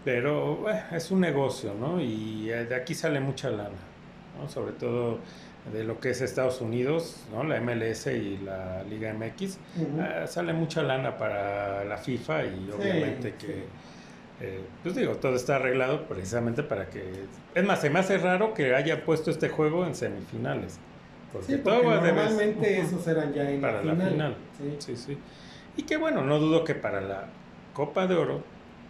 pero 0.04 0.56
bueno, 0.56 0.80
es 0.92 1.10
un 1.10 1.20
negocio, 1.20 1.74
¿no? 1.74 2.00
Y 2.00 2.46
de 2.46 2.74
aquí 2.74 2.94
sale 2.94 3.18
mucha 3.18 3.50
lana, 3.50 3.70
¿no? 4.38 4.48
Sobre 4.48 4.72
todo 4.72 5.18
de 5.72 5.84
lo 5.84 5.98
que 5.98 6.10
es 6.10 6.20
Estados 6.20 6.60
Unidos, 6.60 7.24
¿no? 7.32 7.42
la 7.42 7.60
MLS 7.60 8.06
y 8.06 8.38
la 8.38 8.84
Liga 8.84 9.12
MX, 9.12 9.58
ah, 10.00 10.26
sale 10.26 10.52
mucha 10.52 10.82
lana 10.82 11.16
para 11.16 11.84
la 11.84 11.96
FIFA 11.96 12.44
y 12.44 12.70
obviamente 12.70 13.34
que, 13.34 13.64
eh, 14.40 14.60
pues 14.82 14.94
digo, 14.94 15.14
todo 15.14 15.34
está 15.34 15.56
arreglado 15.56 16.06
precisamente 16.06 16.62
para 16.62 16.90
que... 16.90 17.02
Es 17.54 17.64
más, 17.64 17.80
se 17.80 17.90
me 17.90 18.00
hace 18.00 18.18
raro 18.18 18.52
que 18.52 18.74
haya 18.74 19.04
puesto 19.04 19.30
este 19.30 19.48
juego 19.48 19.86
en 19.86 19.94
semifinales. 19.94 20.78
Porque, 21.32 21.56
todo 21.58 21.82
normalmente 21.82 22.80
esos 22.80 23.06
eran 23.06 23.32
ya 23.32 23.50
en 23.50 23.60
para 23.60 23.82
la 23.82 23.94
final. 23.94 24.36
Sí. 24.78 24.96
sí, 24.96 25.18
Y 25.76 25.82
que 25.82 25.96
bueno, 25.96 26.22
no 26.22 26.38
dudo 26.38 26.64
que 26.64 26.74
para 26.74 27.00
la 27.00 27.28
Copa 27.74 28.06
de 28.06 28.14
Oro 28.14 28.42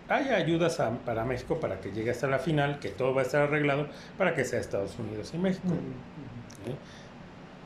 haya 0.09 0.37
ayudas 0.37 0.81
para 1.05 1.25
México 1.25 1.59
para 1.59 1.81
que 1.81 1.91
llegue 1.93 2.11
hasta 2.11 2.27
la 2.27 2.39
final, 2.39 2.79
que 2.79 2.89
todo 2.89 3.15
va 3.15 3.23
a 3.23 3.25
estar 3.25 3.43
arreglado 3.43 3.89
para 4.19 4.35
que 4.35 4.45
sea 4.45 4.61
Estados 4.61 4.97
Unidos 4.99 5.33
y 5.35 5.39
México. 5.39 5.69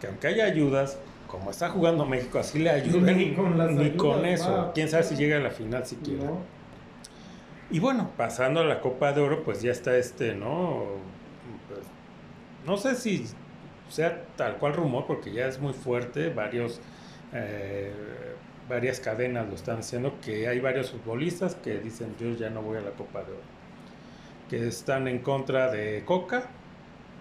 Que 0.00 0.06
aunque 0.06 0.28
haya 0.28 0.44
ayudas, 0.44 0.98
como 1.26 1.50
está 1.50 1.68
jugando 1.68 2.06
México, 2.06 2.38
así 2.38 2.58
le 2.58 2.70
ayudan 2.70 3.16
ni 3.16 3.34
con, 3.92 4.24
eso. 4.24 4.70
Quién 4.74 4.88
sabe 4.88 5.02
si 5.02 5.16
llega 5.16 5.36
a 5.36 5.40
la 5.40 5.50
final 5.50 5.84
siquiera. 5.86 6.30
Y 7.70 7.78
bueno, 7.78 8.10
pasando 8.16 8.60
a 8.60 8.64
la 8.64 8.80
Copa 8.80 9.12
de 9.12 9.20
Oro, 9.20 9.44
pues 9.44 9.62
ya 9.62 9.70
está 9.70 9.96
este, 9.96 10.34
¿no? 10.34 10.84
Pues, 11.68 11.80
no 12.66 12.76
sé 12.76 12.96
si 12.96 13.26
sea 13.88 14.24
tal 14.36 14.56
cual 14.58 14.74
rumor, 14.74 15.06
porque 15.06 15.32
ya 15.32 15.46
es 15.46 15.60
muy 15.60 15.72
fuerte, 15.72 16.30
varios, 16.30 16.80
eh, 17.32 17.92
varias 18.68 19.00
cadenas 19.00 19.48
lo 19.48 19.54
están 19.54 19.78
haciendo, 19.78 20.20
que 20.20 20.48
hay 20.48 20.60
varios 20.60 20.90
futbolistas 20.90 21.54
que 21.54 21.78
dicen 21.78 22.14
yo 22.18 22.34
ya 22.34 22.50
no 22.50 22.62
voy 22.62 22.78
a 22.78 22.80
la 22.80 22.90
Copa 22.90 23.20
de 23.20 23.32
Oro, 23.32 23.42
que 24.48 24.66
están 24.66 25.06
en 25.06 25.20
contra 25.20 25.70
de 25.70 26.04
Coca, 26.04 26.48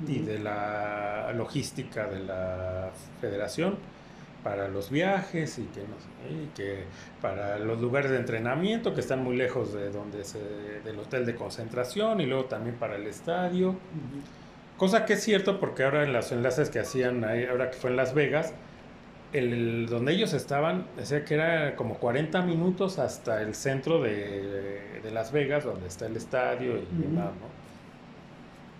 y 0.07 0.19
de 0.19 0.39
la 0.39 1.33
logística 1.35 2.07
de 2.07 2.19
la 2.21 2.89
federación 3.19 3.77
para 4.43 4.67
los 4.67 4.89
viajes 4.89 5.59
y 5.59 5.63
que, 5.63 5.81
no 5.81 6.53
que 6.55 6.83
para 7.21 7.59
los 7.59 7.79
lugares 7.79 8.11
de 8.11 8.17
entrenamiento 8.17 8.93
que 8.93 9.01
están 9.01 9.23
muy 9.23 9.35
lejos 9.35 9.73
de 9.73 9.89
donde 9.89 10.23
se, 10.23 10.39
del 10.83 10.99
hotel 10.99 11.25
de 11.25 11.35
concentración 11.35 12.21
y 12.21 12.25
luego 12.25 12.45
también 12.45 12.75
para 12.75 12.95
el 12.95 13.07
estadio. 13.07 13.75
Cosa 14.77 15.05
que 15.05 15.13
es 15.13 15.23
cierto 15.23 15.59
porque 15.59 15.83
ahora 15.83 16.03
en 16.03 16.13
los 16.13 16.31
enlaces 16.31 16.69
que 16.69 16.79
hacían 16.79 17.23
ahí, 17.25 17.45
ahora 17.45 17.69
que 17.69 17.77
fue 17.77 17.89
en 17.89 17.97
Las 17.97 18.13
Vegas, 18.13 18.53
el, 19.33 19.87
donde 19.87 20.13
ellos 20.13 20.33
estaban, 20.33 20.87
decía 20.95 21.25
que 21.25 21.35
era 21.35 21.75
como 21.75 21.95
40 21.95 22.41
minutos 22.43 22.97
hasta 22.97 23.41
el 23.41 23.53
centro 23.55 24.01
de, 24.01 25.01
de 25.03 25.11
Las 25.11 25.31
Vegas, 25.31 25.65
donde 25.65 25.87
está 25.87 26.05
el 26.05 26.15
estadio 26.15 26.77
y 26.77 27.01
demás, 27.01 27.31
¿no? 27.39 27.59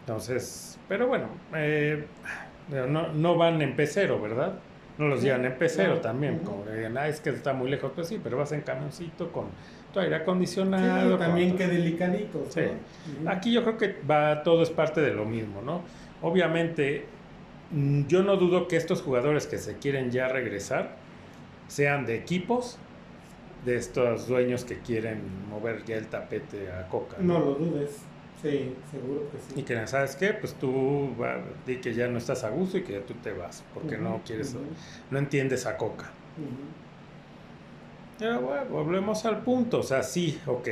Entonces, 0.10 0.80
pero 0.88 1.08
bueno, 1.08 1.28
eh, 1.54 2.04
no, 2.70 3.14
no, 3.14 3.38
van 3.38 3.62
en 3.62 3.76
pecero, 3.76 4.20
¿verdad? 4.20 4.56
No 5.00 5.08
los 5.08 5.22
llevan 5.22 5.46
en 5.46 5.58
pecero 5.58 6.02
también, 6.02 6.40
como 6.40 6.66
digan, 6.66 6.98
ah, 6.98 7.08
es 7.08 7.22
que 7.22 7.30
está 7.30 7.54
muy 7.54 7.70
lejos, 7.70 7.94
pues 7.96 8.10
sí, 8.10 8.20
pero 8.22 8.38
vas 8.38 8.52
en 8.52 8.60
camioncito 8.60 9.32
con 9.32 9.46
tu 9.94 10.02
aire 10.02 10.18
acondicionado. 10.18 11.18
también 11.18 11.56
qué 11.56 11.68
delicadito. 11.68 12.46
Sí. 12.50 12.64
Aquí 13.26 13.54
yo 13.54 13.64
creo 13.64 13.78
que 13.78 13.96
va, 14.06 14.44
todo 14.44 14.62
es 14.62 14.70
parte 14.70 15.00
de 15.00 15.14
lo 15.14 15.24
mismo, 15.24 15.62
¿no? 15.62 15.84
Obviamente, 16.22 17.06
mm, 17.72 18.08
yo 18.08 18.24
no 18.24 18.36
dudo 18.36 18.68
que 18.68 18.76
estos 18.76 19.02
jugadores 19.02 19.48
que 19.48 19.58
se 19.58 19.78
quieren 19.78 20.12
ya 20.12 20.28
regresar 20.28 20.98
sean 21.70 22.06
de 22.06 22.16
equipos, 22.16 22.78
de 23.66 23.78
estos 23.78 24.28
dueños 24.28 24.66
que 24.66 24.80
quieren 24.80 25.22
mover 25.50 25.86
ya 25.86 25.96
el 25.96 26.08
tapete 26.08 26.74
a 26.74 26.90
Coca. 26.90 27.16
No, 27.22 27.40
no 27.40 27.46
lo 27.46 27.54
dudes. 27.54 28.02
Sí, 28.42 28.74
seguro 28.90 29.30
que 29.32 29.38
sí. 29.38 29.60
Y 29.60 29.64
que, 29.64 29.86
¿sabes 29.88 30.16
qué? 30.16 30.34
Pues 30.34 30.54
tú 30.56 31.10
di 31.66 31.78
que 31.78 31.94
ya 31.94 32.08
no 32.08 32.18
estás 32.18 32.44
a 32.46 32.50
gusto 32.50 32.78
y 32.78 32.84
que 32.84 32.94
ya 32.94 33.02
tú 33.02 33.14
te 33.16 33.34
vas, 33.34 33.64
porque 33.74 33.98
no 33.98 34.22
quieres, 34.26 34.56
no 35.12 35.18
entiendes 35.20 35.66
a 35.66 35.76
Coca. 35.76 36.10
Pero 38.18 38.42
bueno, 38.42 38.66
volvemos 38.70 39.26
al 39.26 39.44
punto, 39.44 39.80
o 39.80 39.84
sea, 39.84 40.04
sí, 40.04 40.40
ok, 40.46 40.68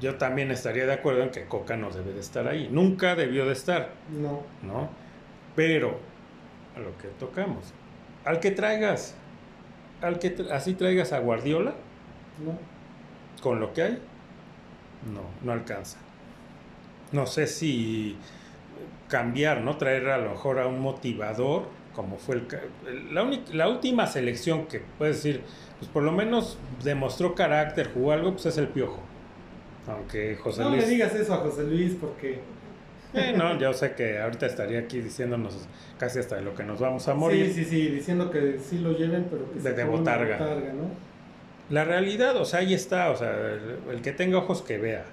yo 0.00 0.16
también 0.16 0.50
estaría 0.50 0.86
de 0.86 0.92
acuerdo 0.92 1.22
en 1.22 1.30
que 1.30 1.44
Coca 1.46 1.76
no 1.76 1.90
debe 1.90 2.12
de 2.12 2.20
estar 2.20 2.46
ahí, 2.48 2.68
nunca 2.70 3.14
debió 3.14 3.46
de 3.46 3.52
estar. 3.52 3.90
No. 4.10 4.42
¿No? 4.62 4.88
Pero, 5.54 5.98
a 6.76 6.80
lo 6.80 6.96
que 6.98 7.08
tocamos, 7.18 7.72
al 8.24 8.40
que 8.40 8.50
traigas, 8.50 9.14
al 10.00 10.18
que 10.18 10.34
así 10.50 10.74
traigas 10.74 11.12
a 11.12 11.18
Guardiola, 11.20 11.74
No. 12.44 12.58
con 13.42 13.60
lo 13.60 13.72
que 13.72 13.82
hay, 13.82 14.02
no, 15.12 15.22
no 15.42 15.52
alcanza. 15.52 15.98
No 17.12 17.26
sé 17.26 17.46
si 17.46 18.16
cambiar, 19.08 19.60
¿no? 19.60 19.76
Traer 19.76 20.08
a 20.08 20.18
lo 20.18 20.30
mejor 20.30 20.58
a 20.58 20.66
un 20.66 20.80
motivador, 20.80 21.64
como 21.94 22.16
fue 22.16 22.36
el, 22.36 23.14
la, 23.14 23.22
única- 23.22 23.52
la 23.52 23.68
última 23.68 24.06
selección 24.06 24.66
que 24.66 24.80
puedes 24.98 25.16
decir, 25.22 25.42
pues 25.78 25.90
por 25.90 26.02
lo 26.02 26.12
menos 26.12 26.58
demostró 26.82 27.34
carácter, 27.34 27.90
jugó 27.92 28.12
algo, 28.12 28.32
pues 28.32 28.46
es 28.46 28.56
el 28.58 28.68
Piojo. 28.68 29.00
Aunque 29.86 30.36
José 30.36 30.62
No 30.62 30.70
Luis... 30.70 30.84
le 30.84 30.88
digas 30.90 31.14
eso 31.14 31.34
a 31.34 31.38
José 31.38 31.64
Luis 31.64 31.94
porque 32.00 32.40
Eh, 33.14 33.34
no, 33.36 33.58
yo 33.58 33.74
sé 33.74 33.92
que 33.92 34.18
ahorita 34.18 34.46
estaría 34.46 34.78
aquí 34.78 35.00
diciéndonos 35.02 35.68
casi 35.98 36.18
hasta 36.18 36.36
de 36.36 36.40
lo 36.42 36.54
que 36.54 36.64
nos 36.64 36.80
vamos 36.80 37.06
a 37.08 37.14
morir. 37.14 37.52
Sí, 37.52 37.64
sí, 37.64 37.64
sí, 37.68 37.88
diciendo 37.88 38.30
que 38.30 38.58
sí 38.58 38.78
lo 38.78 38.92
lleven, 38.96 39.26
pero 39.30 39.50
que 39.52 39.56
De- 39.56 39.62
se 39.62 39.72
de 39.74 39.84
botarga. 39.84 40.38
botarga, 40.38 40.72
¿no? 40.72 40.84
La 41.68 41.84
realidad, 41.84 42.36
o 42.38 42.46
sea, 42.46 42.60
ahí 42.60 42.72
está, 42.72 43.10
o 43.10 43.16
sea, 43.16 43.30
el, 43.36 43.78
el 43.96 44.00
que 44.00 44.12
tenga 44.12 44.38
ojos 44.38 44.62
que 44.62 44.78
vea. 44.78 45.04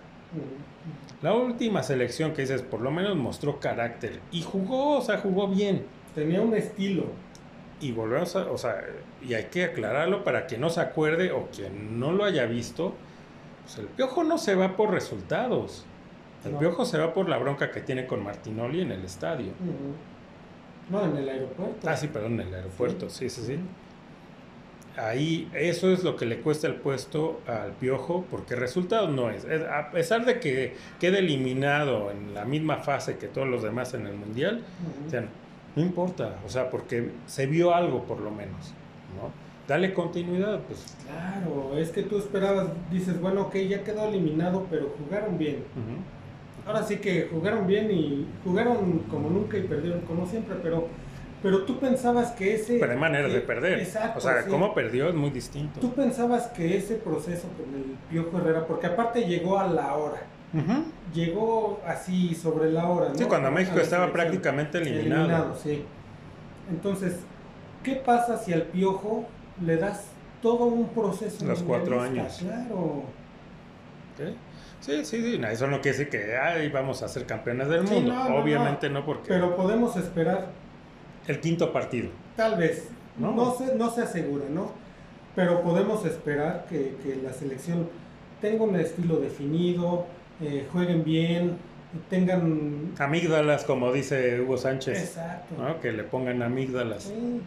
La 1.22 1.34
última 1.34 1.84
selección 1.84 2.34
que 2.34 2.44
dices, 2.44 2.62
por 2.62 2.82
lo 2.82 2.92
menos 2.92 3.16
mostró 3.18 3.60
carácter 3.60 4.20
y 4.32 4.42
jugó, 4.42 4.98
o 4.98 5.02
sea, 5.02 5.18
jugó 5.18 5.48
bien. 5.48 5.86
Tenía 6.16 6.42
un 6.42 6.54
estilo. 6.56 7.06
Y 7.82 7.92
volvemos 7.92 8.36
a, 8.36 8.52
o 8.52 8.58
sea, 8.58 8.82
y 9.22 9.34
hay 9.34 9.46
que 9.46 9.66
aclararlo 9.66 10.24
para 10.24 10.48
que 10.48 10.58
no 10.58 10.70
se 10.70 10.82
acuerde 10.82 11.32
o 11.32 11.48
quien 11.48 12.00
no 12.00 12.12
lo 12.12 12.24
haya 12.26 12.46
visto, 12.46 12.94
pues 13.64 13.78
el 13.80 13.86
piojo 13.88 14.24
no 14.24 14.38
se 14.38 14.56
va 14.56 14.76
por 14.76 14.92
resultados. 14.92 15.86
El 16.46 16.54
No. 16.54 16.60
piojo 16.60 16.86
se 16.86 16.98
va 16.98 17.14
por 17.14 17.28
la 17.30 17.38
bronca 17.38 17.70
que 17.72 17.82
tiene 17.82 18.06
con 18.08 18.24
Martinoli 18.24 18.82
en 18.82 18.92
el 18.94 19.04
estadio. 19.04 19.52
No, 20.90 21.06
en 21.06 21.18
el 21.18 21.30
aeropuerto. 21.30 21.88
Ah, 21.90 21.96
sí, 21.98 22.08
perdón, 22.08 22.40
en 22.40 22.48
el 22.48 22.54
aeropuerto, 22.54 23.10
sí, 23.10 23.30
sí, 23.30 23.42
sí. 23.46 23.60
Ahí, 25.00 25.50
eso 25.54 25.92
es 25.94 26.04
lo 26.04 26.16
que 26.18 26.26
le 26.26 26.40
cuesta 26.42 26.68
el 26.68 26.76
puesto 26.76 27.40
al 27.48 27.72
Piojo, 27.74 28.26
porque 28.30 28.56
resultados 28.56 29.10
no 29.10 29.30
es. 29.30 29.46
A 29.46 29.92
pesar 29.92 30.26
de 30.26 30.40
que 30.40 30.76
quede 31.00 31.20
eliminado 31.20 32.12
en 32.12 32.34
la 32.34 32.44
misma 32.44 32.78
fase 32.78 33.18
que 33.18 33.28
todos 33.28 33.48
los 33.48 33.64
demás 33.64 33.94
en 33.94 34.06
el 34.08 34.16
Mundial, 34.16 34.58
Ujú. 34.58 35.08
o 35.08 35.10
sea, 35.10 35.26
no 35.76 35.82
importa, 35.82 36.36
o 36.46 36.50
sea, 36.50 36.70
porque 36.70 37.12
se 37.28 37.46
vio 37.46 37.74
algo 37.74 38.04
por 38.04 38.20
lo 38.20 38.30
menos, 38.32 38.74
¿no? 39.16 39.32
Dale 39.68 39.94
continuidad, 39.94 40.60
pues. 40.68 40.98
Claro, 41.06 41.78
es 41.78 41.92
que 41.92 42.04
tú 42.04 42.18
esperabas, 42.18 42.68
dices, 42.92 43.22
bueno, 43.22 43.44
ok, 43.44 43.56
ya 43.70 43.84
quedó 43.84 44.08
eliminado, 44.10 44.66
pero 44.70 44.94
jugaron 44.98 45.38
bien. 45.38 45.58
ujú. 45.58 46.68
Ahora 46.68 46.84
sí 46.84 46.98
que 46.98 47.30
jugaron 47.32 47.66
bien 47.68 47.90
y 47.90 48.28
jugaron 48.44 49.00
como 49.10 49.30
nunca 49.30 49.58
y 49.58 49.62
perdieron 49.62 50.02
como 50.02 50.28
siempre, 50.28 50.56
pero, 50.62 50.88
pero 51.42 51.64
tú 51.64 51.80
pensabas 51.80 52.32
que 52.32 52.56
ese... 52.56 52.78
Pero 52.80 52.92
hay 52.92 52.98
maneras 52.98 53.28
que- 53.30 53.36
de 53.36 53.42
perder. 53.42 53.80
Exacto. 53.80 54.18
o 54.20 54.22
sea, 54.22 54.44
sí. 54.44 54.50
cómo 54.50 54.74
perdió 54.74 55.10
es 55.10 55.16
muy 55.16 55.30
distinto. 55.30 55.80
Tú 55.80 55.94
pensabas 55.94 56.48
que 56.48 56.78
ese 56.78 56.96
proceso 56.96 57.48
con 57.58 57.74
el 57.76 57.96
Piojo 58.10 58.38
Herrera, 58.40 58.66
porque 58.68 58.88
aparte 58.88 59.24
llegó 59.26 59.60
a 59.60 59.68
la 59.68 59.96
hora, 59.96 60.22
llegó 61.14 61.80
así 61.86 62.36
sobre 62.36 62.72
la 62.72 62.88
hora, 62.90 63.10
¿no? 63.10 63.16
Sí, 63.16 63.26
cuando 63.26 63.52
México 63.52 63.80
estaba 63.80 64.12
prácticamente 64.12 64.78
eliminado. 64.80 65.56
sí. 65.56 65.86
Entonces, 66.70 67.16
¿qué 67.84 67.96
pasa 67.96 68.38
si 68.38 68.54
al 68.54 68.64
Piojo 68.64 69.26
le 69.66 69.78
das 69.78 70.06
todo 70.42 70.66
un 70.66 70.90
proceso? 70.90 71.44
Los 71.46 71.64
cuatro 71.64 71.98
mundialista? 72.02 72.44
Claro. 72.46 73.04
¿Sí? 74.18 74.36
Sí, 74.82 75.06
sí, 75.06 75.32
sí, 75.32 75.38
no, 75.40 75.48
eso 75.48 75.68
no 75.68 75.82
quiere 75.82 75.98
decir 75.98 76.10
que 76.10 76.38
ay, 76.38 76.70
vamos 76.70 77.02
a 77.04 77.08
ser 77.08 77.26
campeones 77.26 77.68
del 77.70 77.88
Sí, 77.88 77.94
mundo. 77.96 78.14
no, 78.14 78.30
no, 78.30 78.36
Obviamente 78.38 78.90
no, 78.90 79.06
porque 79.06 79.28
Pero 79.30 79.56
podemos 79.56 79.96
esperar, 79.98 80.48
el 81.28 81.40
quinto 81.40 81.72
partido. 81.74 82.10
tal 82.36 82.58
vez, 82.58 82.88
No. 83.18 83.34
no, 83.34 83.54
se, 83.56 83.76
no 83.76 83.90
se 83.92 84.02
asegura, 84.04 84.46
¿no? 84.50 84.72
Pero 85.36 85.62
podemos 85.62 86.06
esperar 86.06 86.66
que, 86.70 86.96
que 87.04 87.16
la 87.24 87.34
selección 87.34 87.90
tenga 88.42 88.64
un 88.64 88.76
estilo 88.76 89.18
definido, 89.18 90.06
eh, 90.42 90.66
jueguen 90.72 91.04
bien, 91.04 91.58
tengan... 92.10 92.94
Amígdalas, 92.98 93.64
como 93.66 93.92
dice 93.92 94.40
Hugo 94.42 94.58
Sánchez, 94.58 94.98
Exacto. 95.00 95.56
¿no? 95.62 95.80
que 95.80 95.92
le 95.92 96.04
pongan 96.04 96.42
amígdalas. 96.42 97.04
Sí, 97.04 97.42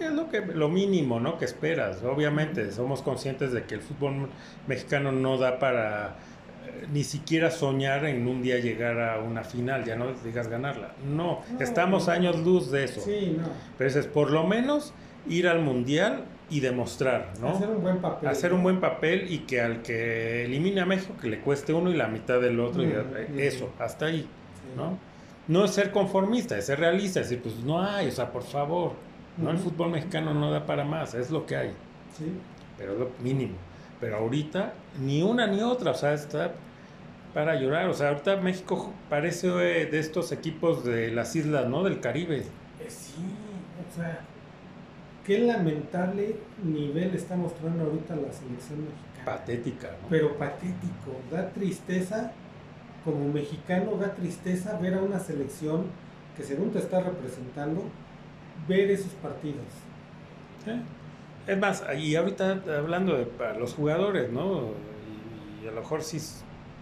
Es 0.00 0.12
lo, 0.12 0.28
que, 0.28 0.40
lo 0.40 0.68
mínimo 0.68 1.20
¿no? 1.20 1.38
que 1.38 1.44
esperas. 1.44 2.02
Obviamente 2.02 2.72
somos 2.72 3.02
conscientes 3.02 3.52
de 3.52 3.64
que 3.64 3.74
el 3.76 3.80
fútbol 3.80 4.28
mexicano 4.66 5.12
no 5.12 5.38
da 5.38 5.58
para 5.58 6.16
ni 6.92 7.04
siquiera 7.04 7.50
soñar 7.50 8.04
en 8.04 8.26
un 8.26 8.42
día 8.42 8.58
llegar 8.58 9.00
a 9.00 9.20
una 9.20 9.42
final, 9.44 9.84
ya 9.84 9.96
no 9.96 10.06
digas 10.24 10.48
ganarla. 10.48 10.92
No, 11.06 11.40
No, 11.52 11.60
estamos 11.60 12.06
no. 12.06 12.12
años 12.12 12.38
luz 12.40 12.70
de 12.70 12.84
eso. 12.84 13.00
sí, 13.00 13.36
no. 13.38 13.48
Pero 13.78 13.90
es 13.90 14.06
por 14.06 14.30
lo 14.30 14.44
menos 14.44 14.92
ir 15.28 15.48
al 15.48 15.60
mundial 15.60 16.24
y 16.50 16.60
demostrar, 16.60 17.32
¿no? 17.40 17.48
Hacer 17.48 17.68
un 17.70 17.82
buen 17.82 17.98
papel. 17.98 18.28
hacer 18.28 18.52
un 18.52 18.62
buen 18.62 18.80
papel 18.80 19.32
y 19.32 19.38
que 19.40 19.60
al 19.62 19.80
que 19.82 20.44
elimine 20.44 20.82
a 20.82 20.86
México 20.86 21.14
que 21.20 21.28
le 21.28 21.40
cueste 21.40 21.72
uno 21.72 21.90
y 21.90 21.94
la 21.96 22.06
mitad 22.08 22.40
del 22.40 22.60
otro 22.60 22.82
y 22.82 22.86
Mm, 22.86 23.34
mm. 23.36 23.38
eso, 23.38 23.70
hasta 23.78 24.06
ahí, 24.06 24.20
Sí. 24.20 24.28
¿no? 24.76 24.98
No 25.48 25.64
es 25.64 25.72
ser 25.72 25.90
conformista, 25.90 26.56
es 26.58 26.66
ser 26.66 26.80
realista, 26.80 27.20
es 27.20 27.28
decir, 27.30 27.42
pues 27.42 27.56
no 27.64 27.82
hay, 27.82 28.08
o 28.08 28.10
sea, 28.10 28.30
por 28.30 28.42
favor, 28.42 28.92
no 29.38 29.50
el 29.50 29.58
fútbol 29.58 29.90
mexicano 29.90 30.32
no 30.34 30.50
da 30.50 30.64
para 30.66 30.84
más, 30.84 31.14
es 31.14 31.30
lo 31.30 31.44
que 31.46 31.56
hay, 31.56 31.70
Sí. 32.16 32.24
pero 32.78 32.92
es 32.92 32.98
lo 32.98 33.10
mínimo. 33.22 33.54
Pero 34.04 34.18
ahorita 34.18 34.74
ni 35.00 35.22
una 35.22 35.46
ni 35.46 35.62
otra, 35.62 35.92
o 35.92 35.94
sea, 35.94 36.12
está 36.12 36.52
para 37.32 37.58
llorar, 37.58 37.88
o 37.88 37.94
sea, 37.94 38.10
ahorita 38.10 38.36
México 38.36 38.92
parece 39.08 39.48
eh, 39.48 39.86
de 39.86 39.98
estos 39.98 40.30
equipos 40.30 40.84
de 40.84 41.10
las 41.10 41.34
islas, 41.34 41.66
¿no? 41.70 41.82
Del 41.82 42.00
Caribe. 42.00 42.40
Eh, 42.40 42.44
sí, 42.86 43.24
o 43.80 43.96
sea, 43.96 44.20
qué 45.24 45.38
lamentable 45.38 46.36
nivel 46.62 47.14
está 47.14 47.34
mostrando 47.34 47.84
ahorita 47.84 48.14
la 48.16 48.30
selección 48.30 48.80
mexicana. 48.80 49.24
Patética, 49.24 49.88
¿no? 50.02 50.08
Pero 50.10 50.36
patético, 50.36 51.16
da 51.32 51.48
tristeza, 51.48 52.32
como 53.06 53.32
mexicano 53.32 53.96
da 53.96 54.14
tristeza 54.14 54.78
ver 54.80 54.96
a 54.96 55.00
una 55.00 55.18
selección 55.18 55.86
que 56.36 56.42
según 56.42 56.72
te 56.72 56.78
está 56.80 57.00
representando, 57.00 57.84
ver 58.68 58.90
esos 58.90 59.12
partidos. 59.12 59.64
Sí. 60.62 60.72
Es 61.46 61.58
más, 61.58 61.84
y 61.98 62.16
ahorita 62.16 62.62
hablando 62.78 63.16
de 63.16 63.26
para 63.26 63.58
los 63.58 63.74
jugadores, 63.74 64.30
¿no? 64.32 64.70
Y, 65.62 65.64
y 65.64 65.68
a 65.68 65.72
lo 65.72 65.80
mejor 65.82 66.02
sí, 66.02 66.18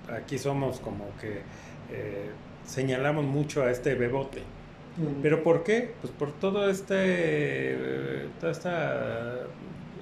aquí 0.09 0.39
somos 0.39 0.81
como 0.81 1.07
que 1.21 1.43
eh, 1.91 2.31
señalamos 2.65 3.25
mucho 3.25 3.63
a 3.63 3.71
este 3.71 3.95
bebote. 3.95 4.43
¿Pero 5.23 5.43
por 5.43 5.65
qué? 5.65 5.95
Pues 6.03 6.13
por 6.13 6.33
todo 6.33 6.69
este, 6.69 6.95
eh, 6.97 8.29
toda 8.39 8.53
esta, 8.53 9.37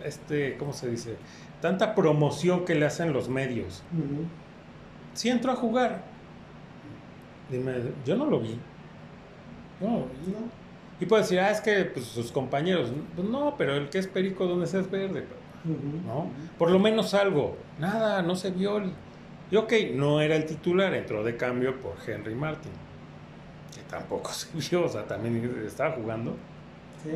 este, 0.05 0.57
¿cómo 0.57 0.73
se 0.73 0.91
dice? 0.91 1.15
Tanta 1.61 1.95
promoción 1.95 2.65
que 2.65 2.75
le 2.75 2.87
hacen 2.87 3.13
los 3.13 3.29
medios. 3.29 3.85
Ujú. 3.93 4.25
Si 5.15 5.29
entró 5.29 5.53
a 5.53 5.57
jugar, 5.57 6.03
dime, 7.51 7.75
yo 8.05 8.17
no 8.17 8.27
lo 8.27 8.41
vi. 8.41 8.59
No, 9.81 9.91
No, 9.91 10.07
y 11.01 11.07
puedes 11.07 11.27
decir, 11.29 11.41
ah, 11.41 11.51
es 11.51 11.61
que 11.61 11.85
pues, 11.87 12.07
sus 12.07 12.31
compañeros, 12.31 12.91
pues 13.17 13.27
no, 13.29 13.55
pero 13.57 13.75
el 13.77 13.89
que 13.89 13.99
es 13.99 14.07
perico, 14.07 14.47
donde 14.47 14.67
sea 14.67 14.81
es 14.81 14.91
verde. 14.91 15.25
¿no? 16.07 16.31
Por 16.59 16.71
lo 16.71 16.79
menos 16.79 17.13
algo. 17.15 17.57
Nada, 17.79 18.23
no 18.23 18.35
se 18.37 18.51
vio. 18.51 18.79
el- 18.79 18.93
Y 19.51 19.57
ok, 19.57 19.73
no 19.95 20.21
era 20.21 20.37
el 20.37 20.47
titular, 20.47 20.95
entró 20.95 21.23
de 21.25 21.37
cambio 21.37 21.81
por 21.81 21.95
Henry 22.07 22.35
Martin. 22.35 22.73
Que 23.75 23.83
tampoco 23.91 24.31
se 24.33 24.49
vio, 24.71 24.85
o 24.85 24.89
sea, 24.89 25.05
también 25.07 25.63
estaba 25.67 25.93
jugando. 25.97 26.37
Sí, 27.03 27.11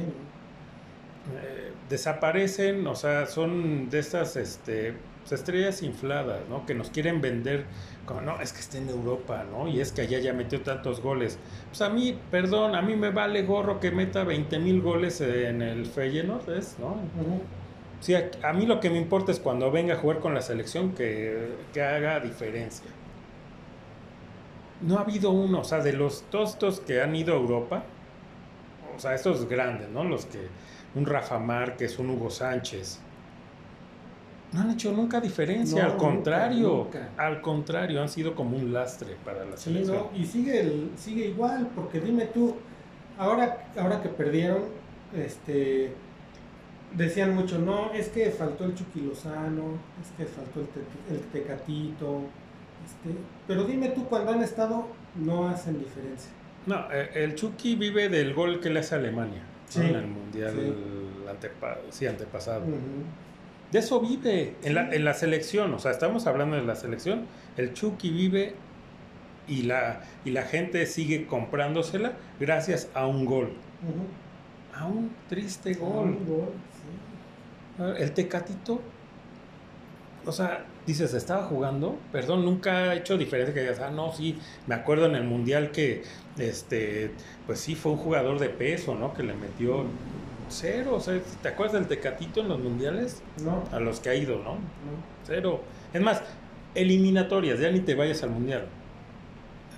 Eh, 1.42 1.72
desaparecen, 1.88 2.86
o 2.86 2.94
sea, 2.94 3.24
son 3.26 3.88
de 3.88 3.98
estas 3.98 4.36
este, 4.36 4.94
pues, 5.20 5.32
estrellas 5.32 5.82
infladas, 5.82 6.40
¿no? 6.50 6.66
Que 6.66 6.74
nos 6.74 6.90
quieren 6.90 7.20
vender 7.22 7.64
como, 8.04 8.20
no, 8.20 8.40
es 8.40 8.52
que 8.52 8.60
está 8.60 8.78
en 8.78 8.88
Europa, 8.88 9.44
¿no? 9.50 9.68
Y 9.68 9.80
es 9.80 9.92
que 9.92 10.02
allá 10.02 10.18
ya 10.18 10.32
metió 10.32 10.60
tantos 10.62 11.00
goles. 11.00 11.38
Pues 11.68 11.80
a 11.82 11.88
mí, 11.88 12.18
perdón, 12.30 12.74
a 12.74 12.82
mí 12.82 12.96
me 12.96 13.10
vale 13.10 13.42
gorro 13.42 13.80
que 13.80 13.90
meta 13.90 14.24
20 14.24 14.58
mil 14.58 14.80
goles 14.82 15.20
en 15.20 15.62
el 15.62 15.86
Feyenoord, 15.86 16.50
¿es? 16.50 16.76
¿no? 16.78 16.96
Sí, 18.00 18.14
a, 18.14 18.30
a 18.42 18.52
mí 18.52 18.66
lo 18.66 18.80
que 18.80 18.90
me 18.90 18.98
importa 18.98 19.32
es 19.32 19.40
cuando 19.40 19.70
venga 19.70 19.94
a 19.94 19.96
jugar 19.96 20.20
con 20.20 20.34
la 20.34 20.42
selección 20.42 20.92
que, 20.94 21.56
que 21.72 21.82
haga 21.82 22.20
diferencia. 22.20 22.90
No 24.80 24.98
ha 24.98 25.00
habido 25.02 25.30
uno, 25.30 25.60
o 25.60 25.64
sea, 25.64 25.78
de 25.80 25.92
los 25.92 26.22
todos 26.30 26.50
estos 26.50 26.80
que 26.80 27.00
han 27.00 27.16
ido 27.16 27.34
a 27.34 27.36
Europa, 27.38 27.84
o 28.96 28.98
sea, 28.98 29.14
estos 29.14 29.48
grandes, 29.48 29.88
¿no? 29.88 30.04
Los 30.04 30.26
que, 30.26 30.48
un 30.94 31.06
Rafa 31.06 31.38
Márquez, 31.38 31.98
un 31.98 32.10
Hugo 32.10 32.30
Sánchez, 32.30 33.00
no 34.54 34.60
han 34.60 34.70
hecho 34.70 34.92
nunca 34.92 35.20
diferencia, 35.20 35.82
No, 35.84 35.90
al 35.92 35.96
contrario, 35.98 36.68
nunca. 36.84 37.10
al 37.16 37.40
contrario, 37.40 38.00
han 38.00 38.08
sido 38.08 38.34
como 38.36 38.56
un 38.56 38.72
lastre 38.72 39.16
para 39.24 39.44
la 39.44 39.56
Sí, 39.56 39.64
selección. 39.64 39.96
¿no? 39.96 40.10
Y 40.18 40.24
sigue, 40.24 40.60
el- 40.60 40.90
sigue 40.96 41.26
igual, 41.26 41.68
porque 41.74 42.00
dime 42.00 42.26
tú, 42.26 42.54
ahora, 43.18 43.66
ahora 43.76 44.00
que 44.00 44.08
perdieron, 44.10 44.62
este, 45.14 45.92
decían 46.96 47.34
mucho, 47.34 47.58
no, 47.58 47.92
es 47.92 48.08
que 48.10 48.30
faltó 48.30 48.64
el 48.64 48.74
Chucky 48.76 49.00
Lozano, 49.00 49.78
es 50.00 50.10
que 50.16 50.24
faltó 50.24 50.60
el, 50.60 50.66
Te- 50.68 51.14
el 51.14 51.20
Tecatito, 51.32 52.20
este, 52.86 53.18
pero 53.48 53.64
dime 53.64 53.88
tú, 53.88 54.04
cuando 54.06 54.30
han 54.32 54.42
estado, 54.42 54.86
no 55.16 55.48
hacen 55.48 55.78
diferencia. 55.80 56.30
No, 56.66 56.90
eh, 56.92 57.10
el 57.14 57.34
Chucky 57.34 57.74
vive 57.74 58.08
del 58.08 58.32
gol 58.34 58.60
que 58.60 58.70
le 58.70 58.80
hace 58.80 58.94
a 58.94 58.98
Alemania 58.98 59.42
en 59.76 59.94
el 59.96 60.06
Mundial 60.06 60.52
sí. 60.54 61.48
sí, 61.90 62.06
antepasado. 62.06 62.64
De 63.74 63.80
eso 63.80 64.00
vive 64.00 64.54
en, 64.62 64.76
la, 64.76 64.88
en 64.94 65.04
la 65.04 65.14
selección, 65.14 65.74
o 65.74 65.80
sea, 65.80 65.90
estamos 65.90 66.28
hablando 66.28 66.54
de 66.54 66.62
la 66.62 66.76
selección, 66.76 67.26
el 67.56 67.72
Chucky 67.72 68.08
vive 68.10 68.54
y 69.48 69.62
la, 69.62 70.00
y 70.24 70.30
la 70.30 70.42
gente 70.42 70.86
sigue 70.86 71.26
comprándosela 71.26 72.12
gracias 72.38 72.88
a 72.94 73.08
un 73.08 73.24
gol. 73.24 73.52
A 74.78 74.86
un 74.86 75.10
triste 75.28 75.74
gol. 75.74 76.16
El 77.98 78.12
Tecatito, 78.12 78.80
o 80.24 80.30
sea, 80.30 80.66
dices, 80.86 81.12
estaba 81.12 81.42
jugando, 81.42 81.98
perdón, 82.12 82.44
nunca 82.44 82.90
ha 82.90 82.94
hecho 82.94 83.18
diferencia 83.18 83.52
que 83.52 83.62
digas, 83.62 83.80
ah, 83.80 83.90
no, 83.90 84.12
sí, 84.12 84.38
me 84.68 84.76
acuerdo 84.76 85.06
en 85.06 85.16
el 85.16 85.24
Mundial 85.24 85.72
que, 85.72 86.04
este, 86.38 87.10
pues 87.44 87.58
sí, 87.58 87.74
fue 87.74 87.90
un 87.90 87.98
jugador 87.98 88.38
de 88.38 88.50
peso, 88.50 88.94
¿no? 88.94 89.14
Que 89.14 89.24
le 89.24 89.34
metió 89.34 89.84
cero, 90.48 90.94
o 90.96 91.00
sea, 91.00 91.20
¿te 91.42 91.48
acuerdas 91.48 91.74
del 91.74 91.88
Tecatito 91.88 92.40
en 92.40 92.48
los 92.48 92.58
Mundiales? 92.60 93.22
No. 93.42 93.64
A 93.72 93.80
los 93.80 94.00
que 94.00 94.10
ha 94.10 94.14
ido, 94.14 94.38
¿no? 94.42 94.58
Cero. 95.24 95.60
Es 95.92 96.00
más, 96.00 96.22
eliminatorias, 96.74 97.58
ya 97.58 97.70
ni 97.70 97.80
te 97.80 97.94
vayas 97.94 98.22
al 98.22 98.30
Mundial. 98.30 98.66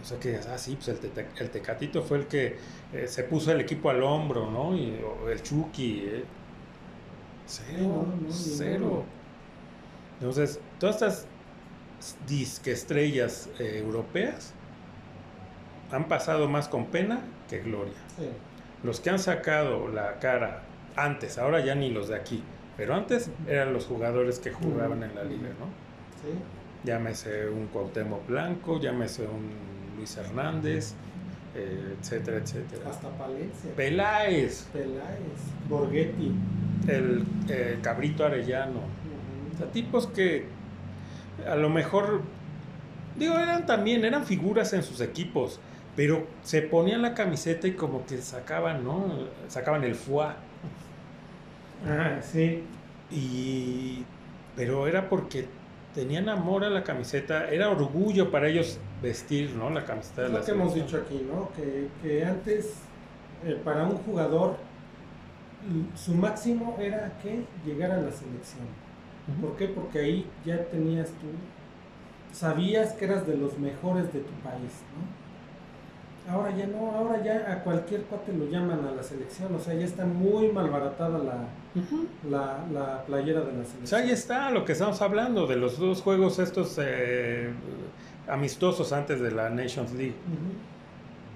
O 0.03 0.05
sea 0.05 0.21
que, 0.21 0.37
ah, 0.37 0.59
sí, 0.59 0.77
pues 0.77 0.89
el, 0.89 1.51
Tecatito 1.51 2.03
fue 2.03 2.19
el 2.19 2.27
que 2.27 2.57
eh, 2.93 3.09
se 3.09 3.25
puso 3.25 3.51
el 3.51 3.61
equipo 3.61 3.91
al 3.91 4.03
hombro, 4.03 4.51
¿no? 4.51 4.77
Y, 4.77 5.01
el 5.31 5.43
Chucky, 5.43 6.05
¿eh? 6.07 6.25
Cero, 7.47 8.07
cero. 8.29 9.05
Entonces, 10.21 10.61
todas 10.79 10.97
estas 10.97 11.27
disque 12.27 12.73
estrellas 12.73 13.49
eh, 13.59 13.81
europeas 13.85 14.53
han 15.91 16.09
pasado 16.09 16.49
más 16.49 16.69
con 16.69 16.87
pena 16.87 17.21
que 17.49 17.61
gloria. 17.61 17.95
Los 18.83 19.01
que 19.01 19.11
han 19.11 19.19
sacado 19.19 19.89
la 19.89 20.19
cara 20.19 20.63
antes, 20.97 21.39
ahora 21.39 21.65
ya 21.65 21.75
ni 21.75 21.91
los 21.91 22.09
de 22.09 22.17
aquí, 22.17 22.43
pero 22.77 22.95
antes 22.95 23.31
eran 23.49 23.73
los 23.73 23.87
jugadores 23.87 24.39
que 24.39 24.51
jugaban 24.53 25.03
en 25.03 25.15
la 25.15 25.25
liga, 25.25 25.49
¿no? 25.59 25.67
Sí. 26.23 26.39
Llámese 26.85 27.49
un 27.49 27.67
Cuauhtémoc 27.69 28.27
Blanco, 28.27 28.81
llámese 28.81 29.23
un 29.23 29.51
Luis 29.97 30.17
Hernández, 30.17 30.95
eh, 31.55 31.97
etcétera, 31.99 32.37
etcétera. 32.37 32.91
Hasta 32.91 33.09
Palencia. 33.11 33.71
Peláez. 33.75 34.69
Peláez. 34.73 35.41
Borghetti. 35.69 36.33
El 36.87 37.25
eh, 37.49 37.79
Cabrito 37.83 38.25
Arellano. 38.25 38.81
O 39.55 39.59
sea, 39.59 39.71
tipos 39.73 40.07
que 40.07 40.47
a 41.49 41.57
lo 41.57 41.69
mejor, 41.71 42.23
digo, 43.19 43.35
eran 43.35 43.67
también, 43.67 44.05
eran 44.05 44.25
figuras 44.25 44.73
en 44.73 44.83
sus 44.83 45.01
equipos, 45.01 45.61
pero 45.97 46.27
se 46.43 46.61
ponían 46.61 47.01
la 47.01 47.15
camiseta 47.15 47.67
y 47.67 47.73
como 47.73 48.05
que 48.05 48.19
sacaban, 48.19 48.85
¿no? 48.85 49.07
Sacaban 49.49 49.83
el 49.83 49.95
foie. 49.95 50.29
Ah, 51.89 52.21
sí. 52.21 52.63
Y, 53.11 54.05
pero 54.55 54.87
era 54.87 55.09
porque 55.09 55.47
tenían 55.95 56.29
amor 56.29 56.65
a 56.65 56.71
la 56.71 56.85
camiseta, 56.85 57.49
era 57.49 57.71
orgullo 57.71 58.31
para 58.31 58.49
ellos 58.49 58.79
vestir, 59.03 59.55
¿no? 59.57 59.71
La 59.71 59.85
camiseta 59.85 60.23
de 60.23 60.29
es 60.29 60.35
lo 60.35 60.45
que 60.45 60.51
hemos 60.51 60.75
dicho 60.75 60.99
aquí, 60.99 61.27
¿no? 61.27 61.51
Que, 62.03 62.25
antes, 62.25 62.75
eh, 63.45 63.59
para 63.65 63.85
un 63.85 63.97
jugador, 63.97 64.57
su 65.95 66.15
máximo 66.15 66.77
era 66.79 67.17
que 67.23 67.45
llegar 67.65 67.91
a 67.91 67.97
la 67.97 68.11
selección. 68.11 68.67
¿Por 69.41 69.57
qué? 69.57 69.69
Porque 69.69 69.99
ahí 69.99 70.27
ya 70.45 70.63
tenías 70.67 71.09
tú, 71.09 71.29
sabías 72.33 72.93
que 72.93 73.07
eras 73.07 73.27
de 73.27 73.37
los 73.37 73.59
mejores 73.59 74.13
de 74.13 74.21
tu 74.21 74.33
país, 74.45 74.83
¿no? 74.95 75.26
Ahora 76.29 76.57
ya 76.57 76.67
no, 76.67 76.91
ahora 76.91 77.23
ya 77.23 77.53
a 77.53 77.63
cualquier 77.63 78.03
cuate 78.03 78.33
lo 78.33 78.47
llaman 78.47 78.85
a 78.85 78.91
la 78.91 79.03
selección, 79.03 79.55
o 79.55 79.61
sea, 79.61 79.75
ya 79.75 79.85
está 79.85 80.05
muy 80.05 80.49
malbaratada 80.49 81.19
la, 81.19 82.65
la, 82.73 83.05
playera 83.05 83.43
de 83.43 83.53
la 83.53 83.65
selección. 83.65 83.85
O 83.85 83.87
sea, 83.87 83.99
ahí 84.01 84.11
está 84.11 84.51
lo 84.51 84.65
que 84.65 84.73
estamos 84.73 85.01
hablando, 85.03 85.47
de 85.47 85.57
los 85.57 85.79
dos 85.79 86.03
juegos 86.03 86.41
estos 86.41 86.79
eh, 86.83 87.51
amistosos 88.27 88.93
antes 88.93 89.21
de 89.21 89.31
la 89.31 89.51
Nations 89.51 89.93
League. 89.93 90.17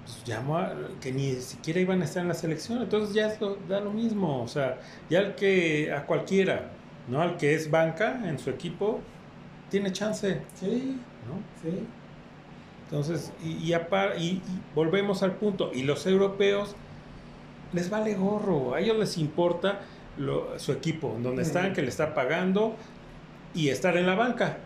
pues 0.02 0.24
llamó 0.24 0.58
a, 0.58 0.74
que 1.00 1.12
ni 1.12 1.34
siquiera 1.34 1.78
iban 1.78 2.02
a 2.02 2.04
estar 2.04 2.22
en 2.22 2.28
la 2.28 2.34
selección, 2.34 2.82
entonces 2.82 3.14
ya 3.14 3.28
esto 3.28 3.58
da 3.68 3.78
lo 3.80 3.92
mismo, 3.92 4.42
o 4.42 4.48
sea, 4.48 4.80
ya 5.08 5.20
al 5.20 5.36
que, 5.36 5.92
a 5.92 6.04
cualquiera, 6.04 6.70
¿no? 7.06 7.20
Al 7.20 7.36
que 7.36 7.54
es 7.54 7.70
banca 7.70 8.28
en 8.28 8.40
su 8.40 8.50
equipo, 8.50 8.98
tiene 9.70 9.92
chance. 9.92 10.40
Sí, 10.54 10.98
¿no? 11.28 11.38
Sí. 11.62 11.86
Entonces, 12.90 13.32
y, 13.44 13.72
y, 13.72 14.42
volvemos 14.74 15.22
al 15.22 15.36
punto, 15.36 15.70
y 15.72 15.82
los 15.82 16.06
europeos 16.06 16.74
les 17.72 17.88
vale 17.88 18.14
gorro, 18.14 18.74
a 18.74 18.80
ellos 18.80 18.98
les 18.98 19.16
importa 19.16 19.82
su 20.56 20.72
equipo, 20.72 21.16
donde 21.22 21.42
están, 21.42 21.72
que 21.72 21.82
le 21.82 21.88
está 21.88 22.14
pagando 22.14 22.74
y 23.54 23.68
estar 23.68 23.96
en 23.96 24.06
la 24.06 24.16
banca. 24.16 24.58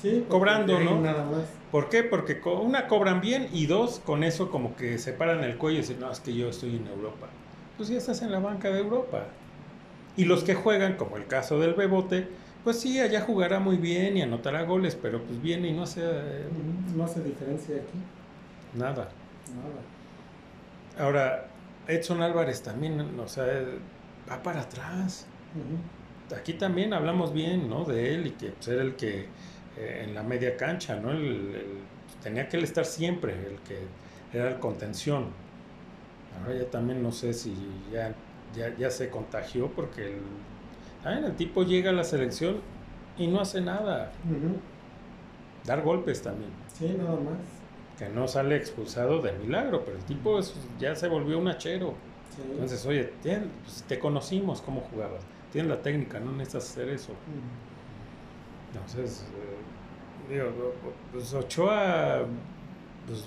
Sí, 0.00 0.24
cobrando, 0.28 0.78
¿no? 0.78 1.00
Nada 1.00 1.24
más. 1.24 1.44
¿Por 1.72 1.88
qué? 1.88 2.04
Porque 2.04 2.40
una 2.44 2.86
cobran 2.86 3.20
bien 3.20 3.48
y 3.52 3.66
dos, 3.66 4.00
con 4.04 4.22
eso 4.22 4.50
como 4.50 4.76
que 4.76 4.98
se 4.98 5.12
paran 5.12 5.42
el 5.42 5.56
cuello 5.56 5.78
y 5.78 5.80
dicen, 5.80 5.98
no, 5.98 6.10
es 6.10 6.20
que 6.20 6.34
yo 6.34 6.48
estoy 6.48 6.76
en 6.76 6.86
Europa. 6.86 7.26
Pues 7.76 7.88
ya 7.88 7.98
estás 7.98 8.22
en 8.22 8.30
la 8.30 8.38
banca 8.38 8.70
de 8.70 8.78
Europa. 8.78 9.24
Y 10.16 10.24
los 10.24 10.44
que 10.44 10.54
juegan, 10.54 10.96
como 10.96 11.16
el 11.16 11.26
caso 11.26 11.58
del 11.58 11.74
Bebote, 11.74 12.28
pues 12.66 12.80
sí, 12.80 12.98
allá 12.98 13.20
jugará 13.20 13.60
muy 13.60 13.76
bien 13.76 14.16
y 14.16 14.22
anotará 14.22 14.64
goles, 14.64 14.98
pero 15.00 15.22
pues 15.22 15.40
viene 15.40 15.68
y 15.68 15.72
no 15.72 15.84
hace... 15.84 16.02
no 16.96 17.04
hace 17.04 17.22
diferencia 17.22 17.76
aquí. 17.76 17.98
Nada. 18.74 19.08
Nada. 19.54 20.98
Ahora, 20.98 21.46
Edson 21.86 22.22
Álvarez 22.22 22.64
también, 22.64 23.20
o 23.20 23.28
sea, 23.28 23.46
va 24.28 24.42
para 24.42 24.62
atrás. 24.62 25.28
Aquí 26.36 26.54
también 26.54 26.92
hablamos 26.92 27.32
bien, 27.32 27.70
¿no? 27.70 27.84
De 27.84 28.12
él 28.16 28.26
y 28.26 28.30
que 28.32 28.48
pues, 28.48 28.66
era 28.66 28.82
el 28.82 28.96
que 28.96 29.28
eh, 29.76 30.02
en 30.04 30.16
la 30.16 30.24
media 30.24 30.56
cancha, 30.56 30.96
¿no? 30.96 31.12
tenía 32.20 32.48
que 32.48 32.56
él 32.56 32.64
estar 32.64 32.84
siempre, 32.84 33.32
el 33.32 33.60
que 33.60 33.78
era 34.36 34.48
el 34.48 34.58
contención. 34.58 35.28
Ahora 36.42 36.58
ya 36.58 36.68
también 36.68 37.00
no 37.00 37.12
sé 37.12 37.32
si 37.32 37.54
ya, 37.92 38.12
ya, 38.56 38.76
ya 38.76 38.90
se 38.90 39.08
contagió 39.08 39.68
porque 39.70 40.14
el 40.14 40.20
el 41.12 41.36
tipo 41.36 41.62
llega 41.62 41.90
a 41.90 41.92
la 41.92 42.04
selección 42.04 42.60
y 43.16 43.26
no 43.26 43.40
hace 43.40 43.60
nada. 43.60 44.12
Dar 45.64 45.82
golpes 45.82 46.22
también. 46.22 46.50
Sí, 46.72 46.94
nada 46.96 47.16
más. 47.16 47.38
Que 47.98 48.08
no 48.08 48.28
sale 48.28 48.56
expulsado 48.56 49.22
de 49.22 49.32
milagro, 49.32 49.84
pero 49.84 49.96
el 49.96 50.04
tipo 50.04 50.38
ya 50.78 50.94
se 50.94 51.08
volvió 51.08 51.38
un 51.38 51.48
hachero. 51.48 51.94
Entonces, 52.50 52.84
oye, 52.84 53.12
pues, 53.22 53.84
te 53.88 53.98
conocimos 53.98 54.60
cómo 54.60 54.82
jugabas. 54.82 55.22
Tienes 55.52 55.70
la 55.70 55.80
técnica, 55.80 56.20
no 56.20 56.32
necesitas 56.32 56.70
hacer 56.70 56.88
eso. 56.90 57.12
Entonces, 58.72 59.26
eh, 60.28 60.34
digo, 60.34 60.74
pues 61.12 61.32
Ochoa, 61.32 62.26
pues, 63.06 63.24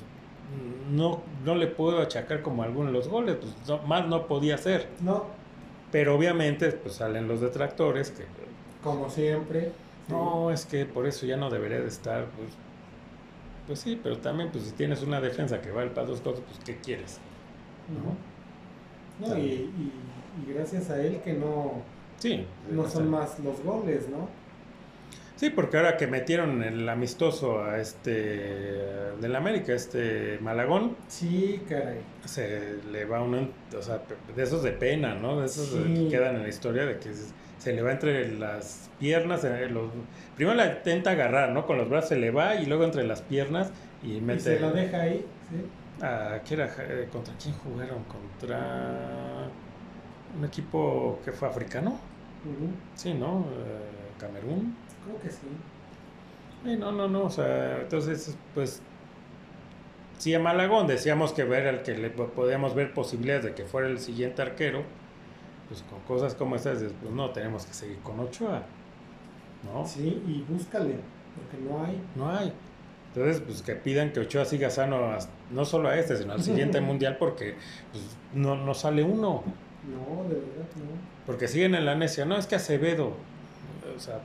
no, 0.92 1.22
no 1.44 1.56
le 1.56 1.68
puedo 1.68 2.00
achacar 2.02 2.42
como 2.42 2.64
alguno 2.64 2.88
de 2.88 2.94
los 2.94 3.08
goles, 3.08 3.38
pues 3.38 3.82
más 3.88 4.08
no 4.08 4.28
podía 4.28 4.56
hacer. 4.56 4.90
No. 5.02 5.39
Pero 5.92 6.16
obviamente 6.16 6.72
pues 6.72 6.96
salen 6.96 7.28
los 7.28 7.42
detractores 7.42 8.12
que... 8.12 8.24
Como 8.84 9.10
siempre. 9.10 9.72
No, 10.08 10.52
es 10.52 10.66
que 10.66 10.86
por 10.86 11.06
eso 11.06 11.26
ya 11.26 11.38
no 11.38 11.50
debería 11.50 11.80
de 11.80 11.88
estar. 11.88 12.26
Pues, 12.26 12.50
pues 13.68 13.80
sí, 13.80 14.00
pero 14.02 14.18
también 14.18 14.50
pues 14.52 14.66
si 14.66 14.72
tienes 14.72 15.04
una 15.04 15.22
defensa 15.22 15.62
que 15.62 15.72
vale 15.72 15.92
para 15.92 16.08
dos 16.08 16.22
cosas, 16.22 16.42
pues 16.48 16.60
¿qué 16.66 16.78
quieres? 16.78 17.20
¿No? 19.20 19.28
no 19.28 19.38
y, 19.38 19.70
gracias 20.48 20.90
a 20.90 21.02
él 21.02 21.22
que 21.24 21.34
no, 21.34 21.82
sí, 22.18 22.46
no 22.72 22.90
son 22.90 23.10
más 23.10 23.40
los 23.40 23.62
goles, 23.64 24.08
¿no? 24.10 24.30
Sí, 25.40 25.50
porque 25.50 25.78
ahora 25.78 25.96
que 25.96 26.06
metieron 26.06 26.62
el 26.64 26.90
amistoso 26.90 27.64
a 27.64 27.80
este 27.80 28.12
del 29.22 29.34
América, 29.38 29.72
este 29.72 30.38
Malagón. 30.42 30.98
Sí, 31.08 31.62
caray. 31.70 32.00
Se 32.26 32.80
le 32.92 33.06
va 33.06 33.22
uno, 33.22 33.48
o 33.74 33.82
sea, 33.82 34.02
de 34.36 34.44
esos 34.44 34.64
de 34.64 34.74
pena, 34.74 35.16
¿no? 35.16 35.40
De 35.40 35.46
esos 35.46 35.70
que 35.70 36.10
quedan 36.10 36.36
en 36.36 36.44
la 36.44 36.50
historia 36.50 36.86
de 36.86 37.00
que 37.00 37.12
se 37.58 37.72
le 37.72 37.82
va 37.82 37.94
entre 37.94 38.38
las 38.38 38.90
piernas, 39.00 39.46
eh, 39.46 39.70
los, 39.70 39.90
primero 40.36 40.58
la 40.58 40.74
intenta 40.74 41.12
agarrar, 41.12 41.52
¿no? 41.52 41.66
Con 41.66 41.78
los 41.78 41.88
brazos 41.88 42.10
se 42.10 42.18
le 42.18 42.32
va 42.32 42.56
y 42.56 42.66
luego 42.66 42.84
entre 42.84 43.06
las 43.06 43.22
piernas 43.22 43.72
y 44.04 44.20
mete. 44.20 44.40
Y 44.40 44.44
se 44.44 44.60
lo 44.60 44.72
deja 44.72 45.04
ahí, 45.04 45.26
sí. 45.50 45.66
Ah, 46.02 46.40
¿qué 46.46 46.56
era? 46.56 46.66
Eh, 46.80 47.08
¿Contra 47.10 47.34
quién 47.42 47.56
jugaron? 47.56 48.04
Contra 48.04 49.48
un 50.38 50.44
equipo 50.44 51.22
que 51.24 51.32
fue 51.32 51.48
africano. 51.48 51.98
Sí, 52.96 53.14
¿no? 53.14 53.46
Eh, 53.52 54.09
Camerún. 54.20 54.76
Creo 55.05 55.20
que 55.20 55.30
sí. 55.30 56.78
no, 56.78 56.91
no, 56.91 57.07
no, 57.07 57.24
o 57.24 57.30
sea, 57.30 57.82
entonces, 57.82 58.38
pues, 58.53 58.82
si 60.20 60.34
a 60.34 60.39
Malagón 60.39 60.86
decíamos 60.86 61.32
que 61.32 61.43
ver 61.45 61.67
al 61.67 61.82
que 61.82 61.97
le 61.97 62.09
podíamos 62.09 62.76
ver 62.76 62.93
posibilidades 62.93 63.45
de 63.45 63.55
que 63.55 63.63
fuera 63.63 63.88
el 63.88 63.99
siguiente 63.99 64.41
arquero, 64.41 64.84
pues 65.67 65.84
con 65.84 66.01
cosas 66.01 66.36
como 66.36 66.55
estas, 66.55 66.80
pues 67.01 67.13
no, 67.13 67.30
tenemos 67.32 67.65
que 67.65 67.74
seguir 67.74 67.99
con 67.99 68.20
Ochoa, 68.20 68.63
¿no? 69.63 69.86
Sí, 69.86 70.22
y 70.28 70.45
búscale, 70.47 70.95
porque 71.36 71.63
no 71.63 71.84
hay. 71.84 72.01
No 72.15 72.30
hay. 72.30 72.53
Entonces, 73.13 73.41
pues 73.41 73.61
que 73.61 73.76
pidan 73.76 74.11
que 74.11 74.20
Ochoa 74.20 74.45
siga 74.45 74.70
sano, 74.70 75.17
no 75.51 75.65
solo 75.65 75.89
a 75.89 75.97
este, 75.97 76.17
sino 76.17 76.34
al 76.34 76.43
siguiente 76.43 76.82
mundial, 76.82 77.17
porque 77.17 77.55
pues, 77.91 78.03
no, 78.34 78.55
no 78.55 78.74
sale 78.74 79.03
uno. 79.03 79.43
No, 79.88 80.24
de 80.24 80.36
verdad, 80.36 80.70
no. 80.76 80.91
Porque 81.26 81.47
siguen 81.47 81.76
en 81.76 81.86
la 81.86 81.95
necia. 81.95 82.26
No, 82.26 82.38
es 82.38 82.45
que 82.45 82.55
Acevedo. 82.55 83.13
O 84.00 84.02
sea, 84.02 84.20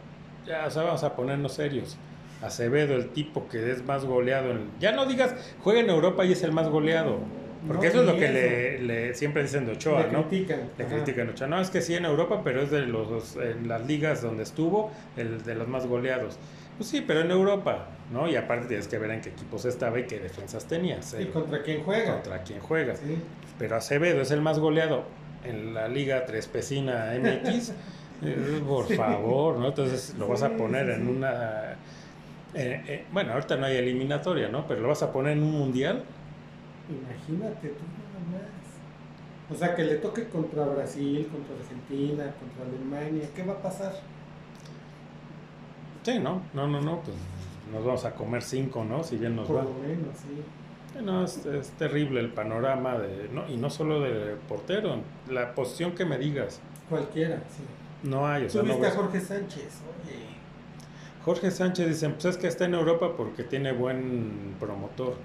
ya 0.47 0.67
o 0.67 0.71
sea, 0.71 0.85
vamos 0.85 1.03
a 1.05 1.15
ponernos 1.17 1.53
serios. 1.55 1.97
Acevedo, 2.43 2.95
el 2.95 3.09
tipo 3.11 3.49
que 3.49 3.71
es 3.73 3.85
más 3.85 4.05
goleado. 4.05 4.51
En, 4.53 4.71
ya 4.79 4.93
no 4.93 5.07
digas, 5.07 5.35
juega 5.63 5.81
en 5.81 5.91
Europa 5.91 6.25
y 6.25 6.33
es 6.33 6.43
el 6.43 6.53
más 6.53 6.69
goleado. 6.69 7.19
Porque 7.67 7.87
No, 7.87 7.93
eso 7.93 8.01
es 8.03 8.07
lo 8.07 8.17
que 8.19 8.29
le, 8.29 8.79
le- 8.81 9.15
siempre 9.15 9.43
dicen 9.43 9.65
de 9.65 9.73
Ochoa, 9.73 10.03
Le 10.07 10.13
¿no? 10.13 10.29
critican. 10.29 10.61
Le 10.77 10.85
Ajá. 10.85 10.97
critican 10.97 11.31
Ochoa. 11.31 11.49
No, 11.49 11.61
es 11.61 11.71
que 11.71 11.81
sí 11.81 11.95
en 11.95 12.05
Europa, 12.05 12.43
pero 12.45 12.61
es 12.61 12.71
de 12.71 12.83
los 12.83 13.37
en 13.37 13.67
las 13.69 13.87
ligas 13.87 14.21
donde 14.21 14.43
estuvo, 14.43 14.91
el 15.17 15.43
de 15.43 15.55
los 15.55 15.67
más 15.67 15.87
goleados. 15.87 16.39
Pues 16.77 16.91
sí, 16.91 17.03
pero 17.07 17.21
en 17.21 17.31
Europa, 17.31 17.87
¿no? 18.13 18.29
Y 18.29 18.37
aparte 18.37 18.67
tienes 18.67 18.87
que 18.89 18.99
ver 18.99 19.11
en 19.13 19.23
qué 19.23 19.31
equipos 19.31 19.65
estaba 19.65 19.99
y 19.99 20.05
qué 20.05 20.19
defensas 20.21 20.67
tenía. 20.67 20.97
¿Y 20.97 21.03
cero. 21.03 21.31
contra 21.33 21.63
quién 21.63 21.83
juega? 21.83 22.13
contra 22.15 22.43
quién 22.43 22.61
juegas. 22.61 22.99
Sí. 22.99 23.17
Pero 23.59 23.77
Acevedo 23.77 24.21
es 24.21 24.31
el 24.31 24.43
más 24.43 24.59
goleado 24.59 25.05
en 25.45 25.73
la 25.73 25.89
Liga 25.89 26.27
Trespecina 26.27 27.15
MX. 27.19 27.73
Eh, 28.23 28.63
Por 28.67 28.87
favor, 28.95 29.59
¿no? 29.59 29.69
Entonces 29.69 30.15
lo 30.19 30.29
vas 30.29 30.43
a 30.43 30.51
poner 30.51 30.91
en 30.91 31.09
una. 31.09 31.73
eh, 32.55 32.83
eh, 32.87 33.05
bueno, 33.13 33.33
ahorita 33.33 33.57
no 33.57 33.67
hay 33.67 33.77
eliminatoria, 33.77 34.49
¿no? 34.49 34.67
Pero 34.67 34.81
lo 34.81 34.89
vas 34.89 35.03
a 35.03 35.13
poner 35.13 35.33
en 35.37 35.43
un 35.43 35.53
mundial. 35.53 36.05
Imagínate 36.89 37.69
tú 37.69 37.85
nada 37.85 38.43
más. 38.45 38.51
O 39.51 39.55
sea, 39.55 39.75
que 39.75 39.85
le 39.85 39.97
toque 39.97 40.29
contra 40.29 40.65
Brasil, 40.65 41.29
contra 41.31 41.55
Argentina, 41.57 42.33
contra 42.39 42.65
Alemania. 42.67 43.29
¿Qué 43.35 43.43
va 43.43 43.55
a 43.55 43.63
pasar? 43.63 43.93
Sí, 46.03 46.19
¿no? 46.19 46.43
No, 46.55 46.67
no, 46.67 46.81
no, 46.81 47.01
pues 47.01 47.17
nos 47.73 47.85
vamos 47.85 48.05
a 48.05 48.13
comer 48.15 48.43
cinco, 48.43 48.85
¿no? 48.85 49.03
Si 49.03 49.17
bien 49.17 49.37
nos 49.37 49.47
Por 49.47 49.57
va. 49.59 49.63
lo 49.65 49.73
menos, 49.75 50.15
sí. 50.19 51.01
No, 51.03 51.25
es, 51.25 51.45
es 51.47 51.71
terrible 51.73 52.21
el 52.21 52.29
panorama 52.31 52.99
de. 52.99 53.29
No, 53.33 53.49
y 53.49 53.57
no 53.57 53.69
solo 53.71 54.01
de 54.01 54.37
portero, 54.49 54.99
la 55.29 55.55
posición 55.55 55.93
que 55.93 56.05
me 56.05 56.19
digas. 56.19 56.61
Cualquiera, 56.89 57.37
sí. 57.49 57.63
No 58.05 58.27
hay, 58.27 58.45
o 58.45 58.51
sea, 58.51 58.61
¿Tú 58.63 58.67
no 58.69 58.75
a 58.87 58.91
Jorge 58.91 59.21
Sánchez? 59.21 59.81
Oye. 60.05 60.19
Jorge 61.25 61.51
Sánchez 61.51 61.89
dicen, 61.89 62.13
pues 62.13 62.25
es 62.27 62.37
que 62.37 62.47
está 62.47 62.67
en 62.67 62.75
Europa 62.75 63.17
porque 63.17 63.43
tiene 63.45 63.73
buen 63.73 64.55
promotor. 64.61 65.17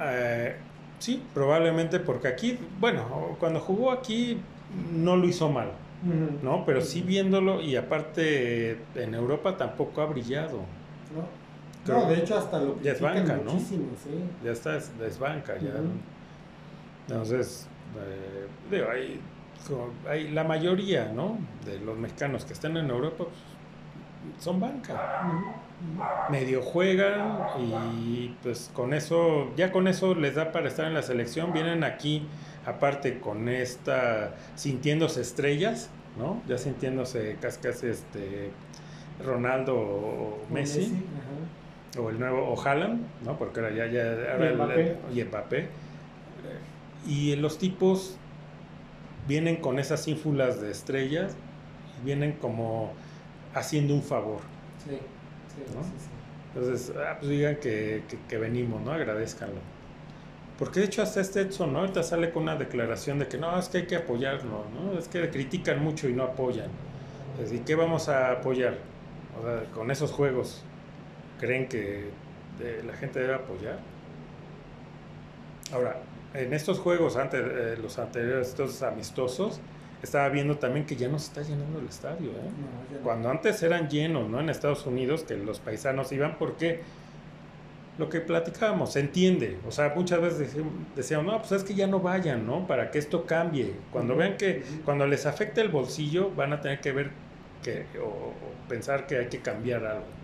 Eh, 0.00 0.56
sí, 0.98 1.22
probablemente 1.32 2.00
porque 2.00 2.28
aquí, 2.28 2.58
bueno, 2.80 3.36
cuando 3.38 3.60
jugó 3.60 3.92
aquí 3.92 4.40
no 4.92 5.16
lo 5.16 5.26
hizo 5.26 5.48
mal. 5.48 5.72
¿no? 6.42 6.64
Pero 6.64 6.80
sí 6.80 7.02
viéndolo 7.02 7.60
y 7.60 7.76
aparte 7.76 8.78
en 8.94 9.14
Europa 9.14 9.58
tampoco 9.58 10.00
ha 10.00 10.06
brillado. 10.06 10.60
¿No? 11.14 11.40
Creo- 11.84 12.00
No, 12.04 12.08
de 12.08 12.18
hecho 12.20 12.38
hasta 12.38 12.58
lo 12.58 12.80
Ya 12.80 12.92
es 12.92 13.00
banca, 13.02 13.38
¿no? 13.44 13.50
sí. 14.02 14.14
Ya 14.42 14.52
está, 14.52 14.76
es, 14.78 14.90
es 15.06 15.18
banca, 15.18 15.58
ya. 15.58 15.72
Entonces, 17.06 17.66
eh, 17.98 18.46
digo, 18.70 18.86
como- 18.90 19.20
hay 20.08 20.30
la 20.30 20.44
mayoría, 20.44 21.12
¿no? 21.14 21.38
De 21.64 21.78
los 21.78 21.96
mexicanos 21.96 22.44
que 22.44 22.52
están 22.52 22.76
en 22.76 22.90
Europa 22.90 23.24
pues, 23.24 24.42
son 24.44 24.60
banca. 24.60 25.22
Medio 26.30 26.62
juegan 26.62 27.38
y 28.04 28.36
pues 28.42 28.70
con 28.74 28.92
eso, 28.92 29.50
ya 29.56 29.72
con 29.72 29.88
eso 29.88 30.14
les 30.14 30.34
da 30.34 30.52
para 30.52 30.68
estar 30.68 30.86
en 30.86 30.94
la 30.94 31.02
selección, 31.02 31.52
vienen 31.52 31.84
aquí 31.84 32.26
aparte 32.66 33.18
con 33.18 33.48
esta, 33.48 34.34
sintiéndose 34.56 35.22
estrellas, 35.22 35.88
¿no? 36.18 36.42
Ya 36.46 36.58
sintiéndose 36.58 37.36
casi 37.40 37.60
casi 37.60 37.86
este 37.86 38.50
Ronaldo 39.24 39.76
o 39.76 40.38
Messi, 40.50 40.92
o 41.98 42.10
el 42.10 42.20
nuevo, 42.20 42.48
o 42.48 42.60
Haaland, 42.62 43.02
¿no? 43.24 43.38
Porque 43.38 43.60
ahora 43.60 43.74
ya, 43.74 43.86
ya, 43.86 44.32
ahora 44.32 44.50
Y 44.50 44.54
Mbappé. 44.54 44.96
y 45.14 45.24
Mbappé. 45.24 45.68
Y 47.06 47.36
los 47.36 47.58
tipos 47.58 48.18
vienen 49.26 49.56
con 49.56 49.78
esas 49.78 50.06
ínfulas 50.08 50.60
de 50.60 50.70
estrellas 50.70 51.36
y 52.00 52.04
vienen 52.04 52.32
como 52.34 52.94
haciendo 53.54 53.94
un 53.94 54.02
favor. 54.02 54.40
Sí, 54.78 54.90
sí, 55.48 55.62
¿No? 55.66 55.82
sí, 55.84 55.90
sí. 55.98 56.10
Entonces, 56.54 56.92
ah, 56.96 57.16
pues 57.18 57.30
digan 57.30 57.56
que, 57.56 58.04
que- 58.08 58.18
que 58.26 58.38
venimos, 58.38 58.82
¿no? 58.82 58.92
Agradezcanlo. 58.92 59.62
Porque 60.58 60.80
de 60.80 60.86
hecho 60.86 61.02
hasta 61.02 61.20
este 61.20 61.40
Edson, 61.42 61.72
¿no? 61.72 61.80
Ahorita 61.80 62.02
sale 62.02 62.30
con 62.32 62.44
una 62.44 62.56
declaración 62.56 63.18
de 63.18 63.28
que 63.28 63.38
no, 63.38 63.58
es 63.58 63.68
que 63.68 63.78
hay 63.78 63.86
que 63.86 63.96
apoyarlo, 63.96 64.66
¿no? 64.70 64.98
Es 64.98 65.08
que 65.08 65.30
critican 65.30 65.82
mucho 65.82 66.08
y 66.08 66.12
no 66.14 66.24
apoyan. 66.24 66.70
Así 67.42 67.60
que 67.60 67.74
vamos 67.74 68.08
a 68.08 68.32
apoyar. 68.32 68.78
O 69.38 69.42
sea, 69.42 69.70
con 69.72 69.90
esos 69.90 70.12
juegos, 70.12 70.66
¿creen 71.38 71.68
que 71.68 72.14
eh, 72.60 72.82
la 72.86 72.94
gente 72.94 73.20
debe 73.20 73.34
apoyar? 73.34 73.80
Ahora, 75.72 76.09
en 76.34 76.52
estos 76.52 76.78
juegos, 76.78 77.16
antes, 77.16 77.40
eh, 77.42 77.78
los 77.80 77.98
anteriores, 77.98 78.48
estos 78.48 78.82
amistosos, 78.82 79.60
estaba 80.02 80.28
viendo 80.28 80.56
también 80.56 80.86
que 80.86 80.96
ya 80.96 81.08
no 81.08 81.18
se 81.18 81.26
está 81.26 81.42
llenando 81.42 81.78
el 81.78 81.86
estadio, 81.86 82.30
¿eh? 82.30 82.34
No, 82.34 82.90
ya 82.90 82.98
no. 82.98 83.04
Cuando 83.04 83.30
antes 83.30 83.62
eran 83.62 83.88
llenos, 83.88 84.28
¿no? 84.28 84.40
En 84.40 84.48
Estados 84.48 84.86
Unidos, 84.86 85.24
que 85.24 85.36
los 85.36 85.60
paisanos 85.60 86.10
iban 86.12 86.38
porque 86.38 86.80
lo 87.98 88.08
que 88.08 88.20
platicábamos, 88.20 88.94
se 88.94 89.00
entiende. 89.00 89.58
O 89.68 89.70
sea, 89.70 89.92
muchas 89.94 90.20
veces 90.22 90.56
decíamos, 90.96 91.26
no, 91.26 91.38
pues 91.38 91.52
es 91.52 91.64
que 91.64 91.74
ya 91.74 91.86
no 91.86 92.00
vayan, 92.00 92.46
¿no? 92.46 92.66
Para 92.66 92.90
que 92.90 92.98
esto 92.98 93.26
cambie. 93.26 93.74
Cuando 93.92 94.16
vean 94.16 94.38
que, 94.38 94.64
cuando 94.86 95.06
les 95.06 95.26
afecte 95.26 95.60
el 95.60 95.68
bolsillo, 95.68 96.30
van 96.34 96.54
a 96.54 96.60
tener 96.62 96.80
que 96.80 96.92
ver 96.92 97.10
que, 97.62 97.84
o, 98.00 98.06
o 98.06 98.34
pensar 98.68 99.06
que 99.06 99.18
hay 99.18 99.26
que 99.26 99.40
cambiar 99.40 99.84
algo. 99.84 100.19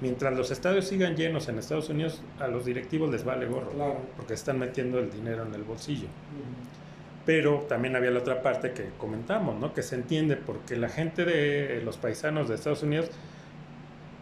Mientras 0.00 0.36
los 0.36 0.50
estadios 0.50 0.86
sigan 0.86 1.16
llenos 1.16 1.48
en 1.48 1.58
Estados 1.58 1.88
Unidos, 1.88 2.20
a 2.38 2.48
los 2.48 2.64
directivos 2.66 3.10
les 3.10 3.24
vale 3.24 3.46
gorro, 3.46 3.70
Claro. 3.70 3.96
porque 4.16 4.34
están 4.34 4.58
metiendo 4.58 4.98
el 4.98 5.10
dinero 5.10 5.44
en 5.46 5.54
el 5.54 5.62
bolsillo. 5.62 6.08
Pero 7.24 7.60
también 7.68 7.96
había 7.96 8.10
la 8.10 8.20
otra 8.20 8.42
parte 8.42 8.72
que 8.72 8.90
comentamos, 8.98 9.58
¿no? 9.58 9.72
Que 9.74 9.82
se 9.82 9.94
entiende 9.96 10.36
porque 10.36 10.76
la 10.76 10.88
gente 10.88 11.24
de 11.24 11.80
los 11.82 11.96
paisanos 11.96 12.48
de 12.48 12.54
Estados 12.56 12.82
Unidos 12.82 13.10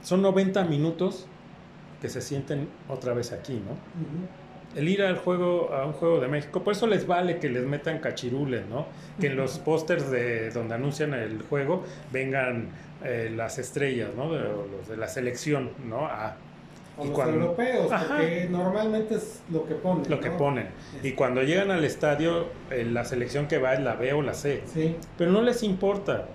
son 0.03 0.23
90 0.23 0.65
minutos 0.65 1.27
que 2.01 2.09
se 2.09 2.21
sienten 2.21 2.69
otra 2.89 3.13
vez 3.13 3.33
aquí, 3.33 3.55
¿no? 3.55 3.77
El 4.75 4.89
ir 4.89 5.03
al 5.03 5.17
juego, 5.17 5.73
a 5.73 5.87
un 5.87 5.93
juego 5.93 6.21
de 6.21 6.29
México, 6.29 6.63
por 6.65 6.73
eso 6.73 6.87
les 6.87 7.07
vale 7.07 7.39
que 7.39 7.49
les 7.49 7.65
metan 7.65 7.99
cachirules, 8.01 8.67
¿no? 8.67 8.87
Que 9.21 9.29
en 9.29 9.37
los 9.37 9.59
pósters 9.59 10.11
de 10.11 10.51
donde 10.51 10.75
anuncian 10.75 11.15
el 11.15 11.43
juego 11.43 11.85
vengan 12.13 12.69
eh, 13.05 13.33
las 13.35 13.59
estrellas, 13.59 14.11
¿no? 14.17 14.33
De, 14.33 14.41
los 14.41 14.89
de 14.89 14.97
la 14.97 15.09
selección, 15.09 15.71
¿no? 15.89 16.07
A 16.07 16.37
O 16.97 17.05
Y 17.05 17.09
los 17.09 17.15
cuando- 17.17 17.37
europeos, 17.41 17.91
Ajá. 17.91 18.07
porque 18.19 18.49
normalmente 18.51 19.15
es 19.17 19.43
lo 19.53 19.67
que 19.67 19.75
ponen. 19.75 20.09
lo 20.11 20.21
que 20.21 20.31
ponen. 20.31 20.69
Y 21.03 21.13
cuando 21.13 21.43
llegan 21.43 21.71
al 21.73 21.85
estadio, 21.85 22.47
eh, 22.71 22.85
la 22.85 23.05
selección 23.05 23.49
que 23.49 23.59
va 23.59 23.75
es 23.75 23.81
la 23.81 23.95
B 23.97 24.13
o 24.13 24.23
la 24.23 24.33
C. 24.35 24.63
Sí, 24.73 24.95
Pero 25.19 25.33
no 25.33 25.43
les 25.43 25.63
importa. 25.65 26.27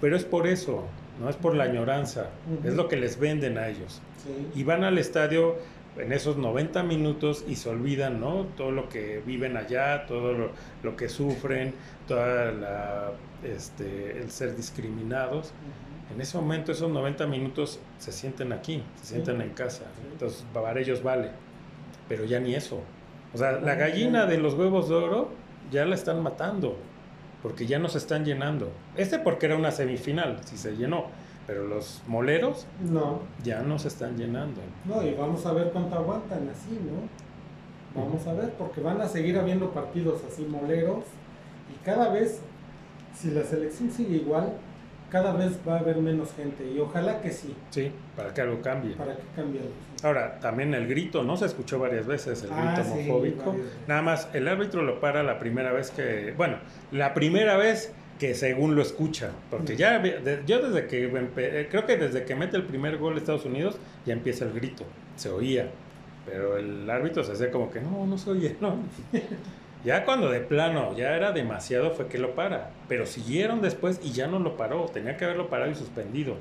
Pero 0.00 0.14
es 0.16 0.24
por 0.24 0.46
eso, 0.46 0.84
no 1.20 1.28
es 1.28 1.36
por 1.36 1.54
la 1.56 1.64
añoranza. 1.64 2.30
Es 2.64 2.74
lo 2.74 2.86
que 2.88 2.96
les 2.96 3.18
venden 3.18 3.58
a 3.58 3.68
ellos. 3.68 4.00
sí. 4.22 4.60
Y 4.60 4.62
van 4.64 4.84
al 4.84 4.98
estadio 4.98 5.56
en 5.98 6.12
esos 6.12 6.36
90 6.36 6.82
minutos 6.82 7.44
y 7.48 7.56
se 7.56 7.68
olvidan, 7.70 8.20
¿no? 8.20 8.46
Todo 8.56 8.70
lo 8.70 8.88
que 8.88 9.22
viven 9.24 9.56
allá, 9.56 10.06
todo 10.06 10.32
lo, 10.32 10.50
lo 10.82 10.96
que 10.96 11.08
sufren, 11.08 11.74
toda 12.06 12.52
la, 12.52 13.12
este, 13.44 14.18
el 14.18 14.30
ser 14.30 14.56
discriminados. 14.56 15.52
En 16.14 16.20
ese 16.20 16.36
momento, 16.36 16.72
esos 16.72 16.90
90 16.90 17.26
minutos 17.26 17.80
se 17.98 18.12
sienten 18.12 18.52
aquí, 18.52 18.82
se 19.02 19.14
sienten 19.14 19.40
en 19.40 19.50
casa. 19.50 19.84
Entonces, 20.12 20.44
para 20.52 20.78
ellos 20.78 21.02
vale. 21.02 21.30
Pero 22.08 22.24
ya 22.24 22.38
ni 22.38 22.54
eso. 22.54 22.80
O 23.34 23.38
sea, 23.38 23.52
la 23.52 23.74
gallina 23.74 24.26
de 24.26 24.38
los 24.38 24.54
huevos 24.54 24.88
de 24.88 24.94
oro 24.94 25.30
ya 25.70 25.84
la 25.84 25.94
están 25.94 26.22
matando. 26.22 26.76
Porque 27.42 27.66
ya 27.66 27.78
no 27.78 27.88
se 27.88 27.98
están 27.98 28.24
llenando. 28.24 28.72
Este 28.96 29.18
porque 29.18 29.46
era 29.46 29.56
una 29.56 29.70
semifinal, 29.70 30.40
si 30.44 30.56
se 30.56 30.76
llenó. 30.76 31.06
Pero 31.46 31.66
los 31.66 32.02
moleros 32.08 32.66
No, 32.80 33.20
ya 33.44 33.62
no 33.62 33.78
se 33.78 33.88
están 33.88 34.16
llenando. 34.16 34.60
no, 34.84 35.02
y 35.06 35.14
vamos 35.14 35.44
a 35.46 35.52
ver 35.52 35.70
cuánto 35.72 35.94
aguantan 35.96 36.48
así, 36.48 36.78
¿no? 36.84 37.06
Vamos 38.02 38.26
a 38.26 38.34
ver, 38.34 38.50
porque 38.58 38.80
van 38.80 39.00
a 39.00 39.08
seguir 39.08 39.38
habiendo 39.38 39.70
partidos 39.70 40.22
así 40.30 40.44
moleros 40.44 41.04
y 41.72 41.84
cada 41.84 42.10
vez, 42.10 42.40
si 43.18 43.30
la 43.30 43.42
selección 43.44 43.90
sigue 43.90 44.16
igual, 44.16 44.52
cada 45.10 45.32
vez 45.32 45.58
va 45.66 45.76
a 45.76 45.78
haber 45.78 45.96
menos 45.98 46.32
gente 46.34 46.68
y 46.70 46.78
ojalá 46.80 47.20
que 47.22 47.30
sí, 47.30 47.54
Sí, 47.70 47.90
para 48.16 48.34
que 48.34 48.40
algo 48.42 48.60
cambie. 48.60 48.94
para 48.96 49.14
que 49.16 49.22
cambie 49.34 49.60
algo. 49.60 49.72
Ahora, 50.02 50.38
también 50.40 50.74
el 50.74 50.86
grito, 50.88 51.22
¿no? 51.22 51.36
Se 51.38 51.46
escuchó 51.46 51.78
varias 51.78 52.06
veces 52.06 52.42
el 52.42 52.50
Ah, 52.52 52.74
grito 52.74 52.84
sí, 52.92 53.08
homofóbico. 53.08 53.54
Nada 53.86 54.02
más, 54.02 54.28
el 54.34 54.46
árbitro 54.48 54.82
lo 54.82 55.00
para 55.00 55.22
la 55.22 55.38
primera 55.38 55.72
vez 55.72 55.90
que, 55.90 56.34
bueno, 56.36 56.58
la 56.92 57.14
primera 57.14 57.56
vez 57.56 57.92
que 58.18 58.34
según 58.34 58.74
lo 58.76 58.82
escucha, 58.82 59.30
porque 59.50 59.76
ya, 59.76 59.98
de- 59.98 60.42
yo 60.46 60.60
desde 60.66 60.86
que, 60.86 61.04
eh, 61.36 61.68
creo 61.70 61.84
que 61.86 61.96
desde 61.96 62.24
que 62.24 62.34
mete 62.34 62.56
el 62.56 62.64
primer 62.64 62.96
gol 62.98 63.16
Estados 63.18 63.44
Unidos, 63.44 63.76
ya 64.06 64.12
empieza 64.14 64.44
el 64.44 64.52
grito, 64.52 64.84
se 65.16 65.28
oía, 65.30 65.68
pero 66.24 66.56
el 66.56 66.88
árbitro 66.90 67.22
se 67.24 67.32
hacía 67.32 67.50
como 67.50 67.70
que 67.70 67.80
no, 67.80 68.06
no 68.06 68.16
se 68.18 68.30
oye, 68.30 68.56
no. 68.60 68.76
Ya 69.84 70.04
cuando 70.04 70.30
de 70.30 70.40
plano 70.40 70.96
ya 70.96 71.14
era 71.14 71.30
demasiado 71.30 71.92
fue 71.92 72.08
que 72.08 72.18
lo 72.18 72.34
para, 72.34 72.70
pero 72.88 73.06
siguieron 73.06 73.60
después 73.60 74.00
y 74.02 74.10
ya 74.10 74.26
no 74.26 74.40
lo 74.40 74.56
paró, 74.56 74.86
tenía 74.86 75.16
que 75.16 75.24
haberlo 75.26 75.48
parado 75.48 75.70
y 75.70 75.76
suspendido. 75.76 76.34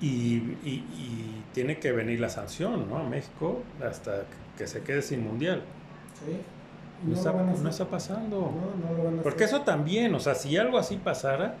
Y- 0.00 0.56
y 0.64 1.42
tiene 1.52 1.78
que 1.78 1.92
venir 1.92 2.18
la 2.20 2.30
sanción, 2.30 2.88
¿no? 2.88 2.98
A 2.98 3.02
México 3.02 3.62
hasta 3.86 4.22
que 4.56 4.66
se 4.66 4.82
quede 4.82 5.02
sin 5.02 5.22
mundial. 5.22 5.62
Sí. 6.24 6.36
No, 7.04 7.14
está, 7.14 7.32
no 7.32 7.68
está, 7.68 7.86
pasando. 7.86 8.52
Porque 9.22 9.44
eso 9.44 9.62
también, 9.62 10.14
o 10.14 10.20
sea, 10.20 10.34
si 10.34 10.56
algo 10.56 10.78
así 10.78 10.96
pasara, 10.96 11.54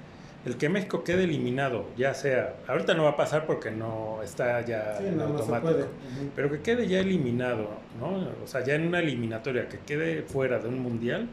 el 0.44 0.56
que 0.56 0.68
México 0.68 1.04
quede 1.04 1.24
eliminado, 1.24 1.86
ya 1.96 2.14
sea, 2.14 2.54
ahorita 2.66 2.94
no 2.94 3.04
va 3.04 3.10
a 3.10 3.16
pasar 3.16 3.46
porque 3.46 3.70
no 3.70 4.22
está 4.22 4.60
ya 4.62 4.98
en 4.98 5.20
automático, 5.20 5.86
pero 6.34 6.50
que 6.50 6.60
quede 6.60 6.88
ya 6.88 7.00
eliminado, 7.00 7.68
¿no? 7.98 8.28
O 8.42 8.46
sea, 8.46 8.64
ya 8.64 8.74
en 8.74 8.86
una 8.86 9.00
eliminatoria, 9.00 9.68
que 9.68 9.78
quede 9.78 10.22
fuera 10.22 10.58
de 10.58 10.68
un 10.68 10.80
mundial 10.80 11.28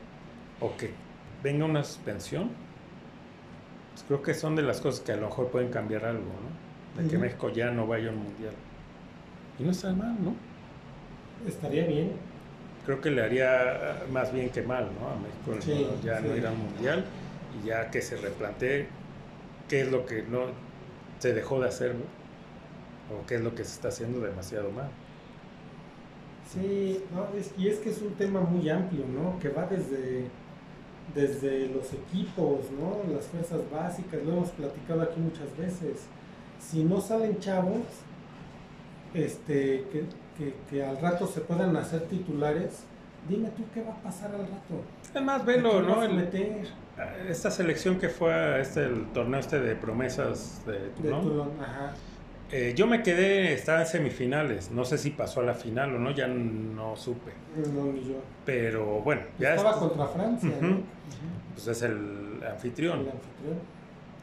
o 0.60 0.76
que 0.76 0.92
venga 1.44 1.66
una 1.66 1.84
suspensión, 1.84 2.50
pues 3.94 4.04
creo 4.08 4.22
que 4.22 4.34
son 4.34 4.56
de 4.56 4.64
las 4.64 4.82
cosas 4.82 5.00
que 5.02 5.14
a 5.14 5.18
lo 5.18 5.28
mejor 5.28 5.48
pueden 5.48 5.70
cambiar 5.70 6.06
algo, 6.06 6.24
¿no? 6.24 7.02
De 7.02 7.10
que 7.10 7.18
México 7.18 7.50
ya 7.50 7.72
no 7.72 7.88
vaya 7.88 8.10
a 8.10 8.12
un 8.12 8.24
mundial. 8.24 8.54
Y 9.60 9.64
no 9.64 9.72
está 9.72 9.94
mal, 9.94 10.16
¿no? 10.22 10.36
Estaría 11.48 11.86
bien. 11.86 12.12
Creo 12.88 13.02
que 13.02 13.12
le 13.12 13.22
haría 13.22 14.06
más 14.12 14.32
bien 14.32 14.50
que 14.50 14.62
mal, 14.62 14.90
¿no? 14.98 15.10
A 15.10 15.16
México 15.18 15.94
ya 16.02 16.22
no 16.22 16.34
ir 16.38 16.48
al 16.48 16.56
mundial 16.56 17.04
y 17.62 17.68
ya 17.68 17.92
que 17.92 18.02
se 18.02 18.16
replantee 18.16 18.88
qué 19.68 19.82
es 19.82 19.92
lo 19.92 20.06
que 20.06 20.24
no 20.24 20.46
se 21.20 21.34
dejó 21.34 21.60
de 21.60 21.68
hacer, 21.68 21.96
o 23.12 23.28
qué 23.28 23.36
es 23.36 23.42
lo 23.42 23.54
que 23.54 23.66
se 23.66 23.74
está 23.74 23.90
haciendo 23.90 24.22
demasiado 24.22 24.72
mal. 24.72 24.90
Sí, 26.50 27.04
y 27.58 27.68
es 27.68 27.80
que 27.80 27.90
es 27.90 28.02
un 28.02 28.14
tema 28.14 28.40
muy 28.40 28.70
amplio, 28.70 29.04
¿no? 29.06 29.38
Que 29.40 29.50
va 29.50 29.66
desde, 29.66 30.28
desde 31.14 31.68
los 31.68 31.92
equipos, 31.92 32.72
¿no? 32.72 33.14
Las 33.14 33.26
fuerzas 33.26 33.70
básicas, 33.70 34.24
lo 34.24 34.32
hemos 34.32 34.52
platicado 34.52 35.02
aquí 35.02 35.20
muchas 35.20 35.58
veces. 35.58 36.06
Si 36.58 36.86
no 36.86 37.02
salen 37.02 37.38
chavos, 37.40 37.82
este, 39.14 39.84
que, 39.92 40.06
que 40.70 40.84
al 40.84 41.00
rato 41.00 41.28
se 41.28 41.42
puedan 41.42 41.76
hacer 41.76 42.02
titulares, 42.08 42.84
dime 43.28 43.50
tú 43.50 43.64
qué 43.74 43.82
va 43.82 43.94
a 43.94 44.02
pasar 44.02 44.32
al 44.32 44.42
rato. 44.42 44.82
Además, 45.12 45.46
velo, 45.46 45.82
¿no? 45.82 46.04
El, 46.04 46.30
esta 47.30 47.52
selección 47.52 48.00
que 48.00 48.10
fue 48.10 48.34
a 48.34 48.60
este, 48.60 48.86
el 48.86 49.06
torneo 49.14 49.40
este 49.40 49.60
de 49.60 49.76
promesas 49.76 50.62
de 50.66 50.90
Toulon, 51.02 51.52
eh, 52.50 52.74
yo 52.78 52.88
me 52.88 53.04
quedé, 53.04 53.52
estaba 53.52 53.82
en 53.82 53.88
semifinales, 53.88 54.72
no 54.72 54.86
sé 54.86 54.98
si 54.98 55.10
pasó 55.10 55.42
a 55.42 55.44
la 55.44 55.54
final 55.54 55.96
o 55.96 56.00
no, 56.00 56.12
ya 56.12 56.28
no 56.28 56.96
supe. 56.96 57.34
No, 57.74 57.92
ni 57.92 58.06
yo. 58.06 58.22
Pero 58.46 59.02
bueno, 59.02 59.24
ya 59.38 59.56
estaba 59.56 59.78
contra 59.78 60.08
Francia, 60.08 60.52
Pues 61.54 61.68
es 61.68 61.82
el 61.82 62.42
anfitrión. 62.50 63.02
el 63.02 63.10
anfitrión. 63.10 63.60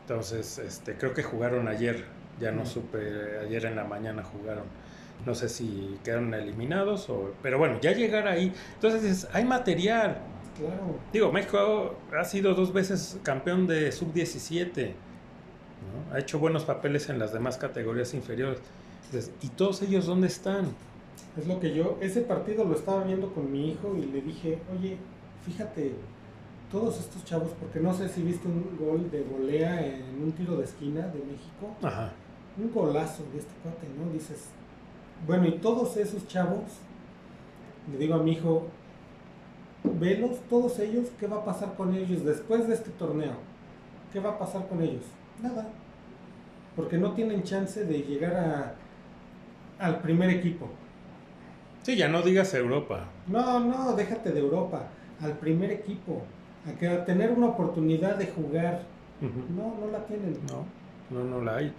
Entonces, 0.01 0.59
este, 0.59 0.95
creo 0.95 1.13
que 1.13 1.23
jugaron 1.23 1.69
ayer, 1.69 2.07
ya 2.41 2.51
no 2.51 2.65
supe, 2.65 2.99
ayer 3.45 3.67
en 3.67 3.77
la 3.77 3.85
mañana 3.85 4.23
jugaron. 4.23 4.65
No 5.27 5.35
sé 5.35 5.49
si 5.49 5.99
quedaron 6.05 6.35
eliminados 6.35 7.09
o... 7.09 7.33
Pero 7.43 7.59
bueno, 7.59 7.79
ya 7.81 7.93
llegar 7.93 8.29
ahí. 8.29 8.53
Entonces, 8.75 9.27
hay 9.33 9.45
material 9.45 10.19
Claro. 10.57 10.99
Digo, 11.13 11.33
México 11.33 11.97
ha 12.17 12.25
sido 12.25 12.55
dos 12.55 12.73
veces 12.73 13.19
campeón 13.23 13.67
de 13.67 13.91
sub-17. 13.91 14.93
Ha 16.13 16.19
hecho 16.19 16.39
buenos 16.39 16.65
papeles 16.65 17.09
en 17.09 17.19
las 17.19 17.33
demás 17.33 17.57
categorías 17.59 18.15
inferiores. 18.15 18.61
¿Y 19.43 19.49
todos 19.49 19.83
ellos 19.83 20.07
dónde 20.07 20.29
están? 20.29 20.67
Es 21.37 21.47
lo 21.47 21.59
que 21.61 21.75
yo, 21.75 21.99
ese 22.01 22.21
partido 22.21 22.65
lo 22.65 22.75
estaba 22.75 23.03
viendo 23.03 23.33
con 23.33 23.51
mi 23.51 23.71
hijo 23.71 23.97
y 23.97 24.07
le 24.07 24.21
dije, 24.23 24.59
oye, 24.77 24.97
fíjate, 25.45 25.93
todos 26.71 27.01
estos 27.01 27.25
chavos, 27.25 27.51
porque 27.61 27.81
no 27.81 27.93
sé 27.93 28.09
si 28.09 28.23
viste 28.23 28.47
un 28.47 28.77
gol 28.79 29.11
de 29.11 29.23
volea 29.23 29.85
en 29.85 30.23
un 30.23 30.33
tiro 30.33 30.57
de 30.57 30.65
esquina 30.65 31.03
de 31.09 31.19
México. 31.19 31.77
Ajá. 31.83 32.13
Un 32.57 32.73
golazo 32.73 33.25
de 33.33 33.39
este 33.41 33.53
cuate, 33.63 33.87
¿no? 33.99 34.13
Dices, 34.13 34.47
bueno, 35.27 35.47
y 35.47 35.53
todos 35.53 35.97
esos 35.97 36.27
chavos, 36.29 36.65
le 37.91 37.99
digo 37.99 38.15
a 38.15 38.23
mi 38.23 38.33
hijo, 38.33 38.67
velos, 39.85 40.39
todos 40.49 40.79
ellos, 40.79 41.09
¿qué 41.19 41.27
va 41.27 41.39
a 41.39 41.45
pasar 41.45 41.75
con 41.75 41.95
ellos 41.95 42.25
después 42.25 42.69
de 42.69 42.75
este 42.75 42.91
torneo? 42.91 43.35
¿Qué 44.13 44.21
va 44.21 44.31
a 44.31 44.39
pasar 44.39 44.69
con 44.69 44.83
ellos? 44.83 45.03
Nada. 45.43 45.67
Porque 46.77 46.99
no 46.99 47.13
tienen 47.13 47.43
chance 47.43 47.85
de 47.85 47.99
llegar 48.03 48.35
a, 48.35 48.75
al 49.85 50.01
primer 50.01 50.31
equipo. 50.31 50.69
Sí, 51.83 51.97
ya 51.97 52.09
no 52.09 52.23
digas 52.23 52.55
Europa. 52.55 53.05
No, 53.27 53.61
no, 53.61 53.95
déjate 53.95 54.33
de 54.33 54.41
Europa. 54.41 54.89
Al 55.21 55.33
primer 55.33 55.71
equipo. 55.71 56.23
A, 56.67 56.79
que, 56.79 56.89
a 56.89 57.05
tener 57.05 57.31
una 57.33 57.49
oportunidad 57.49 58.17
de 58.17 58.29
jugar. 58.29 58.83
No, 59.21 59.75
no 59.81 59.93
la 59.93 60.05
tienen. 60.07 60.39
No, 60.49 60.65
no, 61.11 61.25
no 61.25 61.45
la 61.45 61.57
hay. 61.57 61.73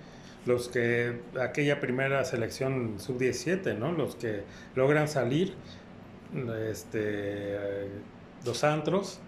Los 0.46 0.70
que, 0.70 1.22
aquella 1.42 1.80
primera 1.80 2.24
selección 2.24 3.00
sub-17, 3.00 3.78
¿no? 3.78 3.92
Los 3.92 4.16
que 4.16 4.44
logran 4.76 5.08
salir 5.08 5.56
este, 6.70 7.58
los 8.46 8.64
antros, 8.64 9.20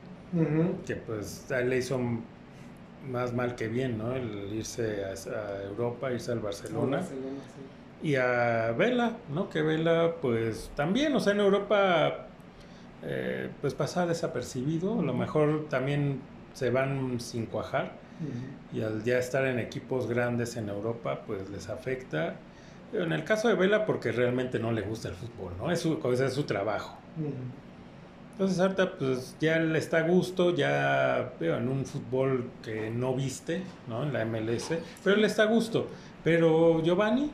que 0.85 0.95
pues 0.95 1.51
a 1.51 1.61
él 1.61 1.69
le 1.69 1.77
hizo 1.77 1.99
más 3.09 3.33
mal 3.33 3.55
que 3.55 3.67
bien, 3.67 3.97
¿no? 3.97 4.13
El 4.13 4.53
irse 4.53 5.03
a, 5.05 5.63
Europa, 5.63 6.11
irse 6.11 6.31
al 6.31 6.39
Barcelona. 6.39 7.01
Y 8.03 8.15
a 8.15 8.73
Vela, 8.77 9.17
¿no? 9.33 9.49
Que 9.49 9.61
Vela, 9.61 10.15
pues 10.21 10.71
también, 10.75 11.15
o 11.15 11.19
sea, 11.19 11.33
en 11.33 11.39
Europa, 11.39 12.27
eh, 13.03 13.49
pues 13.61 13.73
pasa 13.73 14.05
desapercibido. 14.05 14.99
A 14.99 15.03
lo 15.03 15.13
mejor 15.13 15.67
también 15.69 16.19
se 16.57 16.71
van 16.71 17.19
sin 17.19 17.45
cuajar. 17.45 17.91
Y 18.73 18.81
al 18.81 19.03
ya 19.03 19.19
estar 19.19 19.45
en 19.45 19.59
equipos 19.59 20.07
grandes 20.07 20.57
en 20.57 20.69
Europa, 20.69 21.21
pues 21.27 21.47
les 21.51 21.69
afecta. 21.69 22.35
En 22.91 23.11
el 23.11 23.23
caso 23.23 23.47
de 23.47 23.53
Vela, 23.53 23.85
porque 23.85 24.11
realmente 24.11 24.57
no 24.57 24.71
le 24.71 24.81
gusta 24.81 25.09
el 25.09 25.13
fútbol, 25.13 25.53
¿no? 25.59 25.69
Es 25.69 25.81
su, 25.81 25.99
es 26.11 26.33
su 26.33 26.43
trabajo. 26.43 26.97
Entonces 28.31 28.59
ahorita 28.59 28.97
pues 28.97 29.35
ya 29.39 29.59
le 29.59 29.77
está 29.77 29.99
a 29.99 30.01
gusto, 30.01 30.55
ya 30.55 31.33
veo 31.39 31.57
en 31.57 31.67
un 31.67 31.85
fútbol 31.85 32.49
que 32.63 32.89
no 32.89 33.13
viste, 33.13 33.61
¿no? 33.87 34.01
En 34.01 34.13
la 34.13 34.25
MLS, 34.25 34.69
pero 35.03 35.15
le 35.15 35.27
está 35.27 35.43
a 35.43 35.47
gusto. 35.47 35.87
Pero 36.23 36.81
Giovanni 36.81 37.29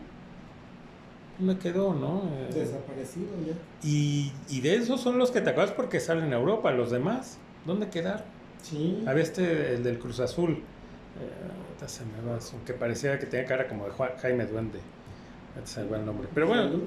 me 1.40 1.58
quedó, 1.58 1.94
¿no? 1.94 2.24
Eh, 2.26 2.54
Desaparecido 2.54 3.30
ya. 3.48 3.54
Y, 3.88 4.34
y, 4.50 4.60
de 4.62 4.76
esos 4.76 5.00
son 5.00 5.18
los 5.18 5.32
que 5.32 5.40
te 5.40 5.52
acuerdas 5.52 5.74
porque 5.74 6.02
salen 6.02 6.26
en 6.26 6.34
Europa, 6.34 6.72
los 6.72 6.92
demás, 6.92 7.38
¿dónde 7.66 7.90
quedar? 7.90 8.33
Sí. 8.64 9.04
Había 9.06 9.22
este, 9.22 9.76
el 9.76 9.84
del 9.84 10.00
Cruz 10.00 10.20
Azul, 10.20 10.54
eh, 10.54 11.88
se 11.88 12.04
me 12.06 12.28
va, 12.28 12.40
que 12.66 12.74
parecía 12.74 13.20
que 13.20 13.28
tenía 13.28 13.46
cara 13.46 13.68
como 13.68 13.86
de 13.86 13.92
Jaime 14.22 14.46
Duende 14.48 14.80
el 15.78 16.06
nombre. 16.06 16.28
Pero 16.34 16.48
bueno, 16.48 16.82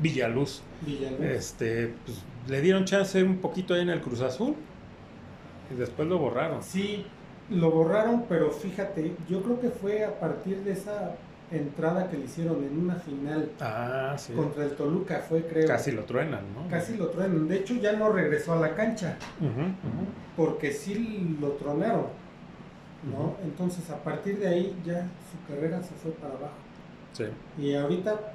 Villaluz. 0.00 0.62
Villaluz. 0.82 1.22
Este, 1.22 1.94
pues, 2.04 2.22
le 2.48 2.60
dieron 2.60 2.84
chance 2.84 3.22
un 3.22 3.38
poquito 3.38 3.74
ahí 3.74 3.82
en 3.82 3.90
el 3.90 4.00
Cruz 4.00 4.20
Azul 4.20 4.54
y 5.72 5.74
después 5.74 6.08
lo 6.08 6.18
borraron. 6.18 6.62
Sí, 6.62 7.06
lo 7.48 7.70
borraron, 7.70 8.24
pero 8.28 8.50
fíjate, 8.50 9.12
yo 9.28 9.42
creo 9.42 9.60
que 9.60 9.70
fue 9.70 10.04
a 10.04 10.18
partir 10.18 10.58
de 10.58 10.72
esa 10.72 11.16
entrada 11.50 12.08
que 12.08 12.16
le 12.16 12.24
hicieron 12.24 12.62
en 12.64 12.78
una 12.78 12.94
final 12.94 13.50
ah, 13.60 14.16
contra 14.34 14.64
el 14.64 14.72
Toluca, 14.72 15.18
fue 15.28 15.42
creo. 15.46 15.66
Casi 15.66 15.90
lo 15.90 16.04
truenan, 16.04 16.44
¿no? 16.54 16.68
Casi 16.68 16.96
lo 16.96 17.08
truenan. 17.08 17.48
De 17.48 17.56
hecho, 17.58 17.74
ya 17.74 17.92
no 17.92 18.12
regresó 18.12 18.52
a 18.52 18.56
la 18.56 18.74
cancha, 18.74 19.16
porque 20.36 20.72
sí 20.72 21.36
lo 21.40 21.52
tronaron, 21.52 22.06
¿no? 23.10 23.36
Entonces, 23.42 23.88
a 23.90 23.96
partir 23.96 24.38
de 24.38 24.48
ahí 24.48 24.80
ya 24.84 25.08
su 25.30 25.52
carrera 25.52 25.82
se 25.82 25.94
fue 25.94 26.12
para 26.12 26.34
abajo. 26.34 26.54
Sí. 27.12 27.24
Y 27.58 27.74
ahorita. 27.74 28.34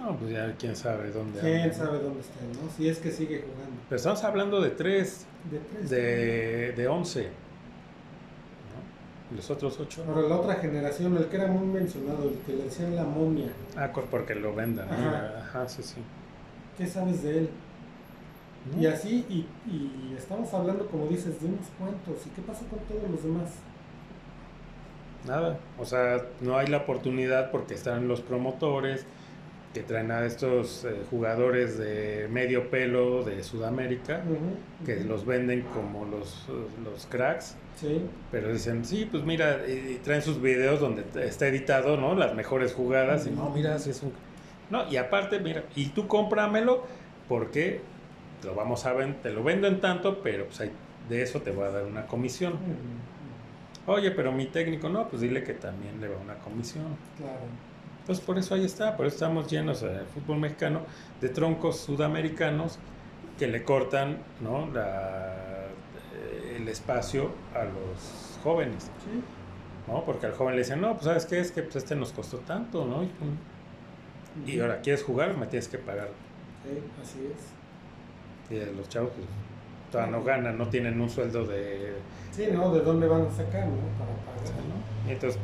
No, 0.00 0.16
pues 0.16 0.32
ya 0.32 0.54
quién 0.58 0.74
sabe 0.74 1.10
dónde. 1.10 1.40
Quién 1.40 1.72
sabe 1.72 1.98
dónde 1.98 2.20
está, 2.20 2.40
¿no? 2.40 2.70
Si 2.76 2.88
es 2.88 2.98
que 2.98 3.10
sigue 3.10 3.42
jugando. 3.42 3.80
Pero 3.88 3.96
estamos 3.96 4.24
hablando 4.24 4.60
de 4.60 4.70
tres. 4.70 5.26
De 5.50 5.58
tres. 5.58 5.90
De, 5.90 6.72
de 6.72 6.88
once. 6.88 7.28
¿Los 9.36 9.50
otros 9.50 9.78
ocho? 9.80 10.04
Ahora, 10.08 10.28
la 10.28 10.36
otra 10.36 10.54
generación, 10.56 11.16
el 11.16 11.26
que 11.26 11.36
era 11.36 11.46
muy 11.46 11.66
mencionado, 11.66 12.28
el 12.28 12.36
que 12.46 12.52
le 12.54 12.64
decían 12.64 12.94
la 12.96 13.04
momia. 13.04 13.52
Ah, 13.76 13.90
porque 14.10 14.34
lo 14.34 14.54
vendan. 14.54 14.88
Ajá, 14.88 15.38
Ajá 15.40 15.68
sí, 15.68 15.82
sí. 15.82 15.96
¿Qué 16.76 16.86
sabes 16.86 17.22
de 17.22 17.38
él? 17.38 17.50
Y 18.78 18.86
así, 18.86 19.26
y, 19.28 19.46
y 19.68 20.14
estamos 20.16 20.52
hablando, 20.54 20.86
como 20.86 21.06
dices, 21.06 21.40
de 21.40 21.46
unos 21.46 21.66
cuantos. 21.78 22.26
¿Y 22.26 22.30
qué 22.30 22.42
pasa 22.42 22.60
con 22.70 22.78
todos 22.80 23.10
los 23.10 23.22
demás? 23.22 23.50
nada. 25.26 25.58
O 25.78 25.84
sea, 25.84 26.22
no 26.40 26.56
hay 26.58 26.66
la 26.66 26.78
oportunidad 26.78 27.50
porque 27.50 27.74
están 27.74 28.08
los 28.08 28.20
promotores 28.20 29.06
que 29.72 29.82
traen 29.82 30.10
a 30.10 30.24
estos 30.24 30.84
eh, 30.84 31.02
jugadores 31.10 31.78
de 31.78 32.28
medio 32.30 32.70
pelo 32.70 33.24
de 33.24 33.42
Sudamérica, 33.42 34.22
que 34.84 35.00
los 35.04 35.24
venden 35.24 35.62
como 35.62 36.04
los, 36.04 36.46
los 36.84 37.06
cracks. 37.06 37.56
Sí. 37.76 38.02
Pero 38.30 38.52
dicen, 38.52 38.84
sí, 38.84 39.08
pues 39.10 39.24
mira, 39.24 39.60
y, 39.66 39.98
traen 40.04 40.22
sus 40.22 40.40
videos 40.40 40.80
donde 40.80 41.04
está 41.26 41.46
editado, 41.46 41.96
¿no? 41.96 42.14
Las 42.14 42.34
mejores 42.34 42.74
jugadas. 42.74 43.26
Y 43.26 43.30
no, 43.30 43.50
mira, 43.50 43.78
si 43.78 43.90
es 43.90 44.02
un... 44.02 44.12
No, 44.70 44.90
y 44.90 44.96
aparte, 44.96 45.40
mira, 45.40 45.64
y 45.74 45.86
tú 45.86 46.06
cómpramelo 46.06 46.84
porque 47.28 47.80
lo 48.44 48.54
vamos 48.54 48.84
a 48.86 48.92
vender, 48.92 49.22
te 49.22 49.30
lo 49.32 49.42
vendo 49.42 49.68
en 49.68 49.80
tanto, 49.80 50.22
pero 50.22 50.46
pues 50.46 50.70
de 51.08 51.22
eso 51.22 51.40
te 51.40 51.50
voy 51.50 51.64
a 51.64 51.70
dar 51.70 51.84
una 51.84 52.06
comisión. 52.06 52.58
Oye, 53.86 54.10
pero 54.12 54.32
mi 54.32 54.46
técnico, 54.46 54.88
no, 54.88 55.08
pues 55.08 55.22
dile 55.22 55.42
que 55.42 55.54
también 55.54 56.00
le 56.00 56.08
va 56.08 56.18
una 56.18 56.34
comisión. 56.36 56.96
Claro. 57.16 57.71
Entonces 58.02 58.24
por 58.24 58.36
eso 58.36 58.56
ahí 58.56 58.64
está, 58.64 58.96
por 58.96 59.06
eso 59.06 59.14
estamos 59.14 59.48
llenos 59.48 59.80
de 59.80 60.00
fútbol 60.12 60.38
mexicano 60.38 60.80
de 61.20 61.28
troncos 61.28 61.78
sudamericanos 61.78 62.80
que 63.38 63.46
le 63.46 63.62
cortan 63.62 64.18
¿no? 64.40 64.66
La, 64.72 65.68
eh, 66.12 66.56
el 66.56 66.66
espacio 66.66 67.30
a 67.54 67.62
los 67.62 68.40
jóvenes. 68.42 68.90
¿no? 69.86 70.04
Porque 70.04 70.26
al 70.26 70.32
joven 70.32 70.56
le 70.56 70.62
dicen, 70.62 70.80
no, 70.80 70.94
pues 70.94 71.04
sabes 71.04 71.26
qué 71.26 71.38
es 71.38 71.52
que 71.52 71.62
pues, 71.62 71.76
este 71.76 71.94
nos 71.94 72.12
costó 72.12 72.38
tanto, 72.38 72.84
¿no? 72.84 73.04
Y, 74.46 74.58
ahora 74.58 74.80
quieres 74.80 75.04
jugar, 75.04 75.36
me 75.36 75.46
tienes 75.46 75.68
que 75.68 75.78
pagar. 75.78 76.08
Sí, 76.64 76.78
así 77.00 77.30
es. 77.32 78.56
Y 78.56 78.76
los 78.76 78.88
chavos 78.88 79.10
pues, 79.14 79.28
todavía 79.92 80.16
no 80.18 80.24
ganan, 80.24 80.58
no 80.58 80.68
tienen 80.68 81.00
un 81.00 81.08
sueldo 81.08 81.46
de... 81.46 81.94
Sí, 82.32 82.48
¿no? 82.52 82.72
¿De 82.72 82.80
dónde 82.80 83.06
van 83.06 83.26
a 83.26 83.30
sacar, 83.30 83.66
no? 83.66 83.76
Para 83.98 84.10
pagar. 84.24 84.64
¿no? 84.66 85.08
Y 85.08 85.12
entonces, 85.12 85.40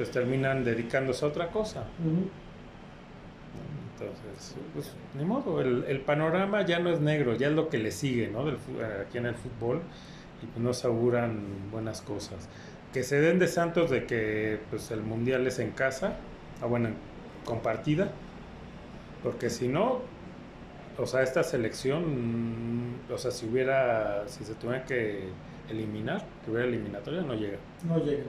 pues 0.00 0.12
terminan 0.12 0.64
dedicándose 0.64 1.26
a 1.26 1.28
otra 1.28 1.48
cosa. 1.48 1.84
Entonces, 3.92 4.56
pues, 4.72 4.94
ni 5.14 5.26
modo, 5.26 5.60
el, 5.60 5.84
el, 5.88 6.00
panorama 6.00 6.64
ya 6.64 6.78
no 6.78 6.88
es 6.88 7.00
negro, 7.00 7.36
ya 7.36 7.48
es 7.48 7.52
lo 7.52 7.68
que 7.68 7.76
le 7.76 7.90
sigue, 7.90 8.28
¿no? 8.28 8.46
Del, 8.46 8.56
aquí 9.06 9.18
en 9.18 9.26
el 9.26 9.34
fútbol, 9.34 9.82
y 10.42 10.46
pues 10.46 10.58
no 10.64 10.72
se 10.72 10.86
auguran 10.86 11.44
buenas 11.70 12.00
cosas. 12.00 12.48
Que 12.94 13.02
se 13.02 13.20
den 13.20 13.38
de 13.38 13.46
santos 13.46 13.90
de 13.90 14.06
que 14.06 14.58
pues 14.70 14.90
el 14.90 15.02
mundial 15.02 15.46
es 15.46 15.58
en 15.58 15.72
casa, 15.72 16.14
ah, 16.62 16.64
bueno, 16.64 16.88
compartida, 17.44 18.10
porque 19.22 19.50
si 19.50 19.68
no, 19.68 20.00
o 20.96 21.04
sea, 21.04 21.20
esta 21.22 21.42
selección, 21.42 22.94
o 23.12 23.18
sea, 23.18 23.32
si 23.32 23.44
hubiera, 23.44 24.26
si 24.28 24.44
se 24.44 24.54
tuviera 24.54 24.82
que 24.86 25.28
eliminar, 25.68 26.24
que 26.42 26.52
hubiera 26.52 26.66
eliminatoria, 26.66 27.20
no 27.20 27.34
llega. 27.34 27.58
No 27.86 28.02
llega. 28.02 28.24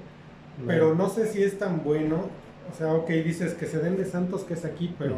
Pero 0.67 0.93
no 0.95 1.09
sé 1.09 1.27
si 1.27 1.41
es 1.43 1.57
tan 1.57 1.83
bueno, 1.83 2.25
o 2.71 2.77
sea, 2.77 2.93
ok, 2.93 3.09
dices 3.09 3.53
que 3.53 3.65
se 3.65 3.79
den 3.79 3.97
de 3.97 4.05
santos 4.05 4.43
que 4.43 4.53
es 4.53 4.63
aquí, 4.65 4.93
pero 4.99 5.17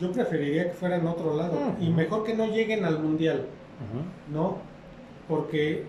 yo 0.00 0.12
preferiría 0.12 0.68
que 0.68 0.74
fuera 0.74 0.96
en 0.96 1.06
otro 1.06 1.36
lado. 1.36 1.58
Y 1.80 1.90
mejor 1.90 2.24
que 2.24 2.34
no 2.34 2.46
lleguen 2.46 2.84
al 2.84 3.00
mundial, 3.00 3.46
¿no? 4.32 4.58
Porque... 5.26 5.84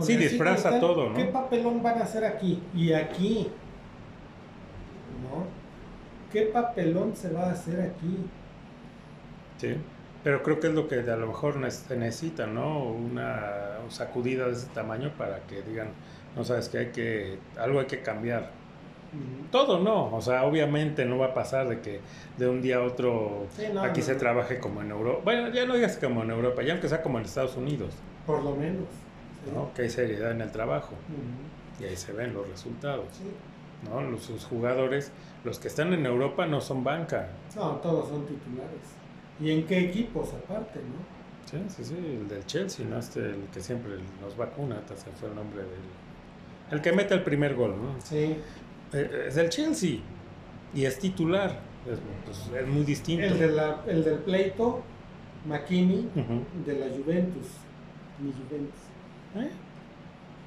sí, 0.00 0.16
disfraza 0.16 0.80
todo, 0.80 1.10
¿no? 1.10 1.14
¿Qué 1.14 1.26
papelón 1.26 1.82
van 1.82 1.98
a 1.98 2.04
hacer 2.04 2.24
aquí? 2.24 2.62
Y 2.74 2.92
aquí, 2.92 3.48
¿no? 5.22 5.44
¿Qué 6.32 6.42
papelón 6.42 7.14
se 7.16 7.30
va 7.32 7.48
a 7.48 7.52
hacer 7.52 7.80
aquí? 7.80 8.16
Sí, 9.58 9.74
pero 10.24 10.42
creo 10.42 10.60
que 10.60 10.68
es 10.68 10.74
lo 10.74 10.88
que 10.88 11.00
a 11.00 11.16
lo 11.16 11.26
mejor 11.26 11.54
se 11.70 11.96
necesita, 11.96 12.46
¿no? 12.46 12.84
Una 12.84 13.78
sacudida 13.88 14.46
de 14.46 14.52
ese 14.52 14.68
tamaño 14.68 15.12
para 15.18 15.40
que 15.40 15.62
digan, 15.62 15.88
no 16.36 16.44
sabes 16.44 16.68
que 16.68 16.78
hay 16.78 16.86
que, 16.86 17.38
algo 17.58 17.80
hay 17.80 17.86
que 17.86 18.02
cambiar. 18.02 18.50
Todo 19.50 19.80
no, 19.80 20.14
o 20.14 20.20
sea, 20.20 20.44
obviamente 20.44 21.04
no 21.04 21.18
va 21.18 21.26
a 21.26 21.34
pasar 21.34 21.68
de 21.68 21.80
que 21.80 22.00
de 22.38 22.48
un 22.48 22.62
día 22.62 22.76
a 22.76 22.82
otro 22.82 23.48
aquí 23.82 24.02
se 24.02 24.14
trabaje 24.14 24.60
como 24.60 24.82
en 24.82 24.92
Europa. 24.92 25.20
Bueno, 25.24 25.48
ya 25.48 25.66
no 25.66 25.74
digas 25.74 25.96
como 25.96 26.22
en 26.22 26.30
Europa, 26.30 26.62
ya 26.62 26.72
aunque 26.72 26.88
sea 26.88 27.02
como 27.02 27.18
en 27.18 27.24
Estados 27.24 27.56
Unidos. 27.56 27.94
Por 28.24 28.44
lo 28.44 28.54
menos. 28.54 28.86
¿no? 29.52 29.72
Que 29.74 29.82
hay 29.82 29.90
seriedad 29.90 30.30
en 30.30 30.40
el 30.40 30.52
trabajo. 30.52 30.94
Y 31.80 31.84
ahí 31.84 31.96
se 31.96 32.12
ven 32.12 32.34
los 32.34 32.48
resultados. 32.48 33.06
¿no? 33.90 34.02
Los, 34.02 34.22
sus 34.22 34.44
jugadores, 34.44 35.10
los 35.44 35.58
que 35.58 35.68
están 35.68 35.92
en 35.92 36.06
Europa 36.06 36.46
no 36.46 36.60
son 36.60 36.84
banca. 36.84 37.28
No, 37.56 37.72
todos 37.76 38.08
son 38.08 38.26
titulares. 38.26 39.00
¿Y 39.40 39.50
en 39.50 39.66
qué 39.66 39.80
equipos 39.80 40.34
aparte, 40.34 40.80
no? 40.80 41.20
Sí, 41.50 41.58
sí, 41.68 41.84
sí, 41.84 41.96
el 41.96 42.28
del 42.28 42.44
Chelsea, 42.46 42.86
¿no? 42.86 42.98
Este, 42.98 43.20
el 43.20 43.48
que 43.52 43.60
siempre 43.60 43.92
nos 44.22 44.36
vacuna, 44.36 44.78
hasta 44.78 44.96
se 44.96 45.10
fue 45.12 45.30
el 45.30 45.34
nombre 45.34 45.62
del... 45.62 45.70
El 46.70 46.80
que 46.80 46.92
mete 46.92 47.14
el 47.14 47.22
primer 47.22 47.54
gol, 47.54 47.76
¿no? 47.76 48.00
Sí. 48.02 48.36
Eh, 48.92 49.24
es 49.28 49.34
del 49.34 49.48
Chelsea 49.48 49.98
y 50.74 50.84
es 50.84 50.98
titular. 50.98 51.60
Es, 51.90 51.98
pues, 52.24 52.50
es 52.62 52.68
muy 52.68 52.84
distinto. 52.84 53.24
El, 53.24 53.38
de 53.38 53.48
la, 53.48 53.82
el 53.86 54.04
del 54.04 54.18
pleito, 54.18 54.82
McKinney, 55.46 56.08
de 56.66 56.78
la 56.78 56.86
Juventus. 56.86 57.46
Mi 58.18 58.32
Juventus. 58.32 58.80
¿Eh? 59.36 59.50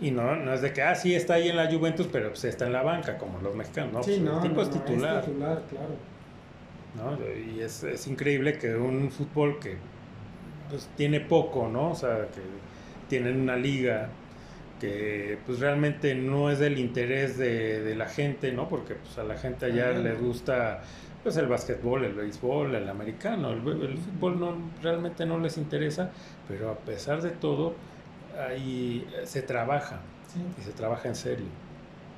Y 0.02 0.12
no, 0.12 0.36
no 0.36 0.54
es 0.54 0.62
de 0.62 0.74
que, 0.74 0.82
ah, 0.82 0.96
sí, 0.96 1.14
está 1.14 1.36
ahí 1.36 1.50
en 1.50 1.58
la 1.58 1.72
Juventus, 1.72 2.08
pero 2.12 2.30
pues 2.30 2.44
está 2.46 2.66
en 2.66 2.74
la 2.74 2.84
banca, 2.84 3.18
como 3.18 3.40
los 3.40 3.56
mexicanos. 3.56 3.94
No, 3.94 4.04
sí, 4.04 4.12
pues, 4.12 4.22
no, 4.22 4.36
el 4.38 4.42
tipo 4.42 4.56
no, 4.56 4.62
es 4.62 4.70
titular. 4.72 5.20
Es 5.20 5.26
titular, 5.26 5.64
claro. 5.70 5.96
¿no? 6.96 7.54
Y 7.56 7.62
es, 7.62 7.84
es, 7.84 8.08
increíble 8.08 8.58
que 8.58 8.76
un 8.76 9.12
fútbol 9.12 9.60
que 9.60 9.78
pues, 10.70 10.90
tiene 10.96 11.22
poco, 11.22 11.68
¿no? 11.68 11.92
O 11.92 11.96
sea, 11.96 12.28
que 12.34 12.42
tienen 13.08 13.40
una 13.40 13.56
liga 13.56 14.10
que 14.80 15.38
pues 15.46 15.60
realmente 15.60 16.16
no 16.16 16.50
es 16.50 16.60
del 16.60 16.78
interés 16.78 17.38
de, 17.38 17.82
de 17.82 17.96
la 17.96 18.08
gente, 18.08 18.52
¿no? 18.52 18.68
Porque 18.68 18.96
pues 18.96 19.18
a 19.18 19.24
la 19.24 19.38
gente 19.38 19.66
allá 19.68 19.92
les 19.92 20.20
gusta 20.20 20.82
pues 21.24 21.38
el 21.38 21.48
básquetbol, 21.48 22.04
el 22.04 22.14
béisbol, 22.14 22.76
el 22.76 22.90
americano, 22.90 23.52
el, 23.52 23.60
el, 23.82 23.98
fútbol 23.98 24.40
no 24.40 24.58
realmente 24.82 25.26
no 25.26 25.40
les 25.40 25.58
interesa, 25.58 26.12
pero 26.50 26.70
a 26.70 26.76
pesar 26.76 27.22
de 27.22 27.30
todo 27.30 27.76
ahí 28.50 29.08
se 29.24 29.42
trabaja 29.42 30.00
Sí. 30.28 30.40
y 30.60 30.64
se 30.64 30.72
trabaja 30.72 31.08
en 31.08 31.16
serio. 31.16 31.46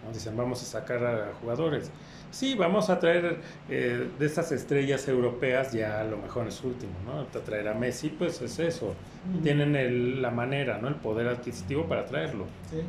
¿no? 0.06 0.14
Dicen 0.14 0.36
vamos 0.38 0.62
a 0.62 0.66
sacar 0.66 1.06
a 1.06 1.34
jugadores. 1.42 1.92
Sí, 2.36 2.54
vamos 2.54 2.90
a 2.90 3.00
traer 3.00 3.38
eh, 3.70 4.10
de 4.20 4.26
estas 4.26 4.52
estrellas 4.52 5.08
europeas 5.08 5.72
ya 5.72 6.02
a 6.02 6.04
lo 6.04 6.18
mejor 6.18 6.46
es 6.50 6.62
último, 6.66 6.92
¿no? 7.06 7.24
Traer 7.28 7.70
a 7.70 7.74
Messi, 7.74 8.10
pues 8.10 8.42
es 8.42 8.60
eso. 8.60 8.94
Tienen 9.42 9.74
el, 9.78 10.22
la 10.22 10.32
manera, 10.32 10.78
¿no? 10.78 10.90
El 10.90 10.96
poder 10.96 11.30
adquisitivo 11.30 11.86
para 11.86 12.06
traerlo. 12.06 12.44
Sí. 12.70 12.82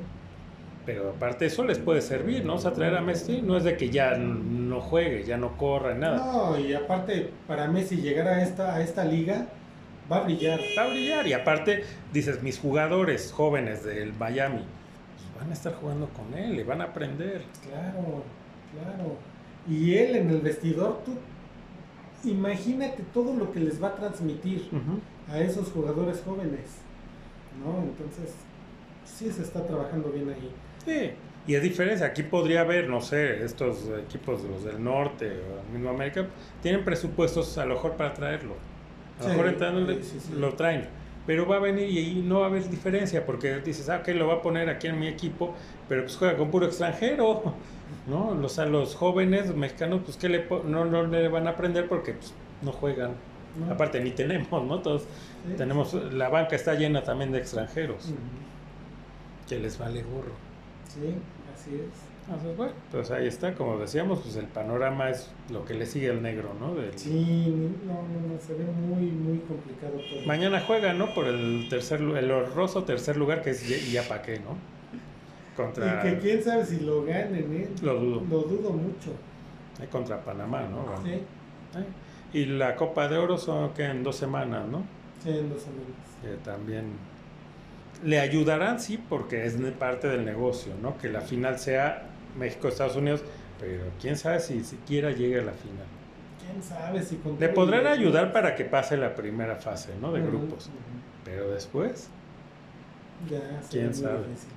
Pero 0.85 1.11
aparte 1.11 1.47
eso 1.47 1.63
les 1.63 1.79
puede 1.79 2.01
servir, 2.01 2.45
¿no? 2.45 2.55
O 2.55 2.59
sea, 2.59 2.73
traer 2.73 2.97
a 2.97 3.01
Messi 3.01 3.41
no 3.41 3.57
es 3.57 3.63
de 3.63 3.77
que 3.77 3.89
ya 3.89 4.17
no 4.17 4.81
juegue, 4.81 5.23
ya 5.23 5.37
no 5.37 5.57
corra, 5.57 5.95
nada. 5.95 6.17
No, 6.17 6.59
y 6.59 6.75
aparte, 6.75 7.31
para 7.47 7.69
Messi 7.69 7.99
llegar 7.99 8.27
a 8.27 8.43
esta, 8.43 8.75
a 8.75 8.83
esta 8.83 9.05
liga, 9.05 9.47
va 10.11 10.17
a 10.17 10.21
brillar. 10.23 10.59
Va 10.77 10.83
a 10.83 10.89
brillar. 10.89 11.25
Y 11.25 11.35
aparte, 11.35 11.85
dices, 12.13 12.43
mis 12.43 12.59
jugadores 12.59 13.31
jóvenes 13.31 13.85
del 13.85 14.13
Miami 14.13 14.65
pues, 15.15 15.39
van 15.39 15.51
a 15.51 15.53
estar 15.53 15.73
jugando 15.73 16.09
con 16.09 16.37
él 16.37 16.59
y 16.59 16.65
van 16.65 16.81
a 16.81 16.87
aprender. 16.87 17.43
Claro, 17.63 18.25
claro. 18.73 19.36
Y 19.69 19.95
él 19.95 20.17
en 20.17 20.31
el 20.31 20.41
vestidor, 20.41 21.01
tú 21.05 21.13
imagínate 22.29 23.03
todo 23.13 23.35
lo 23.35 23.53
que 23.53 23.61
les 23.61 23.83
va 23.83 23.89
a 23.89 23.95
transmitir 23.97 24.69
a 25.31 25.41
esos 25.41 25.71
jugadores 25.71 26.23
jóvenes. 26.25 26.79
¿No? 27.65 27.83
Entonces, 27.83 28.35
sí 29.05 29.31
se 29.31 29.43
está 29.43 29.67
trabajando 29.67 30.11
bien 30.11 30.29
ahí. 30.29 30.51
Sí. 30.85 31.11
Y 31.49 31.55
es 31.55 31.63
diferencia, 31.63 32.07
aquí 32.07 32.25
podría 32.25 32.63
haber, 32.63 32.89
no 32.89 33.01
sé, 33.01 33.45
estos 33.45 33.89
equipos 34.05 34.43
de 34.43 34.49
los 34.49 34.65
del 34.65 34.83
norte 34.83 35.31
o 35.31 35.73
mismo 35.73 35.91
América, 35.91 36.27
tienen 36.61 36.85
presupuestos 36.85 37.57
a 37.57 37.65
lo 37.65 37.75
mejor 37.77 37.93
para 37.93 38.13
traerlo. 38.15 38.55
A 39.21 39.23
lo 39.23 39.29
Sí, 39.29 39.31
mejor 39.31 39.49
entrando 39.49 39.93
sí, 39.93 39.99
sí, 40.03 40.21
sí. 40.21 40.33
lo 40.37 40.55
traen. 40.55 40.89
Pero 41.25 41.47
va 41.47 41.57
a 41.57 41.61
venir 41.61 41.89
y 41.89 41.99
ahí 41.99 42.25
no 42.27 42.41
va 42.41 42.47
a 42.47 42.49
haber 42.49 42.69
diferencia, 42.69 43.25
porque 43.25 43.61
dices, 43.61 43.89
ah, 43.89 43.99
ok, 44.01 44.09
lo 44.15 44.27
va 44.27 44.35
a 44.35 44.43
poner 44.43 44.69
aquí 44.69 44.89
en 44.89 44.99
mi 44.99 45.07
equipo, 45.07 45.55
pero 45.89 46.03
pues 46.03 46.17
juega 46.17 46.37
con 46.37 46.51
puro 46.51 46.67
extranjero, 46.67 47.55
¿no? 48.07 48.29
O 48.43 48.49
sea, 48.49 48.67
los 48.67 48.95
jóvenes 48.95 49.55
mexicanos, 49.55 50.01
pues 50.05 50.17
que 50.17 50.29
le 50.29 50.47
no, 50.65 50.85
no 50.85 51.03
le 51.05 51.29
van 51.29 51.47
a 51.47 51.51
aprender 51.51 51.89
porque 51.89 52.13
pues, 52.15 52.33
no 52.63 52.73
juegan. 52.73 53.13
¿no? 53.59 53.73
Aparte, 53.73 54.01
ni 54.01 54.11
tenemos, 54.11 54.65
¿no? 54.65 54.81
Todos 54.81 55.03
Sí, 55.03 55.55
tenemos, 55.57 55.91
sí. 55.91 56.01
la 56.13 56.29
banca 56.29 56.57
está 56.57 56.75
llena 56.75 57.03
también 57.03 57.33
de 57.33 57.39
extranjeros, 57.39 58.05
Ujú. 58.07 58.15
que 59.49 59.59
les 59.59 59.79
vale 59.79 60.03
gorro. 60.03 60.33
Sí, 60.89 61.15
así 61.55 61.75
es. 61.77 62.07
Entonces, 62.29 62.57
bueno, 62.57 62.73
pues 62.91 63.11
ahí 63.13 63.29
está, 63.29 63.55
como 63.55 63.79
decíamos, 63.79 64.19
pues 64.19 64.35
el 64.37 64.47
panorama 64.47 65.11
es 65.11 65.31
lo 65.53 65.65
que 65.65 65.75
le 65.75 65.87
sigue 65.87 66.11
al 66.11 66.21
negro, 66.23 66.51
¿no? 66.59 66.75
Del- 66.75 66.99
Sí, 66.99 67.71
no, 67.87 67.93
no, 67.95 68.35
no, 68.35 68.41
se 68.41 68.55
ve 68.55 68.65
muy, 68.65 69.03
muy 69.13 69.39
complicado 69.39 69.93
todo. 70.11 70.27
Mañana 70.27 70.61
juega, 70.67 70.93
¿no? 70.93 71.15
Por 71.15 71.27
el 71.29 71.69
tercer, 71.71 72.01
el 72.01 72.31
honroso 72.33 72.83
tercer 72.83 73.17
lugar, 73.17 73.43
que 73.43 73.51
es 73.51 73.69
ya, 73.69 74.03
ya 74.03 74.09
pa' 74.09 74.23
qué, 74.23 74.41
¿no? 74.41 74.57
Contra, 75.57 76.01
Y 76.07 76.11
que 76.11 76.19
quién 76.19 76.43
sabe 76.45 76.65
si 76.67 76.81
lo 76.81 77.05
ganen, 77.05 77.53
¿eh? 77.57 77.69
Lo 77.83 77.99
dudo. 77.99 78.23
Lo 78.29 78.41
dudo 78.43 78.71
mucho. 78.71 79.11
eh, 79.81 79.87
contra 79.91 80.21
Panamá, 80.23 80.63
¿no? 80.71 80.83
Bueno, 80.83 81.03
Sí, 81.05 81.11
eh. 81.13 81.85
Y 82.33 82.45
la 82.47 82.77
Copa 82.77 83.09
de 83.09 83.17
Oro 83.17 83.39
son 83.39 83.73
que 83.73 83.85
en 83.85 84.03
dos 84.03 84.17
semanas, 84.17 84.67
¿no? 84.69 84.85
sí, 85.23 85.31
en 85.31 85.49
dos 85.49 85.63
semanas. 85.63 85.87
Que 86.23 86.37
también 86.45 86.85
le 88.05 88.21
ayudarán, 88.21 88.81
sí, 88.81 88.99
porque 88.99 89.47
es 89.47 89.57
parte 89.79 90.09
del 90.09 90.25
negocio, 90.25 90.75
¿no? 90.83 90.99
Que 90.99 91.09
la 91.09 91.21
final 91.23 91.59
sea 91.59 92.03
México-Estados 92.39 92.97
Unidos, 92.97 93.23
pero 93.59 93.85
quién 94.01 94.17
sabe 94.17 94.41
si 94.41 94.63
siquiera 94.65 95.11
llegue 95.11 95.41
a 95.41 95.45
la 95.45 95.53
final. 95.53 95.87
¿Quién 96.41 96.63
sabe 96.63 97.03
si 97.03 97.19
Le 97.39 97.49
podrán 97.49 97.87
ayudar 97.87 98.33
para 98.33 98.55
que 98.55 98.65
pase 98.65 98.97
la 98.97 99.15
primera 99.15 99.57
fase, 99.57 99.93
¿no? 100.01 100.13
De 100.13 100.21
grupos, 100.21 100.71
pero 101.25 101.49
después, 101.51 102.09
Ya, 103.31 103.41
¿Quién 103.71 103.95
sabe? 103.95 104.19
difícil. 104.29 104.51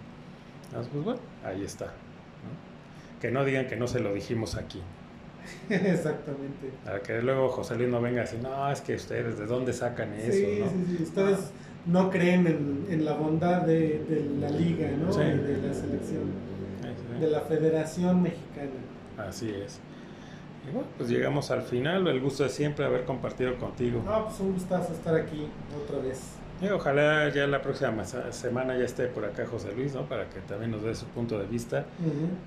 Ah, 0.76 0.82
pues 0.92 1.04
bueno, 1.04 1.20
ahí 1.44 1.64
está. 1.64 1.86
¿no? 1.86 3.20
Que 3.22 3.32
no 3.32 3.44
digan 3.46 3.68
que 3.68 3.76
no 3.76 3.88
se 3.88 4.00
lo 4.00 4.14
dijimos 4.14 4.56
aquí. 4.56 4.82
Exactamente. 5.70 6.72
Para 6.86 7.02
que 7.02 7.22
luego 7.22 7.50
José 7.50 7.76
Luis 7.76 7.90
no 7.90 8.02
venga 8.02 8.24
así, 8.24 8.38
no, 8.38 8.72
es 8.72 8.82
que 8.82 8.96
ustedes, 8.96 9.38
¿de 9.38 9.46
dónde 9.46 9.74
sacan 9.74 10.14
eso? 10.14 10.32
sí, 10.32 10.60
no? 10.60 10.70
sí, 10.70 10.96
sí. 10.98 11.04
Ustedes 11.04 11.52
no 11.86 12.10
creen 12.10 12.48
en, 12.48 12.86
en 12.90 13.06
la 13.06 13.14
bondad 13.14 13.62
de, 13.62 14.04
de 14.08 14.30
la 14.40 14.50
liga, 14.50 14.90
¿no? 14.92 15.12
Sí. 15.12 15.22
Y 15.22 15.24
de 15.24 15.68
la 15.68 15.74
selección, 15.74 16.50
de 17.20 17.30
la 17.30 17.42
Federación 17.42 18.22
Mexicana. 18.22 18.72
Así 19.18 19.50
es. 19.50 19.80
Y 20.68 20.72
bueno, 20.72 20.88
pues 20.98 21.10
llegamos 21.10 21.52
al 21.52 21.64
final. 21.64 22.08
El 22.08 22.20
gusto 22.20 22.44
de 22.44 22.50
siempre 22.50 22.86
haber 22.86 23.06
compartido 23.06 23.58
contigo. 23.58 24.02
No, 24.06 24.26
pues 24.26 24.40
un 24.40 24.54
gustazo 24.54 24.94
estar 24.94 25.16
aquí 25.16 25.48
otra 25.84 26.00
vez. 26.00 26.20
Y 26.62 26.68
ojalá 26.68 27.30
ya 27.30 27.48
la 27.48 27.62
próxima 27.62 28.04
semana 28.04 28.78
ya 28.78 28.84
esté 28.84 29.08
por 29.08 29.24
acá 29.24 29.46
José 29.46 29.72
Luis, 29.76 29.94
¿no? 29.94 30.08
Para 30.08 30.30
que 30.30 30.42
también 30.42 30.72
nos 30.72 30.84
dé 30.84 30.94
su 30.94 31.06
punto 31.06 31.40
de 31.40 31.46
vista. 31.46 31.86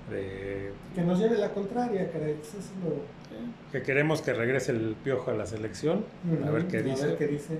de... 0.09 0.71
Que 0.93 1.01
nos 1.01 1.17
lleve 1.19 1.37
la 1.37 1.49
contraria, 1.49 2.11
caray. 2.11 2.35
Pues 2.35 2.49
eso 2.49 2.59
es 2.59 2.83
lo... 2.83 3.71
Que 3.71 3.81
queremos 3.81 4.21
que 4.21 4.33
regrese 4.33 4.71
el 4.71 4.95
piojo 5.03 5.31
a 5.31 5.33
la 5.33 5.45
selección. 5.45 6.05
A 6.45 6.51
ver 6.51 6.67
qué 6.67 6.83
dice. 6.83 7.05
A 7.05 7.07
ver 7.07 7.17
qué 7.17 7.27
dice. 7.27 7.57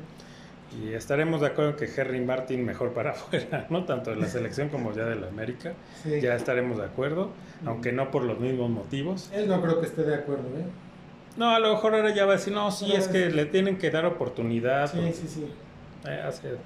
Y 0.82 0.93
estaremos 0.93 1.41
de 1.41 1.47
acuerdo 1.47 1.76
que 1.76 1.86
Henry 1.86 2.20
Martin 2.22 2.66
mejor 2.66 2.93
para 2.93 3.12
afuera, 3.14 3.68
¿no? 3.70 3.86
Tanto 3.86 4.12
de 4.12 4.18
la 4.18 4.28
selección 4.28 4.70
como 4.70 4.93
ya 4.93 5.06
de 5.06 5.16
la 5.16 5.28
América. 5.28 5.74
Ya 6.06 6.36
estaremos 6.36 6.78
de 6.78 6.86
acuerdo, 6.86 7.32
aunque 7.66 7.91
no 7.91 8.12
por 8.12 8.24
los 8.24 8.39
mismos 8.39 8.70
motivos. 8.70 9.30
Él 9.34 9.47
no 9.47 9.62
creo 9.62 9.80
que 9.80 9.88
esté 9.88 10.04
de 10.04 10.16
acuerdo, 10.16 10.47
¿eh? 10.58 10.66
No, 11.36 11.49
a 11.49 11.60
lo 11.60 11.74
mejor 11.74 11.95
ahora 11.95 12.14
ya 12.14 12.26
va 12.26 12.34
a 12.34 12.36
decir, 12.36 12.54
no, 12.54 12.70
sí, 12.70 12.91
es 12.93 13.08
que 13.08 13.32
le 13.32 13.45
tienen 13.45 13.78
que 13.80 13.89
dar 13.89 14.06
oportunidad. 14.06 14.91
Sí, 14.91 14.99
sí, 15.14 15.28
sí. 15.28 15.47
Eh, 16.06 16.58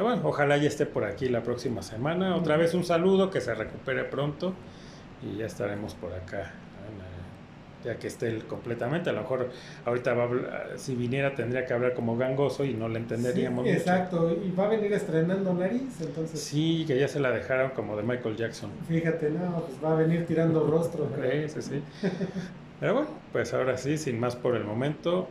bueno, 0.00 0.20
ojalá 0.24 0.56
ya 0.56 0.68
esté 0.68 0.86
por 0.86 1.04
aquí 1.04 1.28
la 1.28 1.42
próxima 1.42 1.82
semana. 1.82 2.36
Otra 2.36 2.56
vez 2.56 2.74
un 2.74 2.84
saludo, 2.84 3.30
que 3.30 3.40
se 3.40 3.54
recupere 3.54 4.04
pronto 4.04 4.52
y 5.22 5.38
ya 5.38 5.46
estaremos 5.46 5.94
por 5.94 6.12
acá 6.12 6.52
ya 7.86 7.96
que 7.98 8.08
esté 8.08 8.38
completamente. 8.40 9.10
A 9.10 9.12
lo 9.12 9.20
mejor 9.22 9.48
ahorita 9.84 10.14
va 10.14 10.28
si 10.76 10.94
viniera 10.94 11.34
tendría 11.34 11.64
que 11.64 11.72
hablar 11.72 11.94
como 11.94 12.16
gangoso 12.16 12.64
y 12.64 12.74
no 12.74 12.88
le 12.88 12.98
entenderíamos. 12.98 13.64
Sí, 13.64 13.70
exacto, 13.70 14.32
y 14.32 14.50
va 14.50 14.64
a 14.64 14.68
venir 14.68 14.92
estrenando 14.92 15.54
nariz, 15.54 16.00
entonces. 16.00 16.40
Sí, 16.40 16.84
que 16.86 16.98
ya 16.98 17.08
se 17.08 17.20
la 17.20 17.30
dejaron 17.30 17.70
como 17.70 17.96
de 17.96 18.02
Michael 18.02 18.36
Jackson. 18.36 18.70
Fíjate, 18.88 19.30
no, 19.30 19.62
pues 19.62 19.82
va 19.82 19.92
a 19.92 19.94
venir 19.94 20.26
tirando 20.26 20.66
rostro. 20.66 21.06
Sí, 21.26 21.48
sí, 21.48 21.62
sí. 21.62 21.82
Pero 22.80 22.94
bueno, 22.94 23.08
pues 23.32 23.54
ahora 23.54 23.76
sí, 23.76 23.96
sin 23.96 24.20
más 24.20 24.36
por 24.36 24.54
el 24.54 24.64
momento, 24.64 25.28